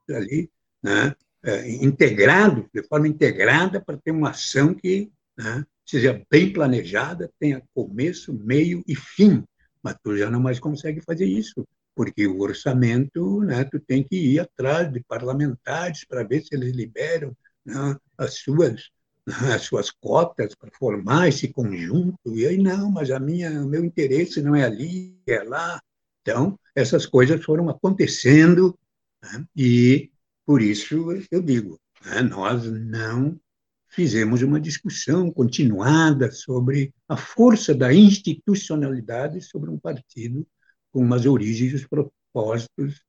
ali, 0.09 0.49
né? 0.81 1.15
Uh, 1.45 1.83
integrado, 1.83 2.69
de 2.73 2.83
forma 2.83 3.07
integrada, 3.07 3.79
para 3.81 3.97
ter 3.97 4.11
uma 4.11 4.31
ação 4.31 4.73
que 4.73 5.11
né, 5.37 5.65
seja 5.85 6.23
bem 6.29 6.53
planejada, 6.53 7.29
tenha 7.37 7.61
começo, 7.73 8.33
meio 8.33 8.83
e 8.87 8.95
fim. 8.95 9.43
Mas 9.81 9.97
tu 10.01 10.17
já 10.17 10.29
não 10.29 10.39
mais 10.39 10.59
consegue 10.59 11.01
fazer 11.01 11.25
isso 11.25 11.67
porque 11.95 12.25
o 12.27 12.39
orçamento, 12.39 13.41
né, 13.41 13.63
tu 13.65 13.79
tem 13.79 14.03
que 14.03 14.15
ir 14.15 14.39
atrás 14.39 14.91
de 14.91 15.03
parlamentares 15.03 16.05
para 16.05 16.23
ver 16.23 16.41
se 16.41 16.55
eles 16.55 16.73
liberam 16.73 17.35
né, 17.65 17.95
as 18.17 18.35
suas 18.35 18.89
as 19.55 19.63
suas 19.63 19.89
cotas 19.89 20.53
para 20.55 20.71
formar 20.71 21.29
esse 21.29 21.47
conjunto 21.47 22.35
e 22.35 22.45
aí 22.45 22.57
não, 22.57 22.91
mas 22.91 23.09
a 23.09 23.19
minha 23.19 23.49
o 23.63 23.67
meu 23.67 23.83
interesse 23.83 24.41
não 24.41 24.55
é 24.55 24.63
ali, 24.63 25.17
é 25.27 25.43
lá. 25.43 25.81
Então 26.21 26.59
essas 26.75 27.05
coisas 27.05 27.43
foram 27.43 27.69
acontecendo 27.69 28.77
né, 29.21 29.45
e 29.55 30.11
por 30.45 30.61
isso 30.61 31.11
eu 31.31 31.41
digo, 31.41 31.79
né, 32.05 32.21
nós 32.21 32.65
não 32.65 33.39
fizemos 33.87 34.41
uma 34.41 34.59
discussão 34.59 35.31
continuada 35.31 36.31
sobre 36.31 36.93
a 37.07 37.15
força 37.15 37.75
da 37.75 37.93
institucionalidade 37.93 39.39
sobre 39.41 39.69
um 39.69 39.77
partido 39.77 40.45
com 40.91 40.99
umas 41.01 41.25
origens 41.25 41.71
e 41.71 41.75
os 41.75 41.87
propósitos 41.87 43.03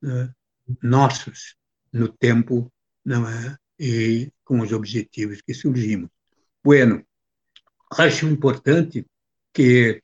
né, 0.00 0.32
nossos 0.82 1.54
no 1.92 2.08
tempo 2.08 2.72
não 3.04 3.28
é 3.28 3.56
e 3.82 4.32
com 4.44 4.60
os 4.60 4.70
objetivos 4.70 5.42
que 5.42 5.52
surgimos. 5.52 6.08
Bueno, 6.62 7.04
acho 7.98 8.28
importante 8.28 9.04
que, 9.52 10.00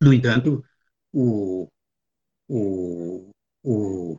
no 0.00 0.12
entanto, 0.12 0.64
o, 1.12 1.70
o, 2.48 3.30
o, 3.62 4.18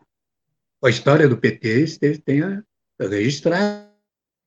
a 0.82 0.90
história 0.90 1.28
do 1.28 1.38
PT 1.38 2.20
tenha 2.24 2.66
registrado 2.98 3.92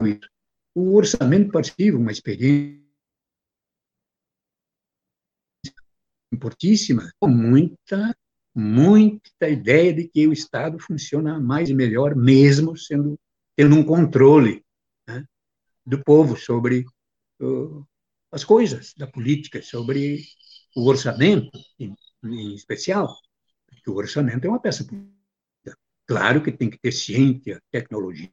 isso. 0.03 0.31
O 0.75 0.97
orçamento 0.97 1.53
participativo, 1.53 1.99
uma 1.99 2.11
experiência 2.11 2.81
importantíssima, 6.33 7.13
com 7.21 7.29
muita, 7.29 8.17
muita 8.55 9.47
ideia 9.47 9.93
de 9.93 10.09
que 10.09 10.27
o 10.27 10.33
Estado 10.33 10.79
funciona 10.79 11.39
mais 11.39 11.69
e 11.69 11.75
melhor, 11.75 12.17
mesmo 12.17 12.75
sendo 12.79 13.21
tendo 13.61 13.77
um 13.77 13.85
controle 13.85 14.65
né, 15.07 15.23
do 15.85 16.03
povo 16.03 16.35
sobre 16.35 16.87
uh, 17.43 17.87
as 18.33 18.43
coisas 18.43 18.95
da 18.97 19.07
política, 19.07 19.61
sobre 19.61 20.25
o 20.75 20.89
orçamento, 20.89 21.51
em, 21.79 21.95
em 22.25 22.55
especial, 22.55 23.15
porque 23.67 23.91
o 23.91 23.97
orçamento 23.97 24.47
é 24.47 24.49
uma 24.49 24.63
peça 24.63 24.83
política. 24.83 25.13
Claro 26.07 26.43
que 26.43 26.51
tem 26.51 26.71
que 26.71 26.79
ter 26.79 26.91
ciência, 26.91 27.63
tecnologia, 27.71 28.31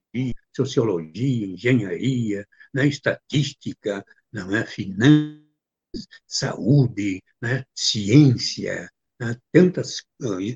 sociologia, 0.56 1.48
engenharia, 1.48 2.48
né, 2.74 2.88
estatística, 2.88 4.06
não 4.32 4.56
é 4.56 4.66
finanças 4.66 5.44
saúde, 6.26 7.22
né, 7.42 7.66
ciência, 7.76 8.90
né, 9.20 9.36
tantas 9.52 10.06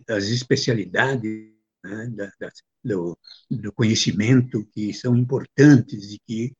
as 0.07 0.23
especialidades 0.27 1.51
né, 1.83 2.07
da, 2.15 2.31
da, 2.39 2.49
do, 2.83 3.17
do, 3.49 3.71
conhecimento 3.73 4.65
que 4.73 4.93
são 4.93 5.15
importantes 5.15 6.11
e 6.11 6.19
que 6.19 6.55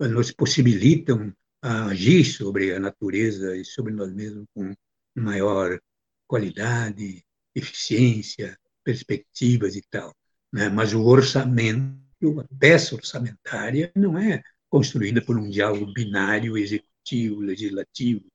nos 0.00 0.30
possibilitam 0.32 1.32
agir 1.60 2.24
sobre 2.24 2.74
a 2.74 2.80
natureza 2.80 3.56
e 3.56 3.64
sobre 3.64 3.92
nós 3.92 4.12
mesmos 4.12 4.46
com 4.54 4.74
maior 5.14 5.78
qualidade, 6.26 7.24
eficiência, 7.54 8.58
perspectivas 8.84 9.74
e 9.76 9.82
tal. 9.90 10.14
Né? 10.52 10.68
Mas 10.68 10.92
o 10.92 11.02
orçamento, 11.02 12.40
a 12.40 12.44
peça 12.58 12.94
orçamentária, 12.94 13.90
não 13.94 14.18
é 14.18 14.42
construída 14.68 15.22
por 15.22 15.38
um 15.38 15.48
diálogo 15.48 15.92
binário 15.92 16.56
executivo, 16.56 17.40
legislativo, 17.40 18.26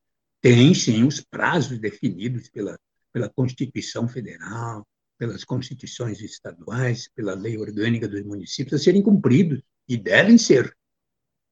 tem 0.41 0.74
sim 0.74 1.03
os 1.03 1.22
prazos 1.22 1.78
definidos 1.80 2.49
pela, 2.49 2.78
pela 3.14 3.30
Constituição 3.30 4.07
Federal, 4.07 4.86
pelas 5.22 5.43
constituições 5.43 6.19
estaduais, 6.19 7.07
pela 7.13 7.36
lei 7.36 7.55
orgânica 7.55 8.07
dos 8.07 8.24
municípios, 8.24 8.82
a 8.82 8.84
serem 8.84 9.03
cumpridos, 9.03 9.61
e 9.88 9.95
devem 9.95 10.36
ser, 10.36 10.76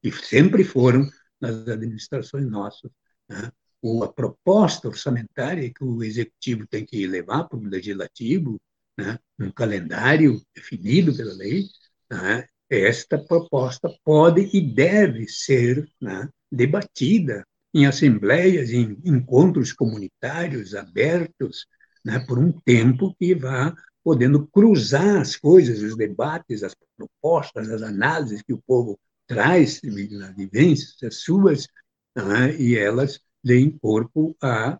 e 0.02 0.10
sempre 0.10 0.64
foram 0.64 1.08
nas 1.40 1.68
administrações 1.68 2.50
nossas. 2.50 2.90
Né? 3.28 3.48
ou 3.82 4.04
a 4.04 4.12
proposta 4.12 4.88
orçamentária 4.88 5.72
que 5.72 5.82
o 5.82 6.02
executivo 6.02 6.66
tem 6.66 6.84
que 6.84 7.06
levar 7.06 7.44
para 7.44 7.58
o 7.58 7.64
legislativo, 7.64 8.60
né, 8.98 9.18
um 9.38 9.50
calendário 9.50 10.42
definido 10.54 11.16
pela 11.16 11.32
lei, 11.32 11.64
né, 12.10 12.44
esta 12.68 13.16
proposta 13.18 13.88
pode 14.04 14.50
e 14.52 14.60
deve 14.60 15.26
ser 15.28 15.88
né, 16.00 16.28
debatida 16.52 17.42
em 17.72 17.86
assembleias, 17.86 18.70
em 18.70 18.98
encontros 19.04 19.72
comunitários 19.72 20.74
abertos, 20.74 21.66
né, 22.04 22.18
por 22.26 22.38
um 22.38 22.52
tempo 22.52 23.14
que 23.18 23.34
vá 23.34 23.74
podendo 24.02 24.46
cruzar 24.46 25.20
as 25.20 25.36
coisas, 25.36 25.82
os 25.82 25.96
debates, 25.96 26.62
as 26.62 26.74
propostas, 26.96 27.70
as 27.70 27.82
análises 27.82 28.42
que 28.42 28.52
o 28.52 28.62
povo 28.66 28.98
traz 29.26 29.80
nas 29.82 30.34
vivências 30.34 31.16
suas, 31.16 31.68
né, 32.16 32.56
e 32.56 32.76
elas 32.76 33.20
deem 33.44 33.70
corpo 33.70 34.36
à, 34.42 34.78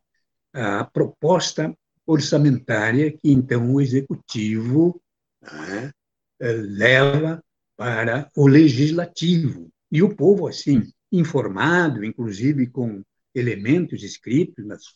à 0.53 0.85
proposta 0.85 1.75
orçamentária 2.07 3.12
que 3.12 3.31
então 3.31 3.73
o 3.73 3.81
executivo 3.81 5.01
né, 5.41 5.93
leva 6.41 7.43
para 7.77 8.31
o 8.37 8.47
legislativo. 8.47 9.71
E 9.93 10.03
o 10.03 10.14
povo, 10.14 10.47
assim, 10.47 10.91
informado, 11.12 12.05
inclusive 12.05 12.66
com 12.66 13.03
elementos 13.35 14.03
escritos 14.03 14.66
nas 14.66 14.87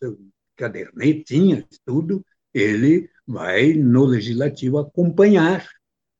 cadernetinhas, 0.57 1.65
tudo, 1.85 2.25
ele 2.53 3.11
vai 3.27 3.73
no 3.73 4.05
legislativo 4.05 4.79
acompanhar 4.79 5.67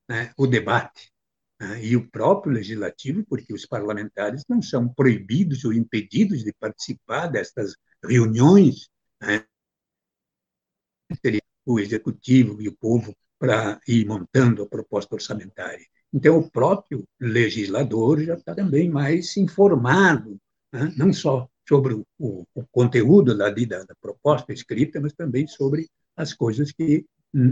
né, 0.09 0.33
o 0.37 0.47
debate. 0.47 1.11
Né, 1.59 1.85
e 1.85 1.95
o 1.95 2.09
próprio 2.09 2.53
legislativo, 2.53 3.23
porque 3.25 3.53
os 3.53 3.65
parlamentares 3.65 4.43
não 4.49 4.61
são 4.61 4.87
proibidos 4.87 5.63
ou 5.63 5.73
impedidos 5.73 6.43
de 6.43 6.53
participar 6.53 7.27
destas 7.27 7.75
reuniões 8.03 8.89
né, 9.21 9.45
o 11.65 11.79
executivo 11.79 12.61
e 12.61 12.67
o 12.67 12.75
povo 12.75 13.15
para 13.39 13.79
ir 13.87 14.05
montando 14.05 14.63
a 14.63 14.67
proposta 14.67 15.15
orçamentária. 15.15 15.85
Então, 16.13 16.37
o 16.37 16.49
próprio 16.49 17.07
legislador 17.19 18.21
já 18.21 18.35
está 18.35 18.55
também 18.55 18.89
mais 18.89 19.35
informado, 19.35 20.39
né? 20.71 20.93
não 20.95 21.11
só 21.11 21.49
sobre 21.67 21.93
o, 21.93 22.05
o, 22.19 22.45
conteúdo 22.71 23.35
da, 23.35 23.49
da, 23.49 23.83
da, 23.83 23.95
proposta 23.99 24.53
escrita, 24.53 24.99
mas 25.01 25.13
também 25.13 25.47
sobre 25.47 25.89
as 26.15 26.33
coisas 26.33 26.71
que 26.71 27.05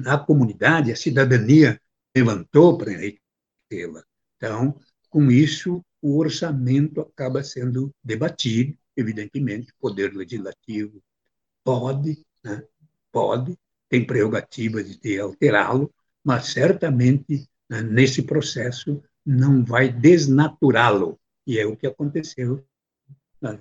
a 0.06 0.18
comunidade, 0.18 0.92
a 0.92 0.96
cidadania 0.96 1.80
levantou 2.16 2.78
para 2.78 2.94
enriquecê-la. 2.94 4.04
Então, 4.38 4.80
com 5.10 5.30
isso, 5.32 5.84
o 6.02 6.18
orçamento 6.18 7.02
acaba 7.02 7.44
sendo 7.44 7.94
debatido, 8.04 8.78
evidentemente, 8.96 9.72
o 9.72 9.80
poder 9.80 10.14
legislativo 10.14 11.02
pode, 11.64 12.24
né? 12.44 12.64
pode, 13.12 13.58
tem 13.90 14.06
prerrogativas 14.06 14.98
de 14.98 15.20
alterá-lo, 15.20 15.94
mas 16.24 16.48
certamente 16.48 17.48
né, 17.70 17.82
nesse 17.82 18.22
processo 18.24 19.04
não 19.26 19.64
vai 19.64 19.90
desnaturá-lo. 19.90 21.20
E 21.46 21.60
é 21.60 21.66
o 21.66 21.76
que 21.76 21.88
aconteceu 21.88 22.64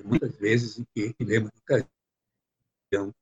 muitas 0.05 0.37
vezes 0.37 0.79
em 0.79 0.87
que 0.95 1.13
tivemos 1.15 1.51
ocasião 1.63 3.15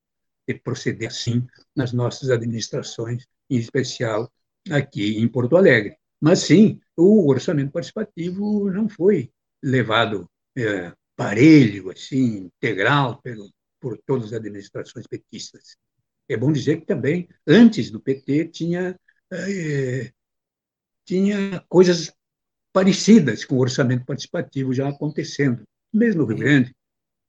de 0.47 0.55
proceder 0.55 1.09
assim 1.09 1.47
nas 1.75 1.93
nossas 1.93 2.31
administrações, 2.31 3.27
em 3.49 3.57
especial 3.57 4.31
aqui 4.71 5.19
em 5.19 5.29
Porto 5.29 5.57
Alegre. 5.57 5.97
Mas 6.21 6.41
sim, 6.41 6.81
o 6.97 7.29
orçamento 7.31 7.73
participativo 7.73 8.71
não 8.71 8.89
foi 8.89 9.33
levado 9.63 10.29
é, 10.57 10.93
parelho, 11.17 11.91
assim, 11.91 12.51
integral 12.59 13.21
pelo, 13.23 13.51
por 13.81 13.99
todas 14.07 14.27
as 14.27 14.33
administrações 14.35 15.07
petistas. 15.07 15.77
É 16.29 16.37
bom 16.37 16.53
dizer 16.53 16.81
que 16.81 16.87
também, 16.87 17.29
antes 17.47 17.91
do 17.91 18.01
PT, 18.01 18.49
tinha 18.49 18.97
é, 19.33 20.13
tinha 21.05 21.65
coisas 21.69 22.13
parecidas 22.73 23.45
com 23.45 23.57
o 23.57 23.61
orçamento 23.61 24.05
participativo 24.05 24.73
já 24.73 24.89
acontecendo. 24.89 25.65
Mesmo 25.93 26.22
no 26.22 26.28
Rio 26.28 26.38
Grande, 26.38 26.74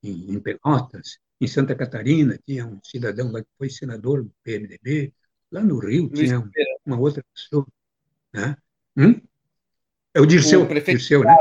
em, 0.04 0.34
em 0.34 0.40
Pelotas, 0.40 1.18
em 1.40 1.48
Santa 1.48 1.76
Catarina, 1.76 2.40
tinha 2.46 2.66
um 2.66 2.80
cidadão 2.84 3.32
lá 3.32 3.42
que 3.42 3.50
foi 3.58 3.70
senador 3.70 4.24
do 4.24 4.32
PMDB. 4.44 5.14
Lá 5.52 5.62
no 5.62 5.80
Rio 5.80 6.04
Luiz 6.04 6.30
tinha 6.30 6.50
uma 6.86 7.00
outra 7.00 7.24
pessoa. 7.34 7.66
Né? 8.34 8.56
Hum? 8.96 9.20
É 10.14 10.22
o 10.22 10.26
Dirceu. 10.26 10.64
O 10.64 10.68
prefeito 10.68 11.00
Dirceu, 11.00 11.24
né? 11.24 11.36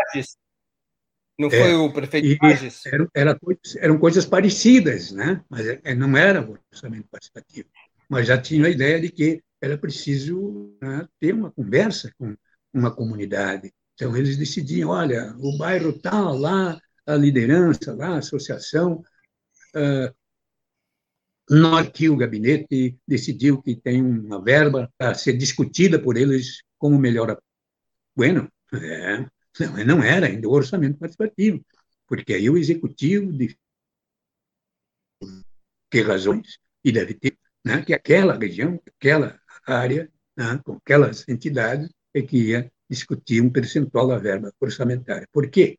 Não 1.41 1.49
é, 1.49 1.51
foi 1.51 1.75
o 1.75 1.91
prefeito 1.91 2.39
Lages? 2.43 2.85
Eram, 2.85 3.09
era, 3.15 3.41
eram 3.79 3.99
coisas 3.99 4.27
parecidas, 4.27 5.11
né? 5.11 5.43
mas 5.49 5.67
é, 5.67 5.95
não 5.95 6.15
era 6.15 6.43
o 6.43 6.59
orçamento 6.71 7.09
participativo. 7.09 7.67
Mas 8.09 8.27
já 8.27 8.37
tinha 8.37 8.67
a 8.67 8.71
ideia 8.71 9.01
de 9.01 9.09
que 9.09 9.43
era 9.59 9.79
preciso 9.79 10.77
né, 10.83 11.09
ter 11.19 11.35
uma 11.35 11.51
conversa 11.51 12.13
com 12.19 12.37
uma 12.75 12.91
comunidade. 12.91 13.73
Então, 13.95 14.15
eles 14.15 14.37
decidiam, 14.37 14.91
olha, 14.91 15.35
o 15.39 15.57
bairro 15.57 15.93
tal, 15.99 16.37
lá, 16.37 16.79
a 17.07 17.17
liderança, 17.17 17.95
lá, 17.95 18.15
a 18.15 18.19
associação, 18.19 19.03
uh, 19.75 20.15
nós 21.51 21.89
aqui, 21.89 22.09
o 22.09 22.17
gabinete, 22.17 22.97
decidiu 23.07 23.61
que 23.61 23.75
tem 23.75 24.01
uma 24.03 24.43
verba 24.43 24.93
a 24.99 25.15
ser 25.15 25.37
discutida 25.37 26.01
por 26.01 26.17
eles 26.17 26.63
como 26.79 26.97
melhor. 26.99 27.37
Bueno, 28.15 28.51
é, 28.73 29.27
não, 29.59 29.85
não 29.85 30.03
era 30.03 30.27
ainda 30.27 30.49
o 30.49 30.53
orçamento 30.53 30.99
participativo, 30.99 31.65
porque 32.07 32.35
aí 32.35 32.49
o 32.49 32.57
executivo, 32.57 33.33
de 33.33 33.59
que 35.91 36.03
razões, 36.03 36.59
e 36.85 36.93
deve 36.93 37.15
ter, 37.15 37.37
né, 37.65 37.83
que 37.83 37.93
aquela 37.93 38.39
região, 38.39 38.81
aquela 38.87 39.39
área, 39.67 40.09
né, 40.37 40.61
com 40.65 40.75
aquelas 40.75 41.29
entidades, 41.29 41.91
é 42.15 42.23
que 42.23 42.51
ia 42.51 42.73
discutir 42.89 43.43
um 43.43 43.51
percentual 43.51 44.07
da 44.07 44.19
verba 44.19 44.53
orçamentária. 44.61 45.29
Por 45.33 45.51
quê? 45.51 45.79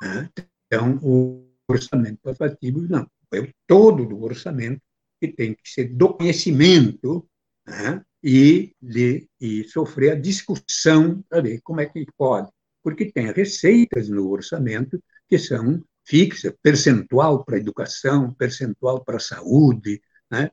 Né? 0.00 0.30
Então, 0.68 0.98
o 1.02 1.48
orçamento 1.66 2.18
participativo, 2.22 2.82
não, 2.82 3.10
é 3.32 3.40
o 3.40 3.48
todo 3.66 4.06
do 4.06 4.22
orçamento 4.22 4.80
que 5.20 5.28
tem 5.28 5.54
que 5.54 5.68
ser 5.68 5.88
do 5.88 6.14
conhecimento 6.14 7.26
né, 7.66 8.02
e, 8.22 8.74
de, 8.80 9.28
e 9.40 9.64
sofrer 9.64 10.12
a 10.12 10.20
discussão 10.20 11.22
para 11.28 11.40
ver 11.40 11.60
como 11.62 11.80
é 11.80 11.86
que 11.86 12.06
pode. 12.16 12.50
Porque 12.82 13.10
tem 13.10 13.32
receitas 13.32 14.08
no 14.08 14.30
orçamento 14.30 15.02
que 15.28 15.38
são 15.38 15.82
fixas, 16.06 16.54
percentual 16.62 17.44
para 17.44 17.56
a 17.56 17.60
educação, 17.60 18.32
percentual 18.34 19.04
para 19.04 19.16
a 19.16 19.20
saúde, 19.20 20.00
né, 20.30 20.50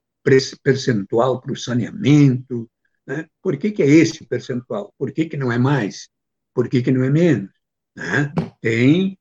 percentual 0.64 1.40
para 1.42 1.52
o 1.52 1.58
saneamento. 1.58 2.70
Né? 3.06 3.28
Por 3.42 3.58
que, 3.58 3.72
que 3.72 3.84
é 3.84 3.88
esse 3.88 4.26
percentual? 4.26 4.94
Por 4.98 5.12
que, 5.12 5.26
que 5.26 5.38
não 5.38 5.52
é 5.52 5.58
mais? 5.58 6.10
Por 6.54 6.68
que, 6.68 6.82
que 6.82 6.92
não 6.92 7.04
é 7.04 7.10
menos? 7.10 7.52
Né? 7.96 8.34
Tem 8.60 9.18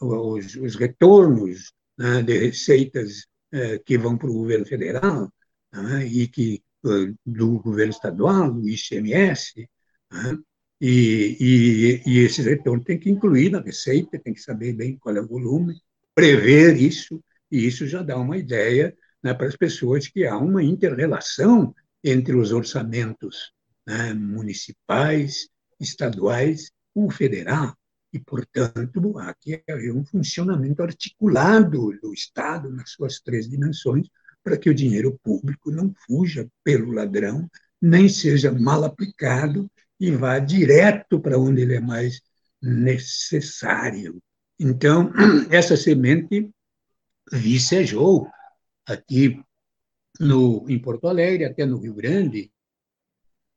os, 0.00 0.54
os, 0.56 0.76
retornos 0.76 1.72
né, 1.96 2.22
de 2.22 2.38
receitas 2.38 3.26
eh, 3.52 3.78
que 3.78 3.98
vão 3.98 4.16
para 4.16 4.30
o 4.30 4.34
governo 4.34 4.66
federal 4.66 5.32
né, 5.72 6.06
e 6.06 6.28
que 6.28 6.62
eh, 6.86 7.12
do 7.24 7.58
governo 7.60 7.92
estadual, 7.92 8.52
do 8.52 8.68
ICMS, 8.68 9.68
né? 10.12 10.38
e, 10.80 11.36
e, 11.40 12.02
e 12.06 12.18
esse 12.20 12.42
retorno 12.42 12.84
tem 12.84 12.98
que 12.98 13.10
incluir 13.10 13.50
na 13.50 13.60
receita, 13.60 14.18
tem 14.18 14.34
que 14.34 14.40
saber 14.40 14.74
bem 14.74 14.96
qual 14.98 15.16
é 15.16 15.20
o 15.20 15.26
volume, 15.26 15.80
prever 16.14 16.76
isso, 16.76 17.22
e 17.50 17.66
isso 17.66 17.86
já 17.86 18.02
dá 18.02 18.16
uma 18.16 18.36
ideia 18.36 18.96
né, 19.22 19.34
para 19.34 19.48
as 19.48 19.56
pessoas 19.56 20.06
que 20.06 20.26
há 20.26 20.36
uma 20.36 20.62
interrelação 20.62 21.74
entre 22.04 22.36
os 22.36 22.52
orçamentos 22.52 23.52
né, 23.86 24.14
municipais, 24.14 25.48
estaduais 25.80 26.70
com 26.94 27.06
o 27.06 27.10
federal. 27.10 27.76
E, 28.12 28.18
portanto, 28.18 29.18
há 29.18 29.34
que 29.34 29.62
haver 29.68 29.92
um 29.92 30.04
funcionamento 30.04 30.82
articulado 30.82 31.92
do 32.00 32.12
Estado 32.12 32.70
nas 32.70 32.90
suas 32.90 33.20
três 33.20 33.48
dimensões 33.48 34.08
para 34.42 34.56
que 34.56 34.70
o 34.70 34.74
dinheiro 34.74 35.18
público 35.22 35.70
não 35.70 35.92
fuja 36.06 36.48
pelo 36.64 36.92
ladrão, 36.92 37.48
nem 37.80 38.08
seja 38.08 38.50
mal 38.50 38.82
aplicado 38.84 39.70
e 40.00 40.10
vá 40.10 40.38
direto 40.38 41.20
para 41.20 41.38
onde 41.38 41.62
ele 41.62 41.74
é 41.74 41.80
mais 41.80 42.22
necessário. 42.62 44.22
Então, 44.58 45.12
essa 45.50 45.76
semente 45.76 46.50
vicejou 47.30 48.26
aqui 48.86 49.42
no, 50.18 50.64
em 50.68 50.78
Porto 50.78 51.06
Alegre, 51.06 51.44
até 51.44 51.66
no 51.66 51.78
Rio 51.78 51.94
Grande, 51.94 52.50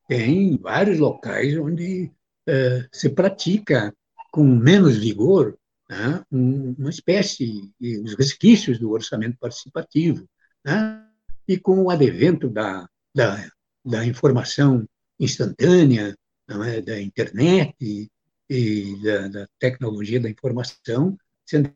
tem 0.08 0.58
vários 0.58 1.00
locais 1.00 1.58
onde 1.58 2.12
uh, 2.50 2.88
se 2.92 3.10
pratica 3.10 3.96
com 4.32 4.44
menos 4.44 4.98
vigor 4.98 5.58
né, 5.90 6.24
uma 6.32 6.90
espécie, 6.90 7.70
os 8.04 8.16
resquícios 8.16 8.80
do 8.80 8.92
orçamento 8.92 9.38
participativo. 9.38 10.28
Né, 10.66 11.06
e 11.48 11.58
com 11.58 11.84
o 11.84 11.90
advento 11.90 12.50
da, 12.50 12.88
da, 13.14 13.52
da 13.84 14.06
informação 14.06 14.88
instantânea, 15.20 16.16
é, 16.50 16.82
da 16.82 17.02
internet 17.02 17.76
e, 17.80 18.10
e 18.50 19.02
da, 19.04 19.28
da, 19.28 19.48
tecnologia 19.60 20.20
da 20.20 20.30
informação, 20.30 21.18
sendo 21.46 21.74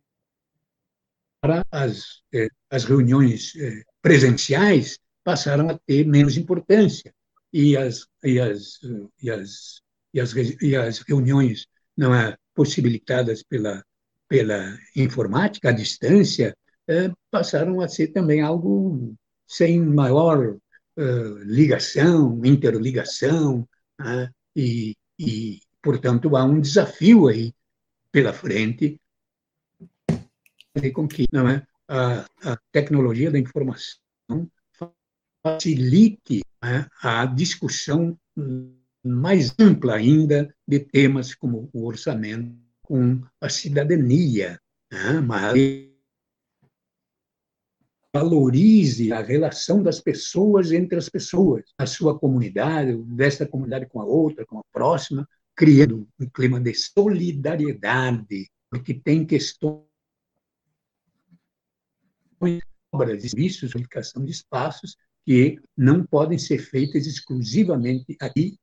as, 1.71 2.23
eh, 2.33 2.49
as 2.69 2.85
reuniões 2.85 3.55
eh, 3.55 3.83
presenciais 4.01 4.97
passaram 5.23 5.69
a 5.69 5.77
ter 5.77 6.05
menos 6.05 6.37
importância 6.37 7.13
e 7.53 7.77
as, 7.77 8.07
e 8.23 8.39
as, 8.39 8.79
e 9.21 9.29
as, 9.29 9.81
e 10.13 10.19
as, 10.19 10.33
e 10.33 10.75
as 10.75 10.99
reuniões 10.99 11.67
não 11.97 12.13
é, 12.13 12.37
possibilitadas 12.53 13.43
pela, 13.43 13.83
pela 14.27 14.77
informática 14.95 15.69
à 15.69 15.71
distância 15.71 16.55
é, 16.87 17.11
passaram 17.31 17.81
a 17.81 17.87
ser 17.87 18.09
também 18.09 18.41
algo 18.41 19.15
sem 19.47 19.79
maior 19.79 20.57
uh, 20.97 21.37
ligação, 21.43 22.41
interligação, 22.43 23.67
né? 23.99 24.29
e, 24.55 24.95
e, 25.19 25.59
portanto, 25.81 26.35
há 26.35 26.43
um 26.43 26.59
desafio 26.59 27.27
aí 27.27 27.53
pela 28.11 28.33
frente 28.33 28.99
com 30.93 31.07
que 31.07 31.25
não 31.31 31.47
é, 31.47 31.65
a, 31.87 32.25
a 32.43 32.57
tecnologia 32.71 33.31
da 33.31 33.39
informação 33.39 33.99
facilite 35.45 36.41
né, 36.61 36.87
a 37.03 37.25
discussão 37.27 38.17
mais 39.05 39.53
ampla 39.59 39.95
ainda 39.95 40.53
de 40.67 40.79
temas 40.79 41.35
como 41.35 41.69
o 41.71 41.85
orçamento 41.85 42.55
com 42.81 43.21
a 43.39 43.49
cidadania, 43.49 44.59
né, 44.91 45.21
mas 45.21 45.55
valorize 48.13 49.11
a 49.11 49.21
relação 49.21 49.83
das 49.83 49.99
pessoas 49.99 50.71
entre 50.71 50.97
as 50.97 51.09
pessoas, 51.09 51.63
a 51.77 51.85
sua 51.85 52.17
comunidade, 52.17 52.95
desta 53.03 53.45
comunidade 53.45 53.87
com 53.87 53.99
a 53.99 54.05
outra, 54.05 54.45
com 54.45 54.59
a 54.59 54.63
próxima, 54.71 55.27
criando 55.53 56.07
um 56.19 56.29
clima 56.29 56.59
de 56.59 56.73
solidariedade, 56.73 58.49
porque 58.69 58.93
tem 58.93 59.25
questões 59.25 59.85
obras 62.91 63.21
serviços, 63.21 63.73
comunicação 63.73 64.23
de 64.23 64.31
espaços 64.31 64.95
que 65.25 65.59
não 65.75 66.05
podem 66.05 66.37
ser 66.37 66.59
feitas 66.59 67.05
exclusivamente 67.07 68.15
aqui 68.21 68.57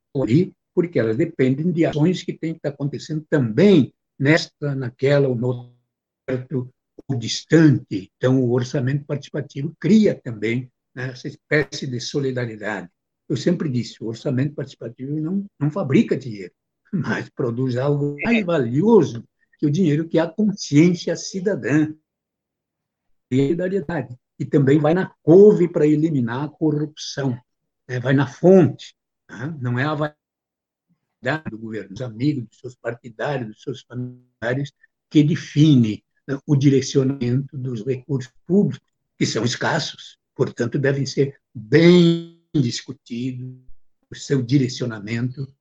porque 0.75 0.99
elas 0.99 1.17
dependem 1.17 1.71
de 1.71 1.85
ações 1.85 2.23
que 2.23 2.33
têm 2.33 2.53
que 2.53 2.59
estar 2.59 2.71
acontecendo 2.71 3.25
também 3.29 3.93
nesta, 4.19 4.75
naquela 4.75 5.29
ou 5.29 5.35
no 5.35 5.75
outro 6.29 6.71
ou 7.09 7.17
distante. 7.17 8.11
Então, 8.17 8.41
o 8.43 8.53
orçamento 8.53 9.05
participativo 9.05 9.75
cria 9.79 10.15
também 10.15 10.71
né, 10.95 11.11
essa 11.11 11.29
espécie 11.29 11.87
de 11.87 12.01
solidariedade. 12.01 12.89
Eu 13.29 13.37
sempre 13.37 13.69
disse, 13.69 14.03
o 14.03 14.09
orçamento 14.09 14.55
participativo 14.55 15.19
não, 15.21 15.45
não 15.59 15.71
fabrica 15.71 16.17
dinheiro, 16.17 16.53
mas 16.93 17.29
produz 17.31 17.77
algo 17.77 18.17
mais 18.23 18.45
valioso 18.45 19.25
que 19.59 19.67
o 19.67 19.71
dinheiro, 19.71 20.09
que 20.09 20.19
é 20.19 20.23
a 20.23 20.29
consciência 20.29 21.15
cidadã. 21.17 21.93
Solidariedade. 23.33 24.17
E 24.39 24.45
também 24.45 24.79
vai 24.79 24.93
na 24.93 25.15
couve 25.23 25.69
para 25.69 25.87
eliminar 25.87 26.45
a 26.45 26.49
corrupção. 26.49 27.39
Né? 27.89 28.01
Vai 28.01 28.13
na 28.13 28.27
fonte. 28.27 28.95
Não 29.61 29.79
é 29.79 29.85
a 29.85 29.95
vaidade 29.95 31.51
do 31.51 31.59
governo, 31.59 31.91
dos 31.91 32.03
amigos, 32.03 32.45
dos 32.49 32.59
seus 32.59 32.75
partidários, 32.77 33.49
dos 33.49 33.63
seus 33.63 33.83
familiares, 33.83 34.73
que 35.09 35.23
define 35.23 36.05
né, 36.27 36.39
o 36.47 36.57
direcionamento 36.57 37.57
dos 37.57 37.85
recursos 37.85 38.33
públicos, 38.47 38.87
que 39.19 39.27
são 39.27 39.45
escassos, 39.45 40.19
portanto, 40.35 40.79
devem 40.79 41.07
ser 41.07 41.41
bem 41.55 42.43
discutidos, 42.55 43.57
o 44.11 44.15
seu 44.15 44.43
direcionamento. 44.43 45.55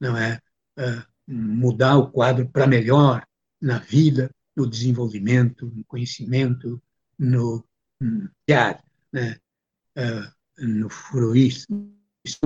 Não 0.00 0.16
é, 0.16 0.40
é 0.78 1.04
mudar 1.26 1.98
o 1.98 2.10
quadro 2.10 2.48
para 2.48 2.66
melhor 2.66 3.26
na 3.60 3.78
vida, 3.78 4.30
no 4.56 4.68
desenvolvimento, 4.68 5.66
no 5.66 5.84
conhecimento, 5.84 6.80
no 7.18 7.66
né, 9.12 9.40
é, 9.96 10.28
no 10.58 10.88
fruir 10.88 11.64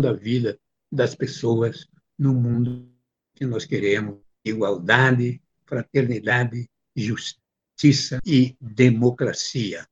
da 0.00 0.12
vida 0.12 0.58
das 0.90 1.14
pessoas 1.14 1.86
no 2.18 2.34
mundo 2.34 2.90
que 3.34 3.46
nós 3.46 3.64
queremos 3.64 4.18
igualdade, 4.44 5.40
fraternidade, 5.64 6.68
justiça 6.96 8.20
e 8.24 8.56
democracia. 8.60 9.86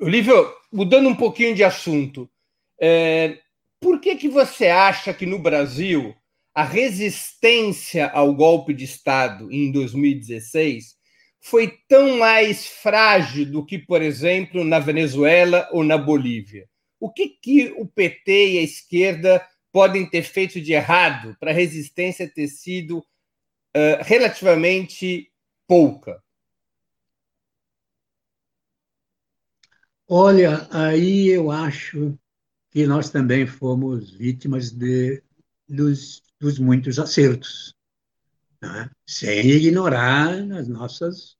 Olívio, 0.00 0.54
mudando 0.70 1.08
um 1.08 1.16
pouquinho 1.16 1.54
de 1.54 1.64
assunto, 1.64 2.30
é, 2.78 3.40
por 3.80 4.00
que, 4.00 4.14
que 4.16 4.28
você 4.28 4.68
acha 4.68 5.12
que 5.12 5.24
no 5.24 5.38
Brasil 5.38 6.14
a 6.54 6.62
resistência 6.62 8.06
ao 8.08 8.34
golpe 8.34 8.72
de 8.72 8.84
Estado 8.84 9.50
em 9.50 9.72
2016 9.72 10.96
foi 11.46 11.78
tão 11.86 12.18
mais 12.18 12.66
frágil 12.66 13.46
do 13.46 13.64
que, 13.64 13.78
por 13.78 14.02
exemplo, 14.02 14.64
na 14.64 14.80
Venezuela 14.80 15.68
ou 15.70 15.84
na 15.84 15.96
Bolívia? 15.96 16.68
O 16.98 17.08
que, 17.08 17.28
que 17.28 17.68
o 17.78 17.86
PT 17.86 18.54
e 18.54 18.58
a 18.58 18.62
esquerda 18.62 19.48
podem 19.70 20.10
ter 20.10 20.22
feito 20.22 20.60
de 20.60 20.72
errado 20.72 21.36
para 21.38 21.52
a 21.52 21.54
resistência 21.54 22.28
ter 22.28 22.48
sido 22.48 22.98
uh, 22.98 24.02
relativamente 24.02 25.30
pouca? 25.68 26.20
Olha, 30.08 30.66
aí 30.72 31.28
eu 31.28 31.52
acho 31.52 32.18
que 32.72 32.88
nós 32.88 33.08
também 33.08 33.46
fomos 33.46 34.10
vítimas 34.10 34.72
de, 34.72 35.22
dos, 35.68 36.24
dos 36.40 36.58
muitos 36.58 36.98
acertos, 36.98 37.75
né? 38.60 38.90
sem 39.06 39.46
ignorar 39.46 40.32
as 40.52 40.68
nossas, 40.68 41.36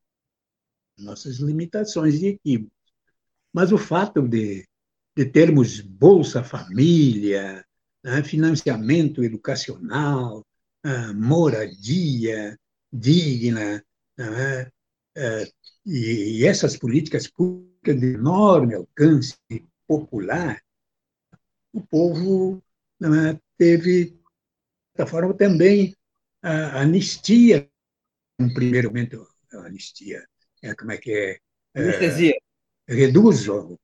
nossas 0.98 1.36
limitações 1.36 2.16
e 2.16 2.28
equívocos. 2.28 2.72
Mas 3.52 3.72
o 3.72 3.78
fato 3.78 4.20
de, 4.20 4.66
de 5.16 5.24
termos 5.24 5.80
Bolsa 5.80 6.44
Família, 6.44 7.64
né, 8.04 8.22
financiamento 8.22 9.24
educacional, 9.24 10.46
uh, 10.84 11.14
moradia 11.14 12.56
digna, 12.92 13.82
né, 14.16 14.62
uh, 14.62 15.52
e, 15.86 16.40
e, 16.40 16.46
essas 16.46 16.76
políticas 16.76 17.26
públicas 17.28 17.98
de 17.98 18.14
enorme 18.14 18.74
alcance 18.74 19.36
popular, 19.88 20.60
o 21.72 21.80
povo 21.80 22.62
né, 23.00 23.40
teve, 23.56 24.10
de 24.10 24.18
certa 24.96 25.10
forma, 25.10 25.34
também 25.34 25.95
a 26.48 26.80
anistia, 26.82 27.68
no 28.38 28.52
primeiro 28.54 28.88
momento, 28.88 29.26
anistia, 29.64 30.26
é, 30.62 30.74
como 30.74 30.92
é 30.92 30.98
que 30.98 31.12
é? 31.12 31.38
Anestesia. 31.74 32.34
É, 32.88 32.94
reduz 32.94 33.48
o, 33.48 33.78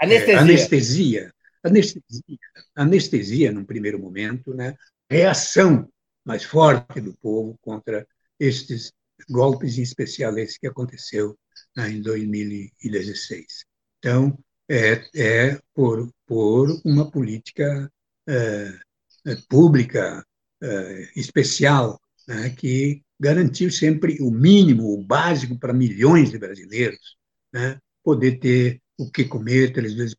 anestesia. 0.00 0.32
É, 0.32 0.38
anestesia 0.38 1.34
anestesia, 1.62 2.38
anestesia 2.74 3.52
num 3.52 3.64
primeiro 3.64 3.98
momento, 3.98 4.54
né? 4.54 4.76
reação 5.10 5.88
mais 6.24 6.44
forte 6.44 7.00
do 7.00 7.14
povo 7.14 7.56
contra 7.60 8.06
estes 8.38 8.92
golpes, 9.28 9.78
em 9.78 9.82
especial 9.82 10.36
esse 10.38 10.58
que 10.58 10.66
aconteceu 10.66 11.36
né, 11.76 11.90
em 11.90 12.00
2016. 12.02 13.64
Então, 13.98 14.38
é, 14.68 15.04
é 15.14 15.60
por, 15.74 16.12
por 16.26 16.68
uma 16.84 17.10
política 17.10 17.90
é, 18.28 18.78
é, 19.26 19.36
pública 19.48 20.24
é, 20.62 21.08
especial 21.16 22.00
né, 22.26 22.50
que 22.50 23.02
garantiu 23.18 23.70
sempre 23.70 24.18
o 24.20 24.30
mínimo, 24.30 24.92
o 24.92 25.02
básico 25.02 25.58
para 25.58 25.72
milhões 25.72 26.30
de 26.30 26.38
brasileiros, 26.38 27.16
né, 27.52 27.78
poder 28.02 28.38
ter 28.38 28.80
o 28.96 29.10
que 29.10 29.24
comer 29.24 29.72
três 29.72 29.94
vezes 29.94 30.14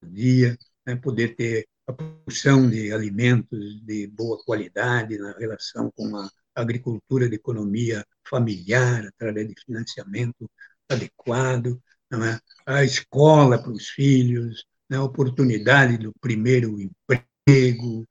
por 0.00 0.10
dia, 0.10 0.58
né, 0.86 0.96
poder 0.96 1.36
ter 1.36 1.66
a 1.86 1.92
produção 1.92 2.68
de 2.68 2.92
alimentos 2.92 3.84
de 3.84 4.06
boa 4.06 4.42
qualidade 4.44 5.18
na 5.18 5.32
relação 5.38 5.90
com 5.94 6.16
a 6.16 6.30
agricultura 6.54 7.28
de 7.28 7.36
economia 7.36 8.04
familiar, 8.28 9.06
através 9.06 9.48
de 9.48 9.54
financiamento 9.64 10.48
adequado, 10.88 11.80
é? 12.12 12.40
a 12.66 12.84
escola 12.84 13.62
para 13.62 13.70
os 13.70 13.88
filhos, 13.88 14.64
né? 14.88 14.96
a 14.96 15.02
oportunidade 15.04 15.96
do 15.98 16.12
primeiro 16.20 16.80
emprego. 16.80 18.08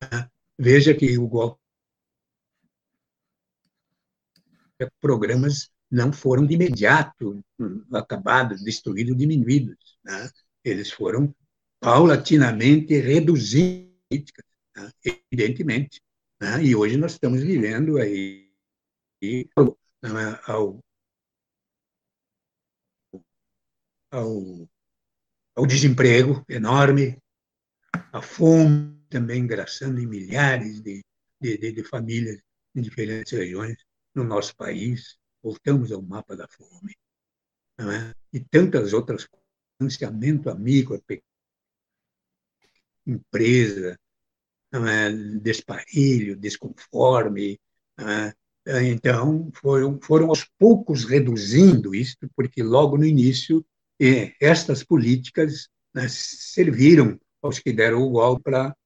Né? 0.00 0.28
Veja 0.58 0.94
que 0.94 1.18
o 1.18 1.26
golpe 1.26 1.62
programas 5.00 5.70
não 5.90 6.12
foram 6.12 6.46
de 6.46 6.54
imediato 6.54 7.44
acabados, 7.92 8.62
destruídos, 8.62 9.16
diminuídos. 9.16 9.98
Né? 10.02 10.30
Eles 10.64 10.90
foram 10.90 11.34
paulatinamente 11.80 12.94
reduzindo 12.98 13.92
né? 14.76 14.90
evidentemente. 15.04 16.00
Né? 16.40 16.64
E 16.64 16.74
hoje 16.74 16.96
nós 16.96 17.12
estamos 17.12 17.42
vivendo 17.42 17.98
aí 17.98 18.50
né? 20.02 20.40
ao, 20.46 20.80
ao, 24.10 24.68
ao 25.54 25.66
desemprego 25.66 26.44
enorme, 26.48 27.18
a 28.12 28.22
fome 28.22 29.01
também 29.12 29.42
engraçando 29.42 30.00
em 30.00 30.06
milhares 30.06 30.80
de, 30.80 31.04
de, 31.40 31.58
de, 31.58 31.72
de 31.72 31.84
famílias 31.84 32.40
em 32.74 32.80
diferentes 32.80 33.32
regiões. 33.32 33.76
no 34.14 34.24
nosso 34.24 34.56
país, 34.56 35.18
voltamos 35.42 35.92
ao 35.92 36.02
mapa 36.02 36.34
da 36.34 36.48
fome, 36.48 36.94
é? 37.78 38.14
e 38.32 38.40
tantas 38.40 38.92
outras 38.92 39.28
financiamento 39.78 40.48
amigo, 40.50 40.98
empresa, 43.06 43.98
é? 44.72 45.12
desparelho, 45.38 46.36
desconforme. 46.36 47.60
É? 47.98 48.34
Então, 48.84 49.50
foram, 49.54 49.98
foram 50.00 50.28
aos 50.28 50.44
poucos 50.58 51.04
reduzindo 51.04 51.94
isso, 51.94 52.16
porque 52.36 52.62
logo 52.62 52.96
no 52.96 53.04
início, 53.04 53.64
estas 54.40 54.84
políticas 54.84 55.68
né, 55.92 56.06
serviram 56.08 57.18
aos 57.42 57.58
que 57.58 57.72
deram 57.72 58.02
o 58.02 58.10
golpe 58.10 58.44
para 58.44 58.76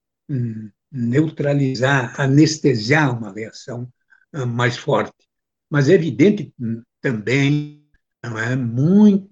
neutralizar, 0.91 2.19
anestesiar 2.19 3.17
uma 3.17 3.33
reação 3.33 3.91
hum, 4.33 4.45
mais 4.45 4.77
forte. 4.77 5.27
Mas 5.69 5.89
é 5.89 5.93
evidente 5.93 6.53
também, 7.01 7.85
não 8.23 8.37
é, 8.37 8.55
muito 8.55 9.29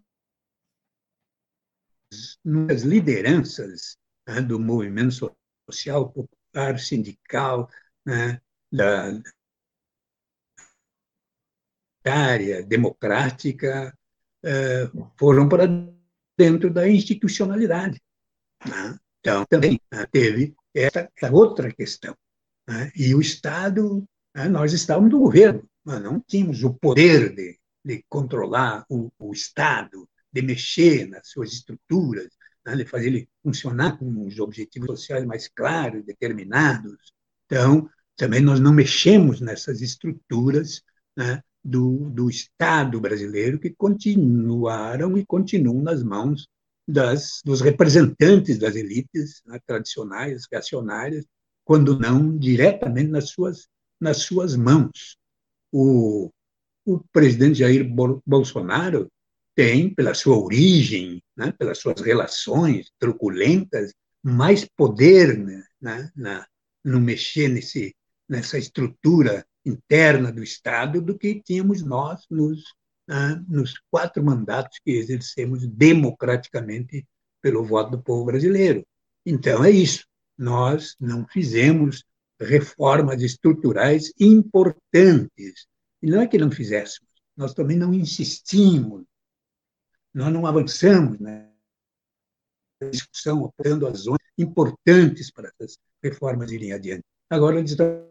nas 2.43 2.83
lideranças 2.83 3.97
né, 4.27 4.41
do 4.41 4.59
movimento 4.59 5.35
social, 5.69 6.11
popular, 6.11 6.79
sindical, 6.79 7.69
né, 8.05 8.41
da, 8.71 9.21
área 12.05 12.63
democrática, 12.63 13.97
eh, 14.43 14.87
foram 15.17 15.49
para 15.49 15.65
dentro 16.37 16.71
da 16.71 16.87
institucionalidade. 16.87 17.99
Né? 18.63 18.99
Então, 19.19 19.43
também 19.45 19.79
teve 20.11 20.55
essa, 20.75 21.09
outra 21.31 21.71
questão. 21.73 22.15
Né? 22.67 22.91
E 22.95 23.15
o 23.15 23.21
Estado, 23.21 24.03
né, 24.35 24.47
nós 24.47 24.73
estávamos 24.73 25.11
no 25.11 25.19
governo, 25.19 25.63
mas 25.83 26.01
não 26.01 26.19
tínhamos 26.19 26.63
o 26.63 26.73
poder 26.73 27.33
de, 27.33 27.57
de 27.83 28.03
controlar 28.09 28.85
o, 28.89 29.11
o 29.17 29.31
Estado, 29.31 30.07
de 30.31 30.41
mexer 30.41 31.07
nas 31.07 31.29
suas 31.29 31.53
estruturas, 31.53 32.27
né, 32.65 32.75
de 32.75 32.85
fazer 32.85 33.07
ele 33.07 33.29
funcionar 33.41 33.97
com 33.97 34.27
os 34.27 34.39
objetivos 34.39 34.87
sociais 34.87 35.25
mais 35.25 35.47
claros, 35.47 36.03
determinados. 36.03 37.13
Então, 37.45 37.89
também 38.17 38.41
nós 38.41 38.59
não 38.59 38.73
mexemos 38.73 39.39
nessas 39.39 39.81
estruturas 39.81 40.81
né, 41.15 41.41
do, 41.63 42.09
do 42.09 42.29
Estado 42.29 42.99
brasileiro 42.99 43.59
que 43.59 43.69
continuaram 43.69 45.17
e 45.17 45.25
continuam 45.25 45.81
nas 45.81 46.03
mãos 46.03 46.47
das, 46.87 47.41
dos 47.43 47.61
representantes 47.61 48.57
das 48.57 48.75
elites 48.75 49.41
né, 49.45 49.59
tradicionais, 49.65 50.47
reacionárias, 50.51 51.25
quando 51.63 51.97
não 51.99 52.37
diretamente 52.37 53.09
nas 53.09 53.29
suas, 53.29 53.67
nas 53.99 54.17
suas 54.17 54.55
mãos. 54.55 55.17
O, 55.71 56.31
o 56.85 56.99
presidente 57.11 57.59
Jair 57.59 57.85
Bolsonaro 58.25 59.11
tem, 59.55 59.93
pela 59.93 60.13
sua 60.13 60.37
origem, 60.37 61.23
né, 61.35 61.51
pelas 61.51 61.79
suas 61.79 62.01
relações 62.01 62.91
truculentas, 62.99 63.93
mais 64.21 64.65
poder 64.65 65.37
né, 65.81 66.11
na, 66.15 66.47
no 66.83 66.99
mexer 66.99 67.47
nesse, 67.47 67.95
nessa 68.29 68.57
estrutura 68.57 69.45
interna 69.65 70.31
do 70.31 70.43
Estado 70.43 71.01
do 71.01 71.17
que 71.17 71.41
tínhamos 71.41 71.81
nós 71.81 72.25
nos, 72.29 72.63
né, 73.07 73.43
nos 73.47 73.79
quatro 73.91 74.23
mandatos 74.23 74.79
que 74.83 74.91
exercemos 74.91 75.67
democraticamente 75.67 77.05
pelo 77.41 77.63
voto 77.63 77.91
do 77.91 78.01
povo 78.01 78.25
brasileiro. 78.25 78.85
Então, 79.25 79.63
é 79.63 79.71
isso. 79.71 80.05
Nós 80.37 80.95
não 80.99 81.27
fizemos 81.27 82.03
reformas 82.39 83.21
estruturais 83.21 84.11
importantes. 84.19 85.67
E 86.01 86.09
não 86.09 86.21
é 86.21 86.27
que 86.27 86.37
não 86.37 86.51
fizéssemos, 86.51 87.09
nós 87.35 87.53
também 87.53 87.77
não 87.77 87.93
insistimos 87.93 89.05
nós 90.15 90.31
não 90.31 90.45
avançamos 90.45 91.19
na 91.19 91.51
discussão, 92.89 93.45
apoiando 93.45 93.85
as 93.85 93.99
zonas 93.99 94.21
importantes 94.37 95.29
para 95.29 95.49
essas 95.49 95.77
reformas 96.01 96.49
irem 96.51 96.71
adiante. 96.71 97.03
Agora 97.29 97.59
eles 97.59 97.71
estão 97.71 98.09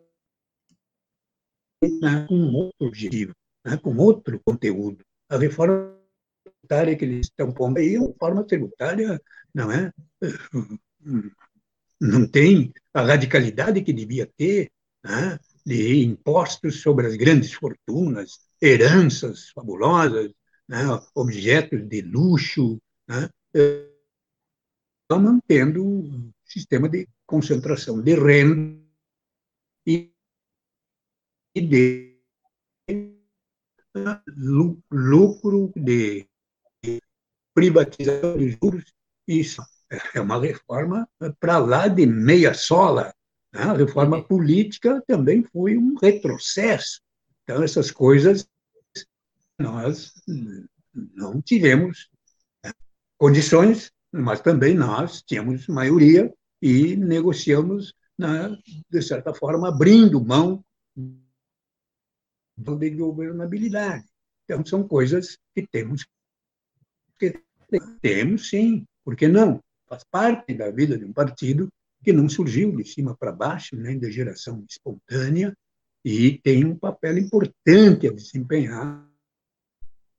com 2.29 2.53
outro 2.53 2.87
objetivo, 2.87 3.33
né, 3.65 3.77
com 3.77 3.97
outro 3.97 4.41
conteúdo. 4.45 5.05
A 5.29 5.37
reforma 5.37 5.97
tributária 6.45 6.97
que 6.97 7.05
eles 7.05 7.27
estão 7.27 7.53
pondo 7.53 7.79
aí 7.79 7.95
é 7.95 7.99
uma 7.99 8.09
reforma 8.09 8.45
tributária, 8.45 9.21
não 9.55 9.73
é? 9.73 9.93
Não 12.01 12.27
tem 12.27 12.73
a 12.93 13.03
radicalidade 13.03 13.83
que 13.83 13.93
devia 13.93 14.27
ter, 14.37 14.71
né, 15.03 15.39
de 15.65 16.05
impostos 16.05 16.83
sobre 16.83 17.07
as 17.07 17.17
grandes 17.17 17.53
fortunas, 17.53 18.41
heranças 18.61 19.51
fabulosas, 19.51 20.33
né, 20.69 20.85
objetos 21.15 21.87
de 21.89 22.03
luxo, 22.03 22.81
né, 23.09 23.29
mantendo 25.11 25.85
um 25.85 26.33
sistema 26.45 26.89
de 26.89 27.09
concentração 27.25 28.03
de 28.03 28.15
renda 28.15 28.83
e 29.87 30.11
de 31.55 32.14
lucro, 34.91 35.73
de 35.77 36.27
privatização 37.55 38.37
de 38.37 38.51
juros. 38.51 38.93
Isso 39.27 39.63
é 40.15 40.21
uma 40.21 40.41
reforma 40.41 41.09
para 41.39 41.59
lá 41.59 41.89
de 41.89 42.07
meia 42.07 42.53
sola. 42.55 43.15
Né? 43.53 43.63
A 43.63 43.73
reforma 43.73 44.23
política 44.23 45.03
também 45.07 45.45
foi 45.45 45.77
um 45.77 45.95
retrocesso. 45.97 47.01
Então, 47.43 47.63
essas 47.63 47.91
coisas 47.91 48.49
nós 49.59 50.13
não 51.15 51.41
tivemos 51.41 52.11
né, 52.65 52.73
condições, 53.17 53.93
mas 54.13 54.41
também 54.41 54.75
nós 54.75 55.23
tínhamos 55.23 55.69
maioria 55.69 56.33
e 56.61 56.97
negociamos, 56.97 57.95
né, 58.19 58.57
de 58.91 59.03
certa 59.03 59.33
forma, 59.33 59.69
abrindo 59.69 60.25
mão 60.25 60.65
de 62.57 62.91
governabilidade. 62.91 64.05
Então, 64.45 64.65
são 64.65 64.87
coisas 64.87 65.39
que 65.55 65.67
temos 65.67 66.07
que 67.19 67.81
temos, 68.01 68.51
sim, 68.51 68.87
por 69.05 69.17
que 69.17 69.27
não? 69.27 69.61
Faz 69.89 70.05
parte 70.05 70.55
da 70.55 70.71
vida 70.71 70.99
de 70.99 71.05
um 71.05 71.13
partido 71.13 71.69
que 72.03 72.13
não 72.13 72.29
surgiu 72.29 72.77
de 72.77 72.85
cima 72.85 73.17
para 73.17 73.33
baixo, 73.33 73.77
nem 73.77 73.99
da 73.99 74.11
geração 74.11 74.65
espontânea, 74.69 75.57
e 76.05 76.39
tem 76.39 76.65
um 76.65 76.77
papel 76.77 77.17
importante 77.17 78.07
a 78.07 78.13
desempenhar 78.13 79.11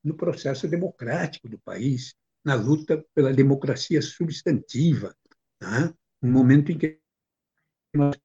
no 0.04 0.16
processo 0.16 0.68
democrático 0.68 1.48
do 1.48 1.60
país, 1.60 2.16
na 2.44 2.56
luta 2.56 3.06
pela 3.14 3.34
democracia 3.34 4.02
substantiva, 4.02 5.16
né? 5.62 5.94
um 6.22 6.32
momento 6.32 6.72
em 6.72 6.78
que 6.78 7.00
nós 7.94 8.16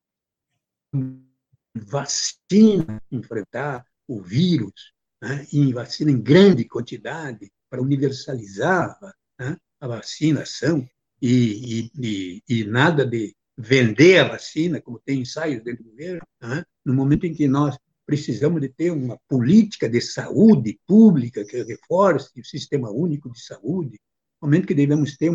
vacina 1.75 3.01
enfrentar 3.11 3.87
o 4.11 4.21
vírus, 4.21 4.93
né? 5.23 5.47
e 5.53 5.73
vacina 5.73 6.11
em 6.11 6.21
grande 6.21 6.65
quantidade 6.65 7.49
para 7.71 7.81
universalizar 7.81 8.99
né? 9.39 9.57
a 9.79 9.87
vacinação 9.87 10.85
e, 11.23 11.91
e, 11.97 12.43
e, 12.49 12.65
nada 12.65 13.07
de 13.07 13.37
vender 13.57 14.19
a 14.19 14.29
vacina, 14.29 14.81
como 14.81 14.99
tem 14.99 15.21
ensaios 15.21 15.63
dentro 15.63 15.85
do 15.85 15.91
governo, 15.91 16.27
né? 16.43 16.65
no 16.85 16.93
momento 16.93 17.25
em 17.25 17.33
que 17.33 17.47
nós 17.47 17.79
precisamos 18.05 18.61
de 18.61 18.69
ter 18.69 18.91
uma 18.91 19.17
política 19.29 19.89
de 19.89 20.01
saúde 20.01 20.81
pública 20.89 21.45
que 21.45 21.63
reforce 21.63 22.41
o 22.41 22.45
sistema 22.45 22.91
único 22.91 23.31
de 23.31 23.41
saúde, 23.41 24.01
no 24.43 24.49
momento 24.49 24.67
que 24.67 24.75
devemos 24.75 25.17
ter 25.17 25.31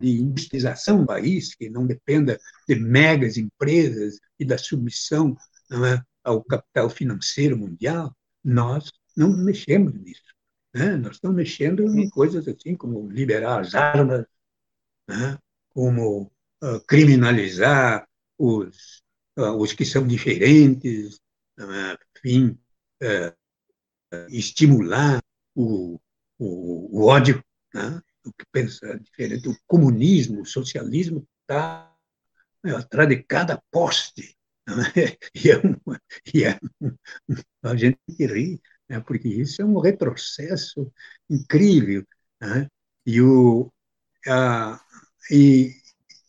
de 0.00 0.18
industrialização 0.18 1.02
do 1.02 1.06
país, 1.06 1.54
que 1.54 1.68
não 1.68 1.86
dependa 1.86 2.40
de 2.66 2.74
megas 2.74 3.36
empresas 3.36 4.18
e 4.38 4.44
da 4.44 4.58
submissão 4.58 5.36
é, 5.70 6.02
ao 6.22 6.42
capital 6.44 6.90
financeiro 6.90 7.56
mundial, 7.56 8.14
nós 8.42 8.90
não 9.16 9.36
mexemos 9.36 9.94
nisso. 9.94 10.34
Né? 10.74 10.96
Nós 10.96 11.16
estamos 11.16 11.36
mexendo 11.36 11.82
em 11.82 12.08
coisas 12.08 12.46
assim 12.46 12.76
como 12.76 13.10
liberar 13.10 13.60
as 13.60 13.74
armas, 13.74 14.24
né? 15.08 15.38
como 15.70 16.30
uh, 16.62 16.80
criminalizar 16.86 18.06
os 18.38 19.02
ah, 19.40 19.52
os 19.52 19.72
que 19.72 19.84
são 19.84 20.06
diferentes, 20.06 21.20
enfim, 22.16 22.58
ah, 23.02 23.34
estimular 24.28 25.22
o, 25.54 25.98
o, 26.38 27.00
o 27.00 27.06
ódio, 27.06 27.42
né? 27.72 28.02
o 28.24 28.32
que 28.32 28.44
pensa 28.52 28.98
diferente. 28.98 29.48
O 29.48 29.56
comunismo, 29.66 30.42
o 30.42 30.46
socialismo 30.46 31.26
está 31.40 31.94
né, 32.62 32.74
atrás 32.76 33.08
de 33.08 33.22
cada 33.22 33.62
poste. 33.70 34.36
E, 35.34 35.50
é 35.50 35.56
uma, 35.58 36.00
e 36.34 36.44
é 36.44 36.58
a 37.62 37.76
gente 37.76 37.98
ri, 38.18 38.60
né? 38.88 39.00
porque 39.00 39.28
isso 39.28 39.62
é 39.62 39.64
um 39.64 39.78
retrocesso 39.78 40.92
incrível. 41.28 42.04
Né? 42.40 42.68
E, 43.06 43.20
o, 43.20 43.72
a, 44.26 44.80
e, 45.30 45.74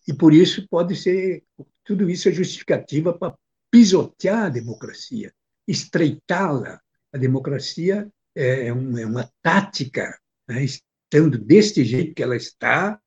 e 0.08 0.14
por 0.14 0.34
isso 0.34 0.68
pode 0.68 0.96
ser 0.96 1.44
tudo 1.84 2.10
isso 2.10 2.30
é 2.30 2.32
justificativa 2.32 3.18
para 3.18 3.36
pisotear 3.70 4.46
a 4.46 4.50
democracia. 4.50 5.34
estreitá-la. 5.68 6.80
A 7.14 7.18
democracia 7.18 8.10
é, 8.36 8.68
é, 8.68 8.74
uma 8.74 9.30
tática, 9.42 10.18
né? 10.48 10.64
estando 10.64 11.38
deste 11.38 11.84
jeito 11.84 12.14
que 12.16 12.24
ela 12.24 12.36
está, 12.36 13.00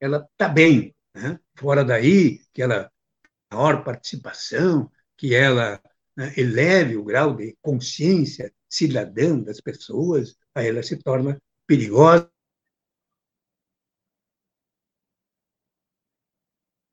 ela 0.00 0.26
está 0.32 0.48
bem. 0.48 0.94
Né? 1.14 1.38
Fora 1.54 1.84
daí, 1.84 2.40
que 2.52 2.62
ela 2.62 2.90
maior 3.52 3.84
participação, 3.84 4.90
que 5.16 5.34
ela 5.34 5.80
né, 6.16 6.32
eleve 6.36 6.96
o 6.96 7.04
grau 7.04 7.34
de 7.34 7.56
consciência 7.60 8.52
cidadã 8.68 9.38
das 9.38 9.60
pessoas, 9.60 10.36
aí 10.54 10.68
ela 10.68 10.82
se 10.82 10.96
torna 10.96 11.40
perigosa. 11.66 12.30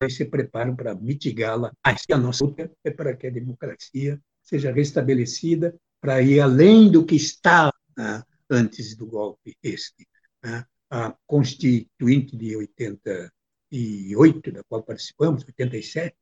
E 0.01 0.09
se 0.09 0.25
preparam 0.25 0.75
para 0.75 0.93
mitigá-la. 0.93 1.71
A 1.83 2.17
nossa 2.17 2.43
luta 2.43 2.69
é 2.83 2.91
para 2.91 3.15
que 3.15 3.27
a 3.27 3.31
democracia 3.31 4.21
seja 4.41 4.71
restabelecida, 4.71 5.73
para 6.01 6.21
ir 6.21 6.41
além 6.41 6.91
do 6.91 7.05
que 7.05 7.15
estava 7.15 7.73
né, 7.97 8.21
antes 8.49 8.95
do 8.95 9.07
golpe 9.07 9.57
este. 9.63 10.05
Né? 10.43 10.65
A 10.89 11.15
Constituinte 11.25 12.35
de 12.35 12.57
88, 12.57 14.51
da 14.51 14.63
qual 14.65 14.83
participamos, 14.83 15.45
87, 15.45 16.13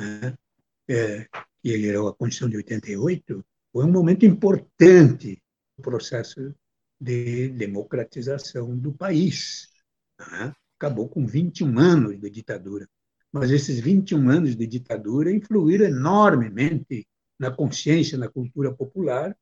né? 0.00 0.34
é, 0.88 1.28
que 1.62 1.88
era 1.88 1.98
a 2.00 2.14
Constituição 2.14 2.48
de 2.48 2.56
88, 2.56 3.44
foi 3.72 3.84
um 3.84 3.92
momento 3.92 4.24
importante 4.24 5.42
no 5.76 5.84
processo 5.84 6.54
de 7.00 7.48
democratização 7.50 8.76
do 8.76 8.92
país. 8.92 9.68
Né? 10.18 10.54
Acabou 10.78 11.08
com 11.08 11.26
21 11.26 11.78
anos 11.78 12.18
de 12.18 12.30
ditadura. 12.30 12.88
Mas 13.32 13.50
esses 13.50 13.78
21 13.78 14.28
anos 14.28 14.56
de 14.56 14.66
ditadura 14.66 15.30
influíram 15.30 15.86
enormemente 15.86 17.06
na 17.38 17.50
consciência, 17.50 18.18
na 18.18 18.28
cultura 18.28 18.74
popular, 18.74 19.36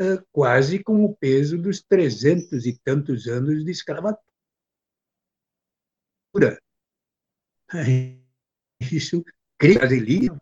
é, 0.00 0.22
quase 0.32 0.82
com 0.82 1.04
o 1.04 1.14
peso 1.14 1.58
dos 1.58 1.82
trezentos 1.82 2.64
e 2.66 2.78
tantos 2.78 3.26
anos 3.26 3.64
de 3.64 3.70
escravatura. 3.70 4.22
Isso 8.80 9.24
cria 9.58 9.80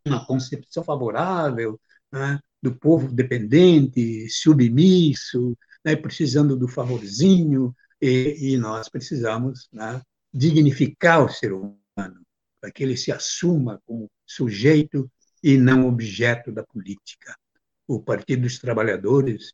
uma 0.04 0.24
concepção 0.26 0.84
favorável 0.84 1.80
né, 2.12 2.38
do 2.62 2.74
povo 2.76 3.10
dependente, 3.10 4.28
submisso, 4.28 5.56
né, 5.84 5.96
precisando 5.96 6.56
do 6.56 6.68
favorzinho, 6.68 7.74
e, 8.00 8.52
e 8.52 8.58
nós 8.58 8.88
precisamos 8.88 9.68
né, 9.72 10.02
dignificar 10.32 11.24
o 11.24 11.28
ser 11.28 11.52
humano, 11.52 12.22
para 12.60 12.70
que 12.70 12.82
ele 12.82 12.96
se 12.96 13.10
assuma 13.10 13.80
como 13.86 14.10
sujeito 14.26 15.10
e 15.42 15.56
não 15.56 15.86
objeto 15.86 16.52
da 16.52 16.62
política. 16.62 17.34
O 17.86 18.02
Partido 18.02 18.42
dos 18.42 18.58
Trabalhadores 18.58 19.52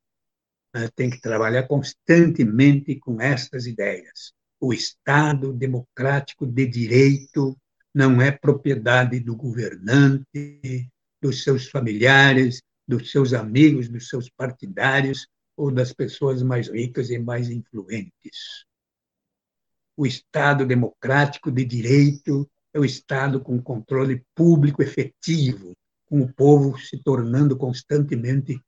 né, 0.75 0.89
tem 0.95 1.11
que 1.11 1.21
trabalhar 1.21 1.65
constantemente 1.65 2.99
com 2.99 3.21
estas 3.21 3.67
ideias. 3.67 4.33
O 4.59 4.73
Estado 4.73 5.53
democrático 5.53 6.47
de 6.47 6.67
direito 6.67 7.57
não 7.95 8.21
é 8.21 8.31
propriedade 8.31 9.21
do 9.21 9.37
governante, 9.37 10.89
dos 11.21 11.43
seus 11.43 11.69
familiares, 11.69 12.63
dos 12.87 13.11
seus 13.11 13.33
amigos, 13.33 13.89
dos 13.89 14.09
seus 14.09 14.29
partidários 14.31 15.27
ou 15.57 15.71
das 15.71 15.93
pessoas 15.93 16.43
mais 16.43 16.69
ricas 16.69 17.11
e 17.11 17.19
mais 17.19 17.51
influentes. 17.51 18.65
O 19.97 20.07
Estado 20.07 20.67
democrático 20.67 21.51
de 21.51 21.65
direito 21.65 22.51
é 22.73 22.81
o 22.81 22.85
Estado 22.85 23.41
com 23.41 23.63
controle 23.63 24.25
público 24.35 24.83
efetivo, 24.83 25.77
com 26.07 26.23
o 26.23 26.33
povo 26.33 26.79
se 26.79 26.99
tornando 26.99 27.57
constantemente 27.57 28.59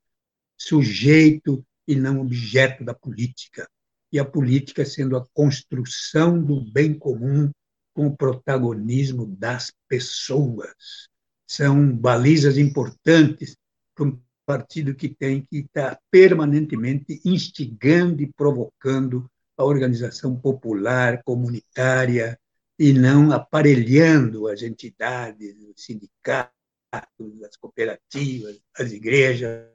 sujeito 0.57 1.65
e 1.87 1.95
não 1.95 2.21
objeto 2.21 2.83
da 2.83 2.93
política, 2.93 3.67
e 4.11 4.19
a 4.19 4.25
política 4.25 4.85
sendo 4.85 5.17
a 5.17 5.27
construção 5.33 6.41
do 6.41 6.61
bem 6.71 6.97
comum 6.97 7.51
com 7.95 8.07
o 8.07 8.15
protagonismo 8.15 9.25
das 9.25 9.71
pessoas. 9.87 11.07
São 11.47 11.95
balizas 11.95 12.57
importantes 12.57 13.55
para 13.95 14.05
um 14.05 14.21
partido 14.45 14.93
que 14.93 15.09
tem 15.09 15.41
que 15.41 15.59
estar 15.59 15.99
permanentemente 16.11 17.21
instigando 17.23 18.21
e 18.21 18.31
provocando 18.33 19.29
a 19.57 19.63
organização 19.63 20.35
popular, 20.35 21.23
comunitária, 21.23 22.37
e 22.77 22.91
não 22.91 23.31
aparelhando 23.31 24.49
as 24.49 24.61
entidades, 24.61 25.55
os 25.63 25.81
sindicatos, 25.81 26.51
as 26.91 27.55
cooperativas, 27.55 28.59
as 28.77 28.91
igrejas, 28.91 29.65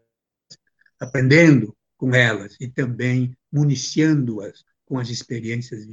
aprendendo 0.99 1.75
com 1.97 2.15
elas 2.15 2.57
e 2.61 2.69
também 2.69 3.35
municiando-as 3.51 4.63
com 4.85 4.99
as 4.99 5.09
experiências 5.09 5.87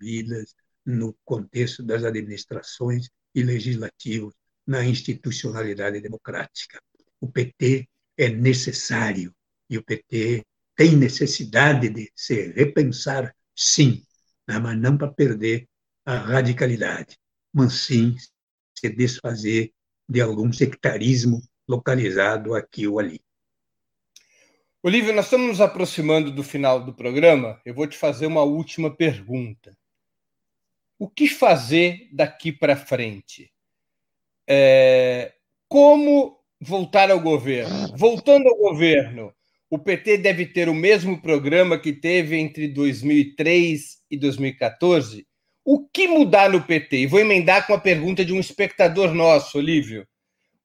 vividas, 0.00 0.54
no 0.84 1.16
contexto 1.24 1.82
das 1.82 2.04
administrações 2.04 3.08
e 3.34 3.42
legislativos 3.42 4.34
na 4.66 4.84
institucionalidade 4.84 6.00
democrática. 6.00 6.80
O 7.20 7.30
PT 7.30 7.88
é 8.16 8.28
necessário 8.28 9.34
e 9.68 9.78
o 9.78 9.82
PT 9.82 10.42
tem 10.76 10.96
necessidade 10.96 11.88
de 11.88 12.10
se 12.14 12.52
repensar, 12.52 13.34
sim, 13.54 14.04
né, 14.46 14.58
mas 14.58 14.78
não 14.78 14.96
para 14.96 15.12
perder 15.12 15.68
a 16.04 16.16
radicalidade, 16.16 17.16
mas 17.52 17.74
sim 17.74 18.16
se 18.74 18.88
desfazer 18.88 19.72
de 20.08 20.20
algum 20.20 20.52
sectarismo 20.52 21.42
localizado 21.68 22.54
aqui 22.54 22.86
ou 22.86 22.98
ali. 22.98 23.20
Olívio, 24.82 25.14
nós 25.14 25.26
estamos 25.26 25.46
nos 25.46 25.60
aproximando 25.60 26.32
do 26.32 26.42
final 26.42 26.84
do 26.84 26.92
programa. 26.92 27.60
Eu 27.64 27.72
vou 27.72 27.86
te 27.86 27.96
fazer 27.96 28.26
uma 28.26 28.42
última 28.42 28.94
pergunta 28.94 29.76
o 31.02 31.08
que 31.08 31.26
fazer 31.26 32.08
daqui 32.12 32.52
para 32.52 32.76
frente? 32.76 33.50
É, 34.48 35.32
como 35.68 36.38
voltar 36.60 37.10
ao 37.10 37.18
governo? 37.18 37.88
Voltando 37.96 38.46
ao 38.48 38.56
governo, 38.56 39.34
o 39.68 39.80
PT 39.80 40.18
deve 40.18 40.46
ter 40.46 40.68
o 40.68 40.74
mesmo 40.74 41.20
programa 41.20 41.76
que 41.76 41.92
teve 41.92 42.36
entre 42.36 42.68
2003 42.68 43.96
e 44.12 44.16
2014? 44.16 45.26
O 45.64 45.88
que 45.88 46.06
mudar 46.06 46.48
no 46.48 46.62
PT? 46.62 46.98
E 46.98 47.06
vou 47.08 47.18
emendar 47.18 47.66
com 47.66 47.74
a 47.74 47.80
pergunta 47.80 48.24
de 48.24 48.32
um 48.32 48.38
espectador 48.38 49.12
nosso, 49.12 49.58
Olívio. 49.58 50.06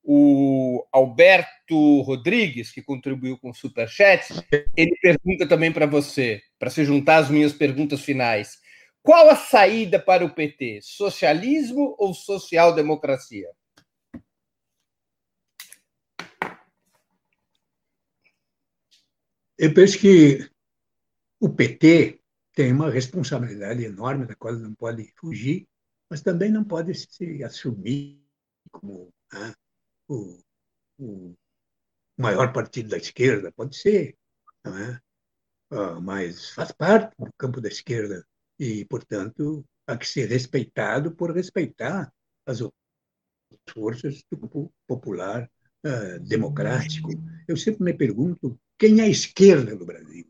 O 0.03 0.85
Alberto 0.93 2.01
Rodrigues, 2.01 2.71
que 2.71 2.83
contribuiu 2.83 3.39
com 3.39 3.49
o 3.49 3.55
Superchat, 3.55 4.31
ele 4.77 4.95
pergunta 5.01 5.47
também 5.47 5.71
para 5.71 5.87
você, 5.87 6.43
para 6.59 6.69
se 6.69 6.85
juntar 6.85 7.17
às 7.17 7.29
minhas 7.31 7.53
perguntas 7.53 8.01
finais. 8.01 8.66
Qual 9.07 9.29
a 9.29 9.37
saída 9.37 10.03
para 10.03 10.25
o 10.25 10.35
PT? 10.35 10.81
Socialismo 10.81 11.95
ou 11.97 12.13
social-democracia? 12.13 13.49
Eu 19.57 19.73
penso 19.73 19.97
que 19.97 20.51
o 21.39 21.47
PT 21.47 22.21
tem 22.51 22.73
uma 22.73 22.91
responsabilidade 22.91 23.85
enorme 23.85 24.25
da 24.25 24.35
qual 24.35 24.53
não 24.55 24.75
pode 24.75 25.09
fugir, 25.15 25.65
mas 26.09 26.21
também 26.21 26.51
não 26.51 26.65
pode 26.65 26.93
se 26.93 27.41
assumir 27.45 28.21
como 28.73 29.09
né, 29.31 29.53
o, 30.09 30.37
o, 30.99 31.33
maior 32.17 32.51
partido 32.51 32.89
da 32.89 32.97
esquerda. 32.97 33.53
Pode 33.53 33.77
ser, 33.77 34.17
é? 34.65 34.99
Uh, 35.73 36.01
mas 36.01 36.49
faz 36.49 36.73
parte 36.73 37.15
do 37.17 37.31
campo 37.37 37.61
da 37.61 37.69
esquerda 37.69 38.27
e, 38.59 38.85
portanto, 38.85 39.65
há 39.85 39.97
que 39.97 40.07
ser 40.07 40.29
respeitado 40.29 41.11
por 41.11 41.35
respeitar 41.35 42.11
as 42.45 42.59
forças 43.69 44.23
do 44.29 44.37
grupo 44.37 44.73
popular 44.87 45.49
uh, 45.85 46.19
democrático. 46.21 47.09
Eu 47.47 47.55
sempre 47.55 47.83
me 47.83 47.93
pergunto 47.93 48.59
quem 48.77 48.99
é 48.99 49.03
a 49.03 49.09
esquerda 49.09 49.75
no 49.75 49.85
Brasil? 49.85 50.27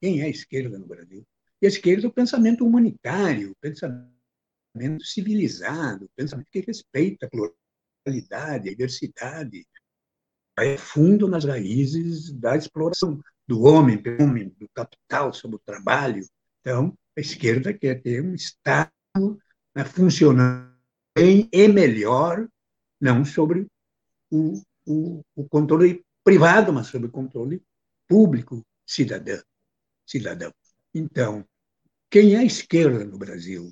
Quem 0.00 0.20
é 0.20 0.24
a 0.24 0.28
esquerda 0.28 0.78
no 0.78 0.86
Brasil? 0.86 1.24
E 1.60 1.66
a 1.66 1.68
esquerda 1.68 2.06
é 2.06 2.08
o 2.08 2.12
pensamento 2.12 2.66
humanitário, 2.66 3.52
o 3.52 3.56
pensamento 3.56 5.04
civilizado, 5.04 6.06
o 6.06 6.10
pensamento 6.16 6.48
que 6.50 6.60
respeita 6.60 7.26
a 7.26 7.30
pluralidade, 7.30 8.68
a 8.68 8.72
diversidade, 8.72 9.64
é 10.58 10.76
fundo 10.76 11.28
nas 11.28 11.44
raízes 11.44 12.32
da 12.32 12.56
exploração 12.56 13.22
do 13.46 13.62
homem, 13.62 13.96
do 13.96 14.22
homem, 14.22 14.48
do 14.58 14.68
capital 14.74 15.32
sobre 15.32 15.56
o 15.56 15.62
trabalho, 15.64 16.26
então, 16.62 16.96
a 17.14 17.20
esquerda 17.20 17.74
quer 17.74 18.00
ter 18.00 18.22
um 18.22 18.34
Estado 18.34 18.90
funcionando 19.94 20.72
bem 21.14 21.48
e 21.52 21.68
melhor, 21.68 22.48
não 22.98 23.24
sobre 23.24 23.66
o, 24.30 24.62
o, 24.86 25.20
o, 25.34 25.48
controle 25.48 26.02
privado, 26.24 26.72
mas 26.72 26.86
sobre 26.86 27.08
o 27.08 27.12
controle 27.12 27.62
público 28.08 28.64
cidadão. 28.86 29.42
cidadão. 30.06 30.54
Então, 30.94 31.44
quem 32.08 32.34
é 32.34 32.38
a 32.38 32.44
esquerda 32.44 33.04
no 33.04 33.18
Brasil? 33.18 33.70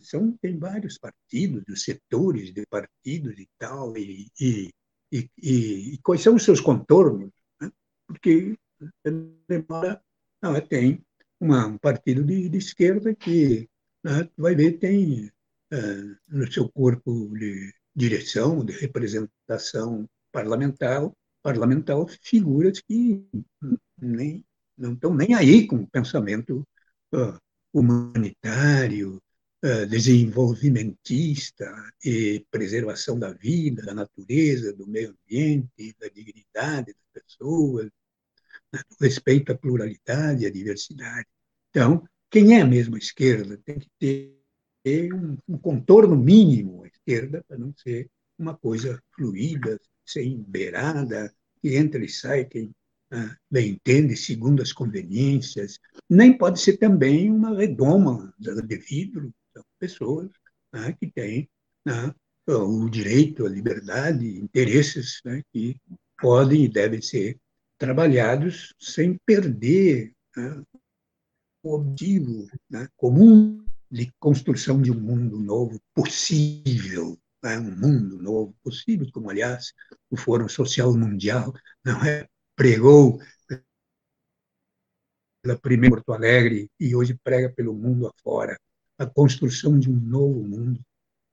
São, 0.00 0.32
tem 0.40 0.58
vários 0.58 0.96
partidos, 0.98 1.62
os 1.68 1.82
setores 1.82 2.52
de 2.52 2.64
partidos 2.66 3.38
e 3.38 3.48
tal, 3.58 3.96
e, 3.96 4.28
e 4.40 4.70
e, 5.10 5.30
e, 5.38 5.98
quais 6.02 6.22
são 6.22 6.34
os 6.34 6.44
seus 6.44 6.60
contornos, 6.60 7.30
né? 7.60 7.70
porque 8.06 8.56
demora, 9.48 10.02
não, 10.40 10.60
tem 10.60 11.04
uma, 11.40 11.66
um 11.66 11.78
partido 11.78 12.24
de, 12.24 12.48
de 12.48 12.58
esquerda 12.58 13.14
que 13.14 13.68
né, 14.02 14.28
vai 14.36 14.54
ver 14.54 14.78
tem 14.78 15.30
uh, 15.72 16.16
no 16.28 16.50
seu 16.50 16.68
corpo 16.70 17.32
de 17.36 17.72
direção, 17.94 18.64
de 18.64 18.72
representação 18.72 20.08
parlamentar, 20.32 21.10
parlamentar 21.42 21.96
figuras 22.22 22.80
que 22.80 23.26
nem, 24.00 24.44
não 24.76 24.92
estão 24.94 25.14
nem 25.14 25.34
aí 25.34 25.66
com 25.66 25.76
o 25.76 25.88
pensamento 25.88 26.66
uh, 27.14 27.38
humanitário, 27.72 29.20
uh, 29.64 29.86
desenvolvimentista 29.86 31.66
e 32.04 32.44
preservação 32.50 33.18
da 33.18 33.32
vida, 33.32 33.82
da 33.82 33.94
natureza, 33.94 34.72
do 34.72 34.86
meio 34.86 35.16
ambiente, 35.24 35.94
da 35.98 36.08
dignidade 36.08 36.94
das 36.94 37.24
pessoas, 37.24 37.90
respeito 39.00 39.52
à 39.52 39.56
pluralidade 39.56 40.44
e 40.44 40.46
à 40.46 40.50
diversidade. 40.50 41.26
Então, 41.70 42.02
quem 42.30 42.58
é 42.58 42.64
mesmo 42.64 42.96
a 42.96 42.98
esquerda 42.98 43.58
tem 43.64 43.78
que 43.78 43.88
ter 44.82 45.12
um, 45.14 45.58
contorno 45.58 46.16
mínimo 46.16 46.84
à 46.84 46.86
esquerda 46.86 47.44
para 47.46 47.58
não 47.58 47.74
ser 47.76 48.08
uma 48.38 48.56
coisa 48.56 49.02
fluida, 49.14 49.80
sem 50.06 50.42
beirada, 50.42 51.32
que 51.60 51.76
entra 51.76 52.04
e 52.04 52.08
sai 52.08 52.44
quem 52.44 52.70
ah, 53.10 53.36
bem 53.50 53.70
entende, 53.70 54.16
segundo 54.16 54.62
as 54.62 54.72
conveniências. 54.72 55.78
Nem 56.08 56.36
pode 56.36 56.60
ser 56.60 56.76
também 56.76 57.30
uma 57.30 57.56
redoma 57.56 58.32
de 58.38 58.76
vidro, 58.76 59.32
são 59.52 59.64
pessoas 59.78 60.30
ah, 60.72 60.92
que 60.92 61.10
têm 61.10 61.48
ah, 61.86 62.14
o 62.46 62.88
direito 62.88 63.46
à 63.46 63.48
liberdade, 63.48 64.38
interesses 64.38 65.20
né, 65.24 65.42
que 65.52 65.76
podem 66.18 66.64
e 66.64 66.68
devem 66.68 67.00
ser 67.00 67.38
trabalhados 67.78 68.74
sem 68.78 69.16
perder 69.24 70.12
né, 70.36 70.62
o 71.62 71.74
objetivo 71.74 72.46
né, 72.68 72.88
comum 72.96 73.64
de 73.90 74.12
construção 74.18 74.82
de 74.82 74.90
um 74.90 75.00
mundo 75.00 75.38
novo 75.38 75.80
possível, 75.94 77.18
né, 77.42 77.58
um 77.58 77.74
mundo 77.74 78.20
novo 78.20 78.54
possível, 78.62 79.08
como, 79.12 79.30
aliás, 79.30 79.72
o 80.10 80.16
Fórum 80.16 80.48
Social 80.48 80.92
Mundial 80.94 81.52
não 81.84 82.04
é, 82.04 82.28
pregou 82.54 83.20
pela 85.42 85.58
primeira 85.58 85.94
Porto 85.96 86.12
Alegre 86.12 86.70
e 86.78 86.94
hoje 86.94 87.18
prega 87.22 87.50
pelo 87.50 87.72
mundo 87.72 88.08
afora 88.08 88.58
a 88.98 89.06
construção 89.06 89.78
de 89.78 89.88
um 89.88 89.96
novo 89.96 90.42
mundo 90.42 90.80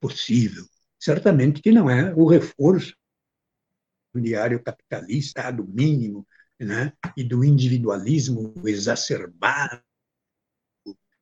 possível. 0.00 0.64
Certamente 0.98 1.60
que 1.60 1.72
não 1.72 1.90
é 1.90 2.14
o 2.14 2.26
reforço 2.26 2.94
diário 4.14 4.62
capitalista 4.62 5.50
do 5.50 5.66
mínimo 5.66 6.26
né, 6.58 6.92
e 7.16 7.22
do 7.24 7.44
individualismo 7.44 8.54
exacerbado 8.64 9.82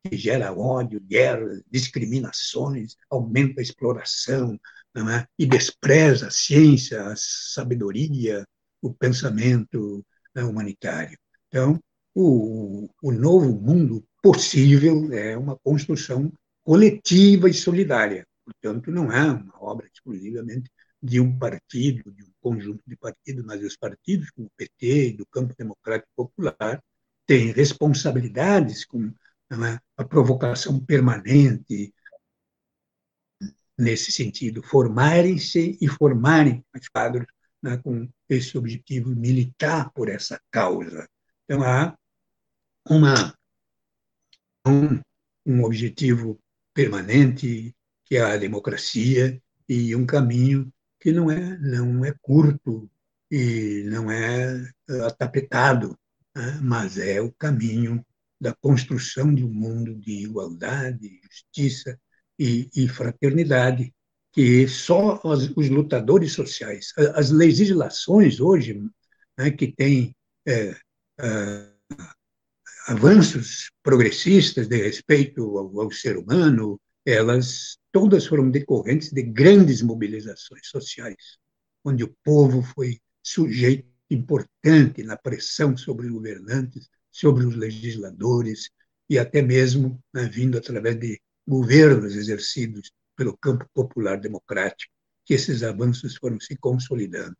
que 0.07 0.17
gera 0.17 0.53
ódio, 0.53 1.01
guerra, 1.01 1.63
discriminações, 1.71 2.95
aumenta 3.09 3.61
a 3.61 3.63
exploração 3.63 4.59
é? 4.97 5.27
e 5.39 5.47
despreza 5.47 6.29
a 6.29 6.31
ciência, 6.31 7.03
a 7.09 7.15
sabedoria, 7.17 8.45
o 8.83 8.93
pensamento 8.93 10.05
né, 10.35 10.45
humanitário. 10.45 11.19
Então, 11.49 11.81
o, 12.15 12.89
o 13.03 13.11
novo 13.11 13.53
mundo 13.61 14.05
possível 14.23 15.13
é 15.13 15.37
uma 15.37 15.59
construção 15.59 16.33
coletiva 16.63 17.49
e 17.49 17.55
solidária. 17.55 18.27
Portanto, 18.45 18.91
não 18.91 19.11
é 19.11 19.33
uma 19.33 19.63
obra 19.63 19.89
exclusivamente 19.93 20.71
de 21.05 21.21
um 21.21 21.39
partido, 21.39 22.11
de 22.11 22.25
um 22.25 22.33
conjunto 22.41 22.83
de 22.87 22.97
partidos, 22.97 23.45
mas 23.45 23.63
os 23.63 23.77
partidos, 23.77 24.31
como 24.31 24.47
o 24.47 24.53
PT 24.57 25.09
e 25.09 25.13
do 25.13 25.27
Campo 25.27 25.55
Democrático 25.57 26.11
Popular, 26.17 26.83
têm 27.27 27.53
responsabilidades 27.53 28.87
com 28.87 29.13
é? 29.51 29.79
a 29.99 30.05
provocação 30.05 30.81
permanente, 30.81 31.93
nesse 33.77 34.11
sentido, 34.11 34.63
formarem-se 34.63 35.77
e 35.79 35.87
formarem 35.89 36.65
os 36.75 36.89
quadros 36.89 37.27
né, 37.63 37.77
com 37.77 38.09
esse 38.27 38.57
objetivo 38.57 39.15
militar 39.15 39.93
por 39.93 40.09
essa 40.09 40.41
causa. 40.51 41.07
Então, 41.45 41.63
há 41.63 41.95
uma, 42.89 43.37
um, 44.67 45.01
um 45.45 45.65
objetivo 45.65 46.41
permanente, 46.73 47.77
que 48.07 48.17
é 48.17 48.23
a 48.23 48.39
democracia, 48.39 49.39
e 49.69 49.95
um 49.95 50.07
caminho 50.07 50.73
que 51.05 51.13
não 51.13 51.31
é, 51.31 51.59
não 51.59 52.03
é 52.03 52.15
curto 52.23 52.91
e 53.31 53.85
não 53.91 54.11
é 54.11 54.67
atapetado, 55.07 55.99
né, 56.35 56.59
mas 56.63 56.97
é 56.97 57.21
o 57.21 57.31
caminho 57.31 58.03
da 58.41 58.55
construção 58.55 59.35
de 59.35 59.45
um 59.45 59.53
mundo 59.53 59.95
de 59.95 60.25
igualdade, 60.25 61.21
justiça 61.23 62.01
e, 62.39 62.71
e 62.75 62.89
fraternidade, 62.89 63.93
que 64.33 64.67
só 64.67 65.21
os, 65.23 65.51
os, 65.55 65.69
lutadores 65.69 66.33
sociais, 66.33 66.95
as 67.15 67.31
legislações 67.31 68.41
hoje, 68.41 68.83
né, 69.37 69.51
que 69.51 69.71
têm 69.71 70.17
é, 70.49 70.75
é, 71.21 71.69
avanços 72.87 73.71
progressistas 73.83 74.69
de 74.69 74.83
respeito 74.83 75.59
ao, 75.59 75.81
ao 75.83 75.91
ser 75.91 76.17
humano, 76.17 76.81
elas 77.05 77.79
todas 77.93 78.27
foram 78.27 78.51
decorrentes 78.51 79.13
de 79.13 79.23
grandes 79.23 79.83
mobilizações 79.83 80.67
sociais, 80.69 81.39
onde 81.85 82.05
o 82.05 82.17
povo 82.25 82.63
foi 82.63 82.99
sujeito 83.23 83.89
importante 84.11 85.03
na 85.03 85.17
pressão 85.17 85.77
sobre 85.77 86.07
os 86.07 86.13
governantes 86.13 86.89
sobre 87.15 87.47
os 87.47 87.55
legisladores 87.55 88.71
e 89.09 89.19
até 89.19 89.41
mesmo 89.41 90.03
né, 90.13 90.29
vindo 90.29 90.59
através 90.59 90.99
de 90.99 91.21
governos 91.47 92.17
exercidos 92.17 92.91
pelo 93.17 93.37
campo 93.37 93.69
popular 93.73 94.19
democrático, 94.19 94.93
que 95.25 95.35
esses 95.35 95.63
avanços 95.63 96.17
foram 96.17 96.41
se 96.41 96.57
consolidando. 96.57 97.37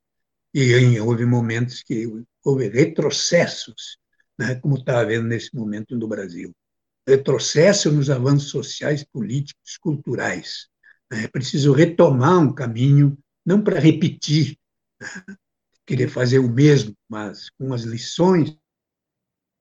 E 0.55 1.01
houve 1.01 1.27
momentos 1.27 1.83
que 1.83 2.07
houve 2.45 2.69
retrocessos, 2.69 3.99
né, 4.39 4.55
como 4.57 4.77
está 4.77 5.01
havendo 5.01 5.27
nesse 5.27 5.53
momento 5.55 5.97
no 5.97 6.07
Brasil. 6.07 6.55
Retrocesso 7.07 7.93
nos 7.93 8.09
avanços 8.09 8.51
sociais, 8.51 9.05
políticos, 9.05 9.77
culturais. 9.77 10.69
Né. 11.11 11.25
É 11.25 11.29
preciso 11.29 11.73
retomar 11.73 12.39
um 12.39 12.53
caminho, 12.53 13.19
não 13.45 13.63
para 13.63 13.79
repetir, 13.79 14.59
né, 15.01 15.37
querer 15.87 16.09
fazer 16.09 16.39
o 16.39 16.49
mesmo, 16.49 16.97
mas 17.09 17.51
com 17.51 17.73
as 17.75 17.83
lições 17.83 18.57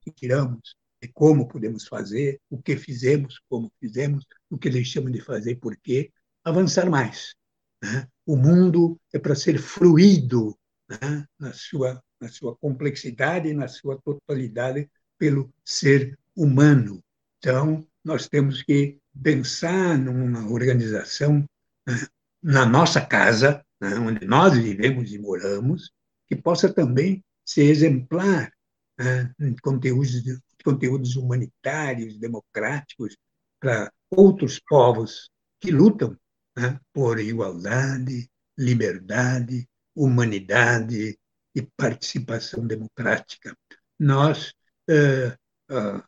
que 0.01 0.11
tiramos, 0.11 0.75
e 1.01 1.07
como 1.09 1.47
podemos 1.47 1.85
fazer, 1.85 2.39
o 2.49 2.61
que 2.61 2.77
fizemos, 2.77 3.41
como 3.49 3.71
fizemos, 3.77 4.25
o 4.49 4.57
que 4.57 4.69
deixamos 4.69 5.11
de 5.11 5.19
fazer, 5.19 5.55
por 5.57 5.75
quê, 5.75 6.11
avançar 6.43 6.89
mais. 6.89 7.35
Né? 7.81 8.07
O 8.25 8.37
mundo 8.37 8.97
é 9.11 9.19
para 9.19 9.35
ser 9.35 9.59
fluído 9.59 10.57
né? 10.89 11.27
na, 11.37 11.51
sua, 11.51 12.01
na 12.21 12.29
sua 12.29 12.55
complexidade 12.55 13.49
e 13.49 13.53
na 13.53 13.67
sua 13.67 14.01
totalidade 14.01 14.89
pelo 15.17 15.53
ser 15.65 16.17
humano. 16.33 17.03
Então, 17.43 17.85
nós 18.05 18.29
temos 18.29 18.63
que 18.63 19.01
pensar 19.21 19.97
numa 19.97 20.49
organização 20.49 21.43
né? 21.85 22.07
na 22.41 22.65
nossa 22.65 23.05
casa, 23.05 23.61
né? 23.81 23.95
onde 23.95 24.25
nós 24.25 24.57
vivemos 24.57 25.11
e 25.11 25.19
moramos, 25.19 25.91
que 26.25 26.37
possa 26.37 26.73
também 26.73 27.21
ser 27.43 27.65
exemplar 27.65 28.49
né, 28.97 29.33
conteúdos, 29.61 30.23
conteúdos 30.63 31.17
humanitários, 31.17 32.17
democráticos, 32.17 33.17
para 33.59 33.91
outros 34.09 34.57
povos 34.65 35.29
que 35.59 35.69
lutam 35.69 36.17
né, 36.57 36.79
por 36.93 37.19
igualdade, 37.19 38.29
liberdade, 38.57 39.67
humanidade 39.93 41.19
e 41.53 41.61
participação 41.75 42.65
democrática. 42.65 43.53
Nós, 43.99 44.53
uh, 44.89 45.33
uh, 45.73 46.03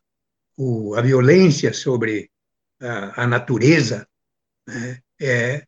o, 0.57 0.95
a 0.95 1.01
violência 1.01 1.73
sobre 1.73 2.31
a, 2.79 3.23
a 3.23 3.27
natureza 3.27 4.07
né, 4.67 5.01
é, 5.21 5.65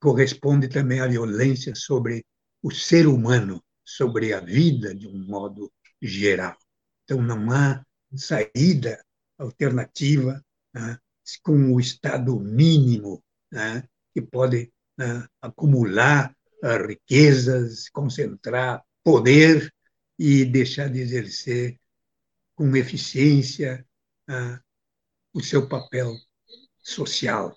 corresponde 0.00 0.68
também 0.68 1.00
à 1.00 1.06
violência 1.06 1.74
sobre 1.74 2.24
o 2.62 2.70
ser 2.70 3.06
humano, 3.06 3.62
sobre 3.84 4.32
a 4.32 4.40
vida 4.40 4.94
de 4.94 5.06
um 5.06 5.18
modo 5.26 5.72
geral. 6.00 6.56
Então, 7.04 7.22
não 7.22 7.50
há 7.50 7.84
saída 8.14 9.04
alternativa 9.38 10.44
né, 10.74 10.98
com 11.42 11.72
o 11.72 11.80
Estado 11.80 12.38
mínimo, 12.38 13.22
né, 13.50 13.84
que 14.12 14.22
pode 14.22 14.72
né, 14.96 15.26
acumular 15.40 16.34
uh, 16.62 16.86
riquezas, 16.86 17.88
concentrar 17.90 18.82
poder 19.04 19.72
e 20.18 20.44
deixar 20.44 20.88
de 20.88 21.00
exercer 21.00 21.78
com 22.54 22.74
eficiência 22.74 23.86
uh, 24.28 24.60
o 25.32 25.42
seu 25.42 25.68
papel 25.68 26.14
social. 26.78 27.56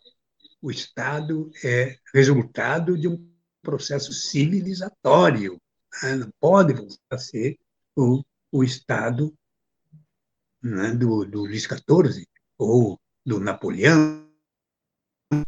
O 0.61 0.71
Estado 0.71 1.51
é 1.63 1.97
resultado 2.13 2.97
de 2.97 3.07
um 3.07 3.31
processo 3.61 4.11
civilizatório. 4.13 5.59
Né? 6.03 6.15
Não 6.15 6.31
pode 6.39 6.73
voltar 6.73 6.97
a 7.11 7.17
ser 7.17 7.57
o, 7.95 8.23
o 8.51 8.63
Estado 8.63 9.33
né, 10.61 10.93
do, 10.93 11.25
do 11.25 11.41
Luís 11.41 11.63
XIV 11.63 12.27
ou 12.57 12.99
do 13.25 13.39
Napoleão 13.39 14.27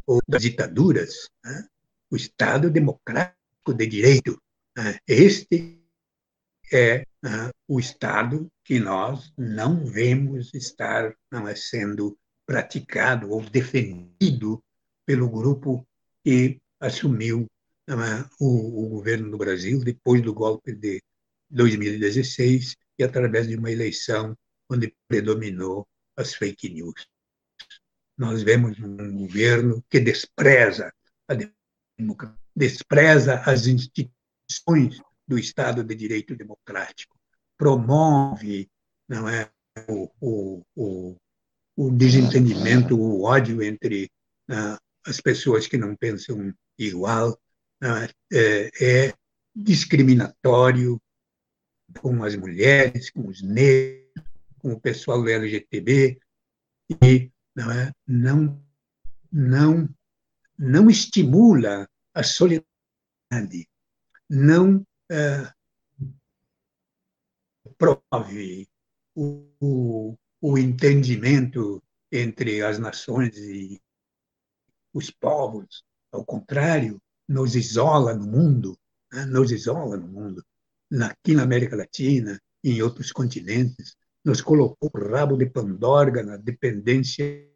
ou 0.05 0.21
das 0.27 0.41
ditaduras. 0.41 1.29
Né? 1.43 1.67
O 2.09 2.15
Estado 2.15 2.69
democrático 2.69 3.73
de 3.73 3.87
direito. 3.87 4.41
Né? 4.77 4.97
Este 5.07 5.81
é 6.71 7.05
né, 7.21 7.51
o 7.67 7.79
Estado 7.79 8.51
que 8.63 8.79
nós 8.79 9.31
não 9.37 9.85
vemos 9.85 10.53
estar 10.53 11.15
não 11.31 11.47
é, 11.47 11.55
sendo 11.55 12.17
praticado 12.45 13.29
ou 13.29 13.41
defendido 13.41 14.63
pelo 15.05 15.29
grupo 15.29 15.87
que 16.23 16.59
assumiu 16.79 17.47
é, 17.87 17.93
o, 18.39 18.85
o, 18.85 18.89
governo 18.89 19.29
do 19.29 19.37
Brasil 19.37 19.79
depois 19.83 20.21
do 20.21 20.33
golpe 20.33 20.73
de 20.73 21.01
2016 21.49 22.75
e 22.97 23.03
através 23.03 23.47
de 23.47 23.55
uma 23.55 23.71
eleição 23.71 24.35
onde 24.69 24.95
predominou 25.07 25.87
as 26.15 26.33
fake 26.33 26.69
news. 26.69 27.07
Nós 28.17 28.43
vemos 28.43 28.79
um 28.79 29.17
governo 29.17 29.83
que 29.89 29.99
despreza 29.99 30.93
a 31.27 31.33
democracia, 31.97 32.37
despreza 32.55 33.41
as 33.45 33.67
instituições 33.67 35.01
do 35.31 35.39
Estado 35.39 35.81
de 35.81 35.95
Direito 35.95 36.35
Democrático, 36.35 37.17
promove 37.57 38.69
não 39.07 39.29
é, 39.29 39.49
o, 39.87 40.11
o, 40.19 40.65
o, 40.75 41.15
o 41.77 41.89
desentendimento, 41.89 42.99
o 42.99 43.23
ódio 43.23 43.63
entre 43.63 44.11
uh, 44.49 44.77
as 45.05 45.21
pessoas 45.21 45.67
que 45.67 45.77
não 45.77 45.95
pensam 45.95 46.53
igual, 46.77 47.31
uh, 47.31 48.13
é, 48.33 48.69
é 48.81 49.13
discriminatório 49.55 51.01
com 52.01 52.25
as 52.25 52.35
mulheres, 52.35 53.09
com 53.09 53.29
os 53.29 53.41
negros, 53.41 54.11
com 54.59 54.73
o 54.73 54.81
pessoal 54.81 55.25
LGTB 55.25 56.19
e 57.01 57.31
não 57.55 57.71
é, 57.71 57.93
não 58.05 58.61
não 59.31 59.89
não 60.57 60.89
estimula 60.89 61.89
a 62.13 62.21
solidariedade, 62.21 63.69
não 64.29 64.85
é, 65.11 65.53
prove 67.77 68.67
o, 69.13 70.17
o, 70.39 70.57
entendimento 70.57 71.83
entre 72.09 72.61
as 72.61 72.79
nações 72.79 73.37
e 73.37 73.81
os 74.93 75.11
povos, 75.11 75.83
ao 76.11 76.23
contrário, 76.23 77.01
nos 77.27 77.55
isola 77.55 78.13
no 78.13 78.25
mundo, 78.25 78.77
né? 79.11 79.25
nos 79.25 79.51
isola 79.51 79.97
no 79.97 80.07
mundo, 80.07 80.45
aqui 81.01 81.33
na 81.33 81.43
América 81.43 81.75
Latina 81.75 82.41
em 82.63 82.81
outros 82.81 83.11
continentes, 83.11 83.97
nos 84.23 84.41
colocou 84.41 84.89
o 84.93 85.09
rabo 85.09 85.35
de 85.35 85.45
Pandorga 85.45 86.23
na 86.23 86.37
dependência 86.37 87.49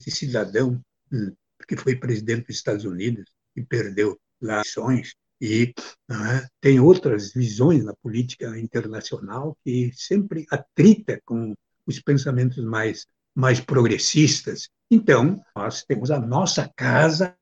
de 0.00 0.10
cidadão 0.10 0.80
hum, 1.12 1.34
que 1.68 1.76
foi 1.76 1.96
presidente 1.96 2.46
dos 2.46 2.56
Estados 2.56 2.84
Unidos 2.84 3.30
e 3.56 3.62
perdeu 3.62 4.18
lá 4.40 4.60
ações 4.60 5.14
e 5.40 5.74
é, 6.10 6.48
tem 6.60 6.80
outras 6.80 7.32
visões 7.32 7.84
na 7.84 7.94
política 7.96 8.58
internacional 8.58 9.56
que 9.64 9.92
sempre 9.94 10.46
atrita 10.50 11.20
com 11.24 11.54
os 11.86 12.00
pensamentos 12.00 12.64
mais 12.64 13.06
mais 13.34 13.60
progressistas. 13.60 14.70
Então, 14.90 15.42
nós 15.56 15.82
temos 15.82 16.10
a 16.10 16.20
nossa 16.20 16.70
casa, 16.76 17.36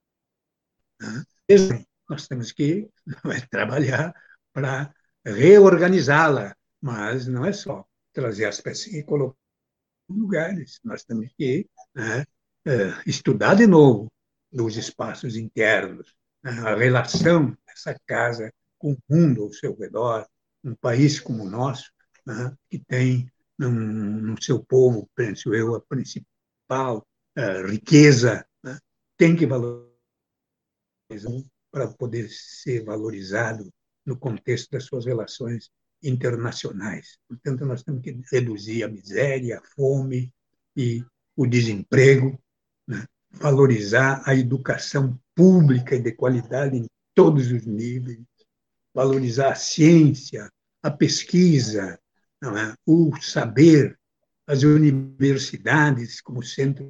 né? 1.01 1.25
nós 2.09 2.27
temos 2.27 2.51
que 2.51 2.89
é, 3.27 3.41
trabalhar 3.51 4.15
para 4.53 4.93
reorganizá-la, 5.25 6.57
mas 6.81 7.27
não 7.27 7.45
é 7.45 7.53
só 7.53 7.85
trazer 8.13 8.47
as 8.47 8.61
peças 8.61 8.87
e 8.93 9.03
colocar 9.03 9.37
em 10.11 10.19
lugares, 10.19 10.81
nós 10.85 11.05
temos 11.05 11.33
que 11.39 11.69
né, 11.95 12.25
é, 12.67 13.03
estudar 13.07 13.55
de 13.55 13.67
novo 13.67 14.11
os 14.53 14.77
espaços 14.77 15.37
internos, 15.37 16.15
né, 16.43 16.53
a 16.61 16.75
relação 16.75 17.57
dessa 17.75 17.99
casa 18.07 18.53
com 18.79 18.93
o 18.93 18.99
mundo 19.09 19.45
ao 19.45 19.53
seu 19.53 19.77
redor, 19.77 20.27
um 20.65 20.75
país 20.75 21.19
como 21.21 21.45
o 21.45 21.51
nosso, 21.51 21.91
né, 22.27 22.55
que 22.71 22.79
tem 22.79 23.31
no, 23.59 24.41
seu 24.43 24.63
povo, 24.63 25.09
penso 25.15 25.55
eu, 25.55 25.75
a 25.75 25.81
principal 25.81 27.07
uh, 27.39 27.67
riqueza, 27.69 28.45
né, 28.63 28.79
tem 29.17 29.37
que 29.37 29.47
valorizar 29.47 29.93
para 31.71 31.89
poder 31.89 32.29
ser 32.29 32.85
valorizado 32.85 33.73
no 34.05 34.17
contexto 34.17 34.71
das 34.71 34.85
suas 34.85 35.07
relações 35.07 35.71
internacionais. 36.03 37.19
Portanto, 37.29 37.65
nós 37.65 37.83
temos 37.83 38.03
que 38.03 38.21
reduzir 38.31 38.83
a 38.83 38.89
miséria, 38.89 39.59
a 39.59 39.63
fome 39.75 40.33
e 40.77 41.05
o 41.37 41.47
desemprego, 41.47 42.39
né? 42.87 43.07
valorizar 43.31 44.23
a 44.27 44.35
educação 44.35 45.19
pública 45.35 45.95
e 45.95 46.03
de 46.03 46.13
qualidade 46.13 46.77
em 46.77 46.87
todos 47.15 47.51
os 47.51 47.67
níveis, 47.67 48.25
valorizar 48.95 49.53
a 49.53 49.55
ciência, 49.55 50.51
a 50.83 50.91
pesquisa, 50.91 52.01
é? 52.43 52.75
o 52.87 53.15
saber, 53.21 53.99
as 54.47 54.63
universidades 54.63 56.21
como 56.21 56.43
centro 56.43 56.85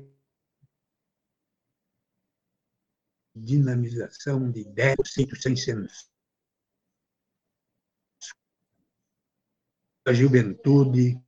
de 3.34 3.44
dinamização 3.44 4.50
de 4.50 4.60
ideias, 4.60 4.96
conceitos 4.96 5.42
sem 5.42 5.56
censura, 5.56 6.12
a 10.06 10.12
juventude, 10.12 11.22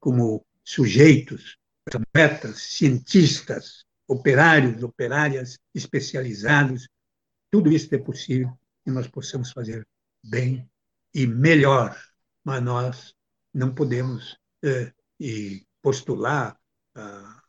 como 0.00 0.44
sujeitos, 0.64 1.58
atletas, 1.94 2.62
cientistas, 2.62 3.84
operários, 4.08 4.82
operárias 4.82 5.58
especializados, 5.74 6.88
tudo 7.50 7.72
isso 7.72 7.94
é 7.94 7.98
possível 7.98 8.58
que 8.84 8.90
nós 8.90 9.06
possamos 9.06 9.52
fazer 9.52 9.86
bem 10.22 10.68
e 11.14 11.26
melhor, 11.26 11.96
mas 12.44 12.62
nós 12.62 13.14
não 13.52 13.74
podemos 13.74 14.38
eh, 14.64 14.92
postular 15.80 16.58
a, 16.94 17.42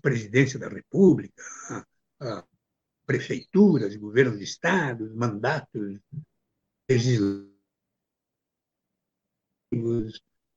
presidência 0.00 0.58
da 0.58 0.68
República, 0.68 1.42
a, 1.68 1.84
a 2.20 2.44
prefeituras, 3.06 3.94
governos 3.96 4.38
de 4.38 4.44
estados, 4.44 5.14
mandatos 5.14 6.00
legislativos, 6.88 7.52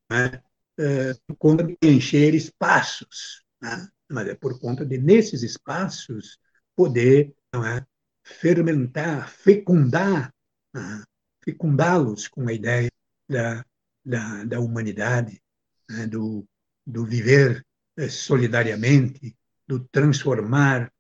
né? 0.10 0.42
É, 0.78 1.14
por 1.28 1.36
conta 1.38 1.64
de 1.64 1.78
encher 1.84 2.34
espaços, 2.34 3.44
né? 3.62 3.88
mas 4.10 4.28
é 4.28 4.36
por 4.36 4.60
conta 4.60 4.86
de, 4.86 4.98
nesses 4.98 5.44
espaços, 5.44 6.38
poder 6.76 7.34
é, 7.54 7.86
fermentar, 8.24 9.30
fecundar, 9.30 10.34
né? 10.74 11.04
fecundá-los 11.44 12.28
com 12.28 12.48
a 12.48 12.54
ideia 12.54 12.92
da, 13.30 13.66
da, 14.04 14.44
da 14.44 14.60
humanidade, 14.60 15.42
né? 15.90 16.08
do, 16.08 16.48
do 16.86 17.06
viver 17.06 17.66
é, 17.98 18.10
solidariamente, 18.10 19.36
do 19.68 19.80
transformar 19.88 20.92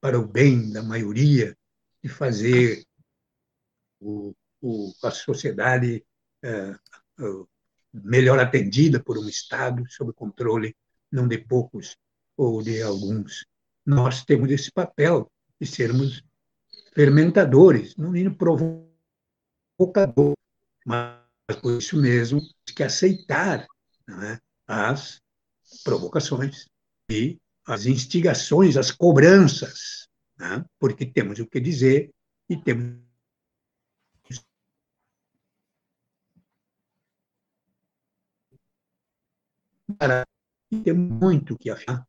para 0.00 0.18
o 0.18 0.26
bem 0.26 0.72
da 0.72 0.82
maioria 0.82 1.56
e 2.02 2.08
fazer 2.08 2.84
o, 4.00 4.34
o, 4.60 4.92
a 5.02 5.10
sociedade 5.10 6.04
é, 6.42 6.76
melhor 7.92 8.38
atendida 8.38 9.02
por 9.02 9.18
um 9.18 9.28
Estado 9.28 9.84
sob 9.88 10.12
controle 10.12 10.74
não 11.10 11.28
de 11.28 11.38
poucos 11.38 11.96
ou 12.36 12.62
de 12.62 12.80
alguns. 12.82 13.44
Nós 13.84 14.24
temos 14.24 14.50
esse 14.50 14.72
papel 14.72 15.30
de 15.60 15.66
sermos 15.66 16.22
fermentadores, 16.94 17.96
não 17.96 18.12
nem 18.12 18.32
provocador, 18.32 18.94
mas 20.86 21.18
por 21.60 21.78
isso 21.78 22.00
mesmo 22.00 22.40
que 22.74 22.82
aceitar 22.82 23.66
é, 24.08 24.38
as 24.66 25.20
provocações 25.84 26.68
e 27.10 27.38
as 27.66 27.86
instigações, 27.86 28.76
as 28.76 28.90
cobranças, 28.90 30.08
né? 30.38 30.64
porque 30.78 31.06
temos 31.06 31.38
o 31.38 31.46
que 31.46 31.60
dizer 31.60 32.10
e 32.48 32.56
temos 32.56 32.96
e 40.70 40.78
temos 40.82 41.10
muito 41.10 41.56
que 41.56 41.70
afirmar. 41.70 42.06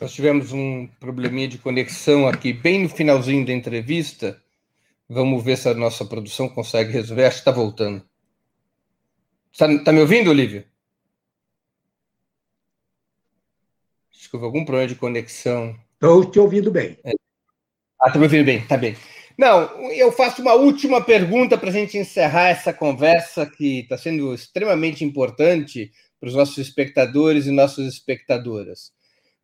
Nós 0.00 0.12
tivemos 0.12 0.52
um 0.52 0.86
probleminha 0.98 1.46
de 1.46 1.58
conexão 1.58 2.26
aqui 2.26 2.52
bem 2.52 2.82
no 2.82 2.88
finalzinho 2.88 3.44
da 3.44 3.52
entrevista. 3.52 4.42
Vamos 5.08 5.44
ver 5.44 5.56
se 5.58 5.68
a 5.68 5.74
nossa 5.74 6.04
produção 6.04 6.48
consegue 6.48 6.92
resolver. 6.92 7.26
Acho 7.26 7.36
que 7.36 7.40
está 7.42 7.52
voltando. 7.52 8.02
Está 9.52 9.66
tá 9.84 9.92
me 9.92 10.00
ouvindo, 10.00 10.30
Olívia? 10.30 10.71
Que 14.32 14.36
houve 14.36 14.46
algum 14.46 14.64
problema 14.64 14.88
de 14.88 14.94
conexão. 14.94 15.78
Estou 15.92 16.24
te 16.24 16.40
ouvindo 16.40 16.70
bem. 16.70 16.98
É. 17.04 17.12
Ah, 18.00 18.06
está 18.06 18.18
me 18.18 18.24
ouvindo 18.24 18.46
bem, 18.46 18.66
tá 18.66 18.78
bem. 18.78 18.96
Não, 19.38 19.92
eu 19.92 20.10
faço 20.10 20.40
uma 20.40 20.54
última 20.54 21.04
pergunta 21.04 21.58
para 21.58 21.68
a 21.68 21.72
gente 21.72 21.98
encerrar 21.98 22.48
essa 22.48 22.72
conversa 22.72 23.44
que 23.46 23.80
está 23.80 23.98
sendo 23.98 24.34
extremamente 24.34 25.04
importante 25.04 25.92
para 26.18 26.28
os 26.28 26.34
nossos 26.34 26.56
espectadores 26.58 27.46
e 27.46 27.50
nossas 27.50 27.86
espectadoras. 27.86 28.92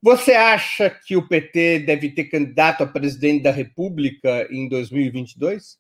Você 0.01 0.33
acha 0.33 0.89
que 0.89 1.17
o 1.17 1.29
PT 1.29 1.81
deve 1.81 2.11
ter 2.11 2.25
candidato 2.25 2.83
a 2.83 2.87
presidente 2.87 3.43
da 3.43 3.51
República 3.51 4.47
em 4.51 4.69
2022? 4.69 5.77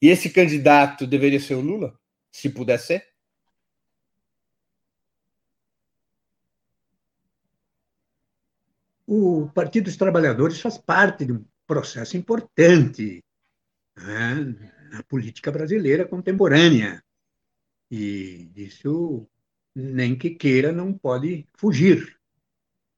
E 0.00 0.08
esse 0.08 0.30
candidato 0.30 1.06
deveria 1.06 1.40
ser 1.40 1.54
o 1.54 1.60
Lula, 1.60 1.98
se 2.30 2.50
puder 2.50 2.78
ser? 2.78 3.04
O 9.06 9.48
Partido 9.54 9.84
dos 9.84 9.96
Trabalhadores 9.96 10.60
faz 10.60 10.76
parte 10.76 11.24
de 11.24 11.32
um 11.32 11.44
processo 11.66 12.16
importante 12.16 13.22
né, 13.96 14.56
na 14.90 15.02
política 15.04 15.52
brasileira 15.52 16.06
contemporânea. 16.06 17.02
E 17.90 18.50
isso, 18.56 19.28
nem 19.74 20.16
que 20.16 20.30
queira, 20.30 20.72
não 20.72 20.92
pode 20.92 21.46
fugir. 21.56 22.18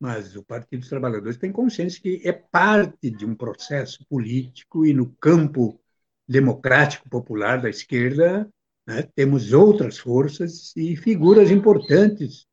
Mas 0.00 0.34
o 0.34 0.42
Partido 0.42 0.80
dos 0.80 0.88
Trabalhadores 0.88 1.36
tem 1.36 1.52
consciência 1.52 2.00
que 2.00 2.22
é 2.24 2.32
parte 2.32 3.10
de 3.10 3.26
um 3.26 3.34
processo 3.34 4.04
político 4.06 4.86
e 4.86 4.94
no 4.94 5.10
campo 5.16 5.78
democrático 6.26 7.08
popular 7.08 7.60
da 7.60 7.68
esquerda 7.68 8.48
né, 8.86 9.02
temos 9.14 9.52
outras 9.52 9.98
forças 9.98 10.74
e 10.74 10.96
figuras 10.96 11.50
importantes 11.50 12.46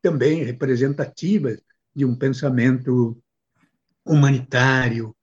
também 0.00 0.42
representativas 0.42 1.60
de 1.94 2.04
um 2.04 2.14
pensamento 2.14 3.16
humanitário, 4.04 5.14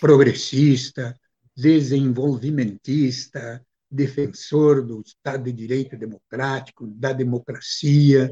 progressista, 0.00 1.18
desenvolvimentista, 1.56 3.64
defensor 3.90 4.84
do 4.84 5.00
Estado 5.00 5.44
de 5.44 5.52
Direito 5.52 5.96
democrático, 5.96 6.86
da 6.86 7.12
democracia. 7.12 8.30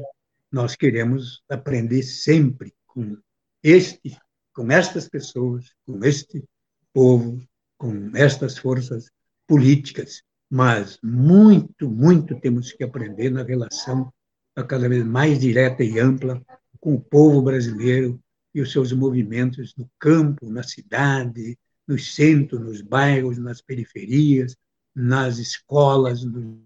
Nós 0.51 0.75
queremos 0.75 1.41
aprender 1.49 2.03
sempre 2.03 2.73
com 2.85 3.17
este, 3.63 4.17
com 4.53 4.71
estas 4.71 5.09
pessoas, 5.09 5.73
com 5.85 6.03
este 6.03 6.43
povo, 6.93 7.41
com 7.77 8.11
estas 8.13 8.57
forças 8.57 9.09
políticas, 9.47 10.21
mas 10.49 10.99
muito, 11.03 11.89
muito 11.89 12.39
temos 12.39 12.71
que 12.71 12.83
aprender 12.83 13.31
na 13.31 13.43
relação 13.43 14.13
cada 14.67 14.87
vez 14.87 15.03
mais 15.03 15.39
direta 15.39 15.83
e 15.83 15.99
ampla 15.99 16.41
com 16.85 16.93
o 16.93 17.01
povo 17.01 17.41
brasileiro 17.41 18.23
e 18.53 18.61
os 18.61 18.71
seus 18.71 18.91
movimentos 18.91 19.73
no 19.75 19.89
campo, 19.97 20.51
na 20.51 20.61
cidade, 20.61 21.57
nos 21.87 22.13
centros, 22.13 22.61
nos 22.61 22.79
bairros, 22.79 23.39
nas 23.39 23.59
periferias, 23.59 24.55
nas 24.93 25.39
escolas, 25.39 26.23
nos 26.23 26.59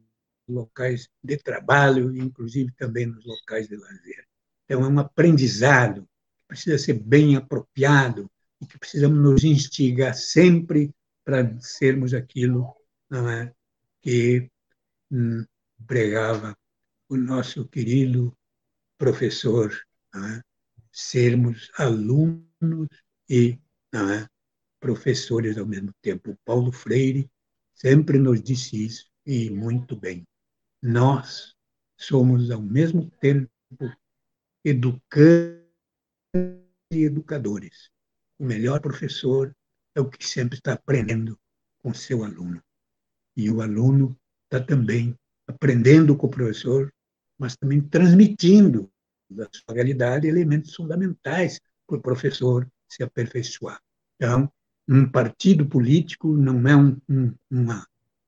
locais 0.46 1.08
de 1.24 1.38
trabalho, 1.38 2.14
inclusive 2.18 2.70
também 2.74 3.06
nos 3.06 3.26
locais 3.26 3.70
de 3.70 3.78
lazer. 3.78 4.28
Então, 4.66 4.84
é 4.84 4.88
um 4.90 5.00
aprendizado 5.00 6.02
que 6.02 6.48
precisa 6.50 6.78
ser 6.78 6.96
bem 6.96 7.38
apropriado 7.38 8.30
e 8.60 8.66
que 8.66 8.78
precisamos 8.78 9.18
nos 9.20 9.46
instigar 9.46 10.14
sempre 10.16 10.94
para 11.24 11.58
sermos 11.62 12.14
aquilo 12.14 12.76
é, 13.10 13.54
que 14.02 14.52
hum, 15.10 15.46
pregava 15.88 16.58
o 17.08 17.16
nosso 17.16 17.66
querido 17.70 18.36
professor 18.98 19.74
é? 20.16 20.42
sermos 20.92 21.72
alunos 21.78 22.90
e 23.30 23.60
é? 23.94 24.28
professores 24.80 25.58
ao 25.58 25.66
mesmo 25.66 25.92
tempo. 26.02 26.38
Paulo 26.46 26.72
Freire 26.72 27.30
sempre 27.74 28.18
nos 28.18 28.42
disse 28.42 28.86
isso, 28.86 29.10
e 29.26 29.50
muito 29.50 29.96
bem. 29.96 30.26
Nós 30.82 31.56
somos, 31.98 32.50
ao 32.50 32.62
mesmo 32.62 33.10
tempo, 33.20 33.50
educantes 34.64 35.66
e 36.92 37.04
educadores. 37.04 37.90
O 38.38 38.46
melhor 38.46 38.80
professor 38.80 39.54
é 39.94 40.02
o 40.02 40.10
que 40.10 40.26
sempre 40.26 40.58
está 40.58 40.74
aprendendo 40.74 41.38
com 41.80 41.94
seu 41.94 42.24
aluno. 42.24 42.64
E 43.36 43.50
o 43.50 43.62
aluno 43.62 44.18
está 44.46 44.66
também 44.66 45.16
aprendendo 45.48 46.16
com 46.16 46.28
o 46.28 46.30
professor, 46.30 46.94
mas 47.38 47.56
também 47.56 47.82
transmitindo 47.82 48.92
da 49.30 49.48
sua 49.52 49.76
realidade 49.76 50.28
elementos 50.28 50.76
fundamentais 50.76 51.60
para 51.88 51.98
o 51.98 52.02
professor 52.02 52.68
se 52.88 53.04
aperfeiçoar. 53.04 53.80
Então, 54.16 54.52
um 54.88 55.10
partido 55.10 55.66
político 55.66 56.28
não 56.36 56.68
é 56.68 56.76
um, 56.76 56.98
um, 57.08 57.34
uma, 57.50 57.86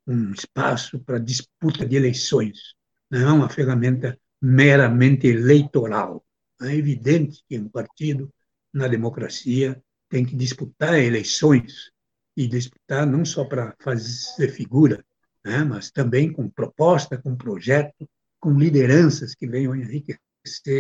um 0.08 0.32
espaço 0.32 1.00
para 1.00 1.18
disputa 1.18 1.86
de 1.86 1.96
eleições, 1.96 2.76
não 3.10 3.20
é 3.20 3.32
uma 3.32 3.50
ferramenta 3.50 4.18
meramente 4.42 5.28
eleitoral. 5.28 6.24
É 6.62 6.76
evidente 6.76 7.44
que 7.50 7.58
um 7.58 7.68
partido, 7.68 8.32
na 8.74 8.88
democracia, 8.88 9.82
tem 10.08 10.24
que 10.24 10.36
disputar 10.36 11.00
eleições, 11.00 11.92
e 12.36 12.48
disputar 12.48 13.06
não 13.06 13.26
só 13.26 13.46
para 13.46 13.76
fazer 13.80 14.50
figura, 14.50 15.04
né, 15.44 15.64
mas 15.64 15.92
também 15.92 16.32
com 16.32 16.50
proposta, 16.50 17.18
com 17.18 17.36
projeto, 17.36 18.10
com 18.40 18.58
lideranças 18.58 19.36
que 19.36 19.48
venham 19.48 19.76
enriquecer 19.76 20.20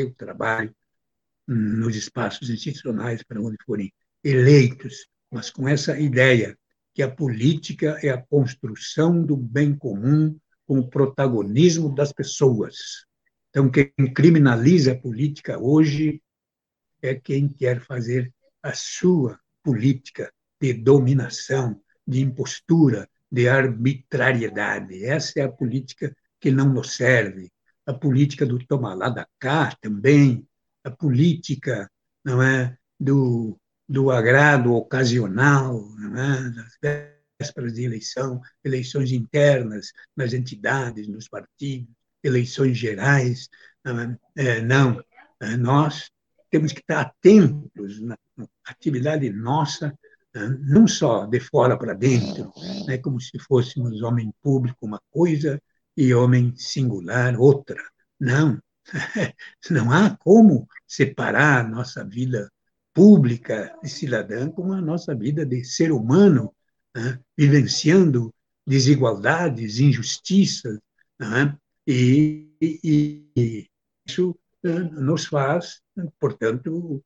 o 0.07 0.13
trabalho 0.15 0.75
nos 1.47 1.95
espaços 1.95 2.49
institucionais 2.49 3.23
para 3.23 3.41
onde 3.41 3.57
forem 3.65 3.93
eleitos, 4.23 5.07
mas 5.29 5.49
com 5.49 5.67
essa 5.67 5.99
ideia 5.99 6.57
que 6.93 7.01
a 7.01 7.09
política 7.09 7.97
é 8.01 8.09
a 8.09 8.21
construção 8.21 9.23
do 9.23 9.37
bem 9.37 9.75
comum 9.75 10.37
com 10.65 10.79
o 10.79 10.89
protagonismo 10.89 11.93
das 11.93 12.11
pessoas. 12.11 13.05
Então, 13.49 13.69
quem 13.69 13.91
criminaliza 14.13 14.93
a 14.93 14.97
política 14.97 15.59
hoje 15.59 16.21
é 17.01 17.15
quem 17.15 17.47
quer 17.47 17.81
fazer 17.81 18.33
a 18.61 18.73
sua 18.73 19.39
política 19.63 20.31
de 20.59 20.73
dominação, 20.73 21.81
de 22.07 22.21
impostura, 22.21 23.09
de 23.31 23.47
arbitrariedade. 23.47 25.03
Essa 25.05 25.39
é 25.39 25.43
a 25.43 25.51
política 25.51 26.15
que 26.39 26.51
não 26.51 26.69
nos 26.69 26.95
serve, 26.95 27.51
a 27.85 27.93
política 27.93 28.45
do 28.45 28.59
toma 28.65 28.93
lá 28.93 29.09
da 29.09 29.27
cá 29.39 29.75
também, 29.81 30.47
a 30.83 30.91
política 30.91 31.89
não 32.23 32.41
é 32.41 32.77
do, 32.99 33.59
do 33.87 34.11
agrado 34.11 34.73
ocasional, 34.73 35.89
não 35.97 36.21
é? 36.21 36.49
das 36.51 36.77
vésperas 37.39 37.73
de 37.73 37.83
eleição, 37.83 38.39
eleições 38.63 39.11
internas 39.11 39.91
nas 40.15 40.33
entidades, 40.33 41.07
nos 41.07 41.27
partidos, 41.27 41.93
eleições 42.23 42.77
gerais. 42.77 43.49
Não, 43.83 43.99
é? 43.99 44.17
É, 44.35 44.61
não. 44.61 45.03
É, 45.39 45.57
nós 45.57 46.11
temos 46.51 46.71
que 46.71 46.81
estar 46.81 47.01
atentos 47.01 47.99
na 48.01 48.15
atividade 48.65 49.29
nossa, 49.31 49.97
né? 50.35 50.59
não 50.61 50.87
só 50.87 51.25
de 51.25 51.39
fora 51.39 51.77
para 51.77 51.93
dentro, 51.93 52.51
né? 52.85 52.97
como 52.97 53.19
se 53.19 53.39
fôssemos 53.39 54.01
homem 54.03 54.31
público 54.41 54.85
uma 54.85 55.01
coisa 55.09 55.61
e 55.95 56.13
homem 56.13 56.55
singular 56.55 57.39
outra. 57.39 57.81
Não, 58.19 58.61
não 59.69 59.91
há 59.91 60.15
como 60.17 60.67
separar 60.87 61.69
nossa 61.69 62.03
vida 62.03 62.51
pública 62.93 63.75
e 63.83 63.89
cidadã 63.89 64.49
com 64.49 64.73
a 64.73 64.81
nossa 64.81 65.15
vida 65.15 65.45
de 65.45 65.63
ser 65.63 65.91
humano, 65.91 66.53
né? 66.95 67.19
vivenciando 67.37 68.33
desigualdades, 68.65 69.79
injustiças, 69.79 70.79
né? 71.19 71.57
e, 71.87 72.51
e, 72.61 73.31
e, 73.35 73.69
isso 74.05 74.37
uh, 74.63 75.01
nos 75.01 75.25
faz, 75.25 75.81
portanto, 76.19 77.03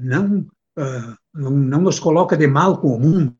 não, 0.00 0.40
uh, 0.40 1.16
não, 1.32 1.50
não 1.50 1.80
nos 1.82 2.00
coloca 2.00 2.36
de 2.36 2.46
mal 2.46 2.80
com 2.80 2.96
o 2.96 3.00
mundo, 3.00 3.36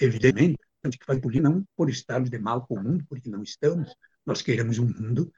evidentemente, 0.00 0.58
que 0.82 1.04
fazer 1.04 1.20
política 1.20 1.48
não 1.48 1.64
por 1.76 1.90
estarmos 1.90 2.30
de 2.30 2.38
mal 2.38 2.66
com 2.66 2.74
o 2.74 2.82
mundo, 2.82 3.04
porque 3.08 3.28
não 3.28 3.42
estamos. 3.42 3.94
Nós 4.24 4.42
queremos 4.42 4.78
um 4.78 4.86
mundo 4.86 5.32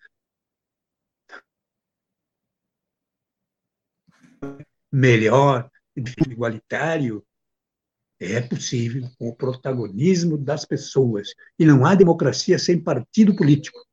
melhor, 4.91 5.71
igualitário. 5.97 7.25
É 8.21 8.41
possível 8.41 9.11
com 9.19 9.29
o 9.29 9.35
protagonismo 9.35 10.39
das 10.39 10.65
pessoas. 10.65 11.35
E 11.59 11.65
não 11.65 11.85
há 11.85 11.95
democracia 11.95 12.57
sem 12.59 12.81
partido 12.81 13.35
político. 13.35 13.85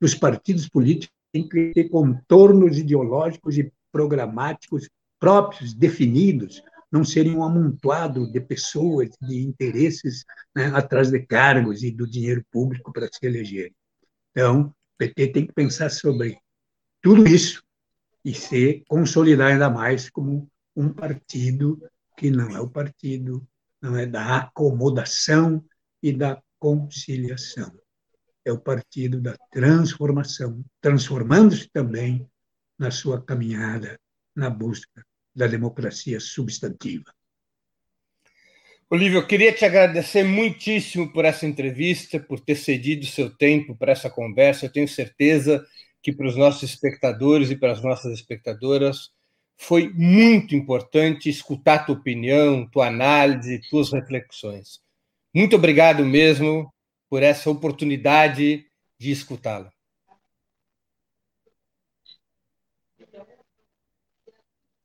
Os 0.00 0.14
partidos 0.14 0.68
políticos 0.68 1.14
têm 1.30 1.46
que 1.46 1.72
ter 1.72 1.88
contornos 1.90 2.78
ideológicos 2.78 3.58
e 3.58 3.70
programáticos 3.92 4.88
próprios, 5.18 5.74
definidos, 5.74 6.62
não 6.94 7.04
serem 7.04 7.34
um 7.36 7.42
amontoado 7.42 8.30
de 8.30 8.40
pessoas, 8.40 9.10
de 9.20 9.42
interesses 9.42 10.24
né, 10.54 10.66
atrás 10.66 11.10
de 11.10 11.18
cargos 11.26 11.82
e 11.82 11.90
do 11.90 12.08
dinheiro 12.08 12.46
público 12.52 12.92
para 12.92 13.08
se 13.12 13.26
elegerem. 13.26 13.74
Então, 14.30 14.66
o 14.66 14.74
PT 14.96 15.32
tem 15.32 15.44
que 15.44 15.52
pensar 15.52 15.90
sobre 15.90 16.38
tudo 17.02 17.26
isso 17.26 17.64
e 18.24 18.32
se 18.32 18.84
consolidar 18.86 19.50
ainda 19.50 19.68
mais 19.68 20.08
como 20.08 20.48
um 20.76 20.88
partido 20.88 21.82
que 22.16 22.30
não 22.30 22.54
é 22.56 22.60
o 22.60 22.70
partido, 22.70 23.44
não 23.82 23.96
é 23.96 24.06
da 24.06 24.36
acomodação 24.36 25.64
e 26.00 26.12
da 26.12 26.40
conciliação. 26.60 27.76
É 28.44 28.52
o 28.52 28.60
partido 28.60 29.20
da 29.20 29.36
transformação, 29.50 30.64
transformando-se 30.80 31.68
também 31.72 32.30
na 32.78 32.92
sua 32.92 33.20
caminhada 33.20 33.98
na 34.36 34.48
busca 34.48 35.04
da 35.34 35.46
democracia 35.46 36.20
substantiva. 36.20 37.12
Olívio, 38.90 39.18
eu 39.18 39.26
queria 39.26 39.52
te 39.52 39.64
agradecer 39.64 40.22
muitíssimo 40.22 41.12
por 41.12 41.24
essa 41.24 41.46
entrevista, 41.46 42.20
por 42.20 42.38
ter 42.38 42.54
cedido 42.54 43.06
seu 43.06 43.28
tempo 43.28 43.74
para 43.74 43.92
essa 43.92 44.08
conversa. 44.08 44.66
Eu 44.66 44.72
tenho 44.72 44.86
certeza 44.86 45.64
que 46.02 46.12
para 46.12 46.28
os 46.28 46.36
nossos 46.36 46.62
espectadores 46.62 47.50
e 47.50 47.56
para 47.56 47.72
as 47.72 47.82
nossas 47.82 48.12
espectadoras 48.12 49.10
foi 49.56 49.90
muito 49.92 50.54
importante 50.54 51.28
escutar 51.28 51.86
tua 51.86 51.96
opinião, 51.96 52.68
tua 52.68 52.88
análise, 52.88 53.62
tuas 53.70 53.92
reflexões. 53.92 54.80
Muito 55.34 55.56
obrigado 55.56 56.04
mesmo 56.04 56.72
por 57.08 57.22
essa 57.22 57.50
oportunidade 57.50 58.64
de 58.98 59.10
escutá-la. 59.10 59.73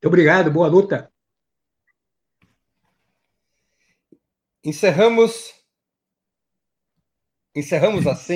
Obrigado, 0.05 0.49
boa 0.49 0.67
luta. 0.67 1.11
Encerramos 4.63 5.53
encerramos 7.53 8.07
assim 8.07 8.35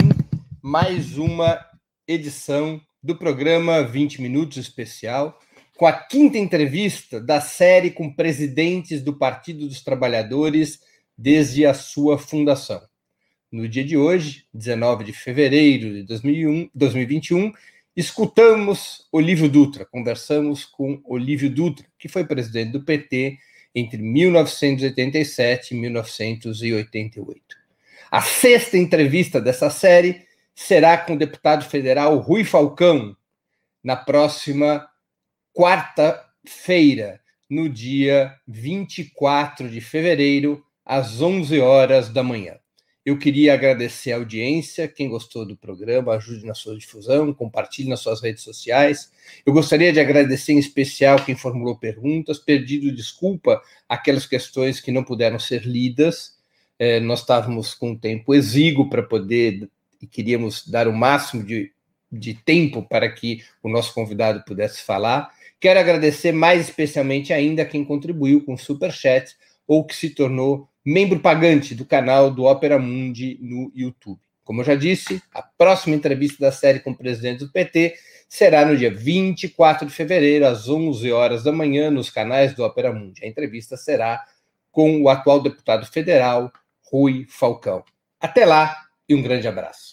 mais 0.61 1.18
uma 1.18 1.65
edição 2.06 2.81
do 3.02 3.18
programa 3.18 3.81
20 3.81 4.22
minutos 4.22 4.57
especial, 4.57 5.40
com 5.77 5.88
a 5.88 5.94
quinta 5.94 6.38
entrevista 6.38 7.22
da 7.22 7.40
série 7.40 7.91
com 7.91 8.14
presidentes 8.14 9.02
do 9.02 9.18
Partido 9.18 9.65
dos 9.65 9.81
Trabalhadores 9.81 10.81
desde 11.18 11.65
a 11.65 11.73
sua 11.73 12.18
fundação. 12.18 12.81
No 13.49 13.69
dia 13.69 13.85
de 13.85 13.95
hoje, 13.95 14.45
19 14.53 15.06
de 15.06 15.14
fevereiro 15.14 15.94
de 15.94 16.03
2001, 16.03 16.69
2021, 16.76 17.53
escutamos 17.95 19.07
Olívio 19.11 19.49
Dutra, 19.49 19.86
conversamos 19.86 20.65
com 20.65 21.02
Olívio 21.06 21.49
Dutra, 21.49 21.86
que 21.98 22.07
foi 22.07 22.26
presidente 22.26 22.72
do 22.72 22.84
PT 22.84 23.38
entre 23.76 24.02
1987 24.02 25.74
e 25.74 25.78
1988. 25.78 27.41
A 28.11 28.22
sexta 28.22 28.78
entrevista 28.78 29.41
dessa 29.41 29.70
série 29.70 30.26
será 30.56 30.98
com 30.98 31.14
o 31.14 31.18
deputado 31.18 31.65
federal 31.65 32.18
Rui 32.18 32.44
Falcão, 32.44 33.15
na 33.84 33.95
próxima 33.95 34.88
quarta-feira, 35.53 37.20
no 37.49 37.68
dia 37.68 38.34
24 38.48 39.70
de 39.70 39.82
fevereiro, 39.82 40.64
às 40.86 41.22
11 41.22 41.60
horas 41.60 42.10
da 42.10 42.24
manhã. 42.24 42.56
Eu 43.05 43.17
queria 43.17 43.53
agradecer 43.53 44.13
a 44.13 44.15
audiência, 44.15 44.88
quem 44.88 45.09
gostou 45.09 45.45
do 45.45 45.57
programa, 45.57 46.13
ajude 46.13 46.45
na 46.45 46.53
sua 46.53 46.77
difusão, 46.77 47.34
compartilhe 47.34 47.89
nas 47.89 47.99
suas 47.99 48.21
redes 48.21 48.43
sociais. 48.43 49.11
Eu 49.45 49.51
gostaria 49.51 49.91
de 49.91 49.99
agradecer 49.99 50.53
em 50.53 50.57
especial 50.57 51.23
quem 51.23 51.35
formulou 51.35 51.77
perguntas, 51.77 52.39
pedido 52.39 52.95
desculpa 52.95 53.61
aquelas 53.89 54.25
questões 54.25 54.80
que 54.80 54.89
não 54.89 55.03
puderam 55.03 55.38
ser 55.38 55.65
lidas. 55.65 56.38
É, 56.80 57.01
nós 57.01 57.19
estávamos 57.19 57.73
com 57.73 57.91
um 57.91 57.97
tempo 57.97 58.34
exíguo 58.34 58.89
para 58.89 59.03
poder 59.03 59.69
e 60.01 60.07
queríamos 60.07 60.65
dar 60.65 60.88
o 60.88 60.93
máximo 60.93 61.43
de, 61.43 61.73
de 62.09 62.34
tempo 62.34 62.84
para 62.84 63.11
que 63.11 63.43
o 63.61 63.67
nosso 63.67 63.93
convidado 63.93 64.45
pudesse 64.45 64.81
falar. 64.81 65.30
Quero 65.59 65.77
agradecer 65.77 66.31
mais 66.31 66.69
especialmente 66.69 67.34
ainda 67.34 67.65
quem 67.65 67.84
contribuiu 67.84 68.45
com 68.45 68.53
o 68.53 68.57
Super 68.57 68.93
Chat 68.93 69.35
ou 69.68 69.85
que 69.85 69.95
se 69.95 70.10
tornou 70.10 70.68
membro 70.85 71.19
pagante 71.19 71.73
do 71.73 71.85
canal 71.85 72.30
do 72.30 72.44
Opera 72.44 72.77
Mundi 72.77 73.38
no 73.41 73.72
YouTube. 73.73 74.19
Como 74.44 74.61
eu 74.61 74.65
já 74.65 74.76
disse, 74.76 75.22
a 75.34 75.41
próxima 75.41 75.95
entrevista 75.95 76.38
da 76.40 76.52
série 76.52 76.80
com 76.80 76.91
o 76.91 76.98
presidente 76.98 77.40
do 77.40 77.52
PT 77.52 77.95
será 78.27 78.65
no 78.65 78.76
dia 78.76 78.94
24 78.94 79.88
de 79.88 79.94
fevereiro, 79.94 80.45
às 80.45 80.68
11 80.68 81.11
horas 81.11 81.44
da 81.44 81.52
manhã, 81.52 81.90
nos 81.90 82.10
canais 82.10 82.53
do 82.53 82.64
Opera 82.64 82.91
Mundi. 82.91 83.23
A 83.23 83.27
entrevista 83.27 83.77
será 83.77 84.22
com 84.72 85.02
o 85.02 85.07
atual 85.07 85.40
deputado 85.40 85.85
federal, 85.85 86.52
Rui 86.91 87.26
Falcão. 87.30 87.84
Até 88.19 88.45
lá 88.45 88.76
e 89.07 89.15
um 89.15 89.22
grande 89.22 89.48
abraço. 89.48 89.93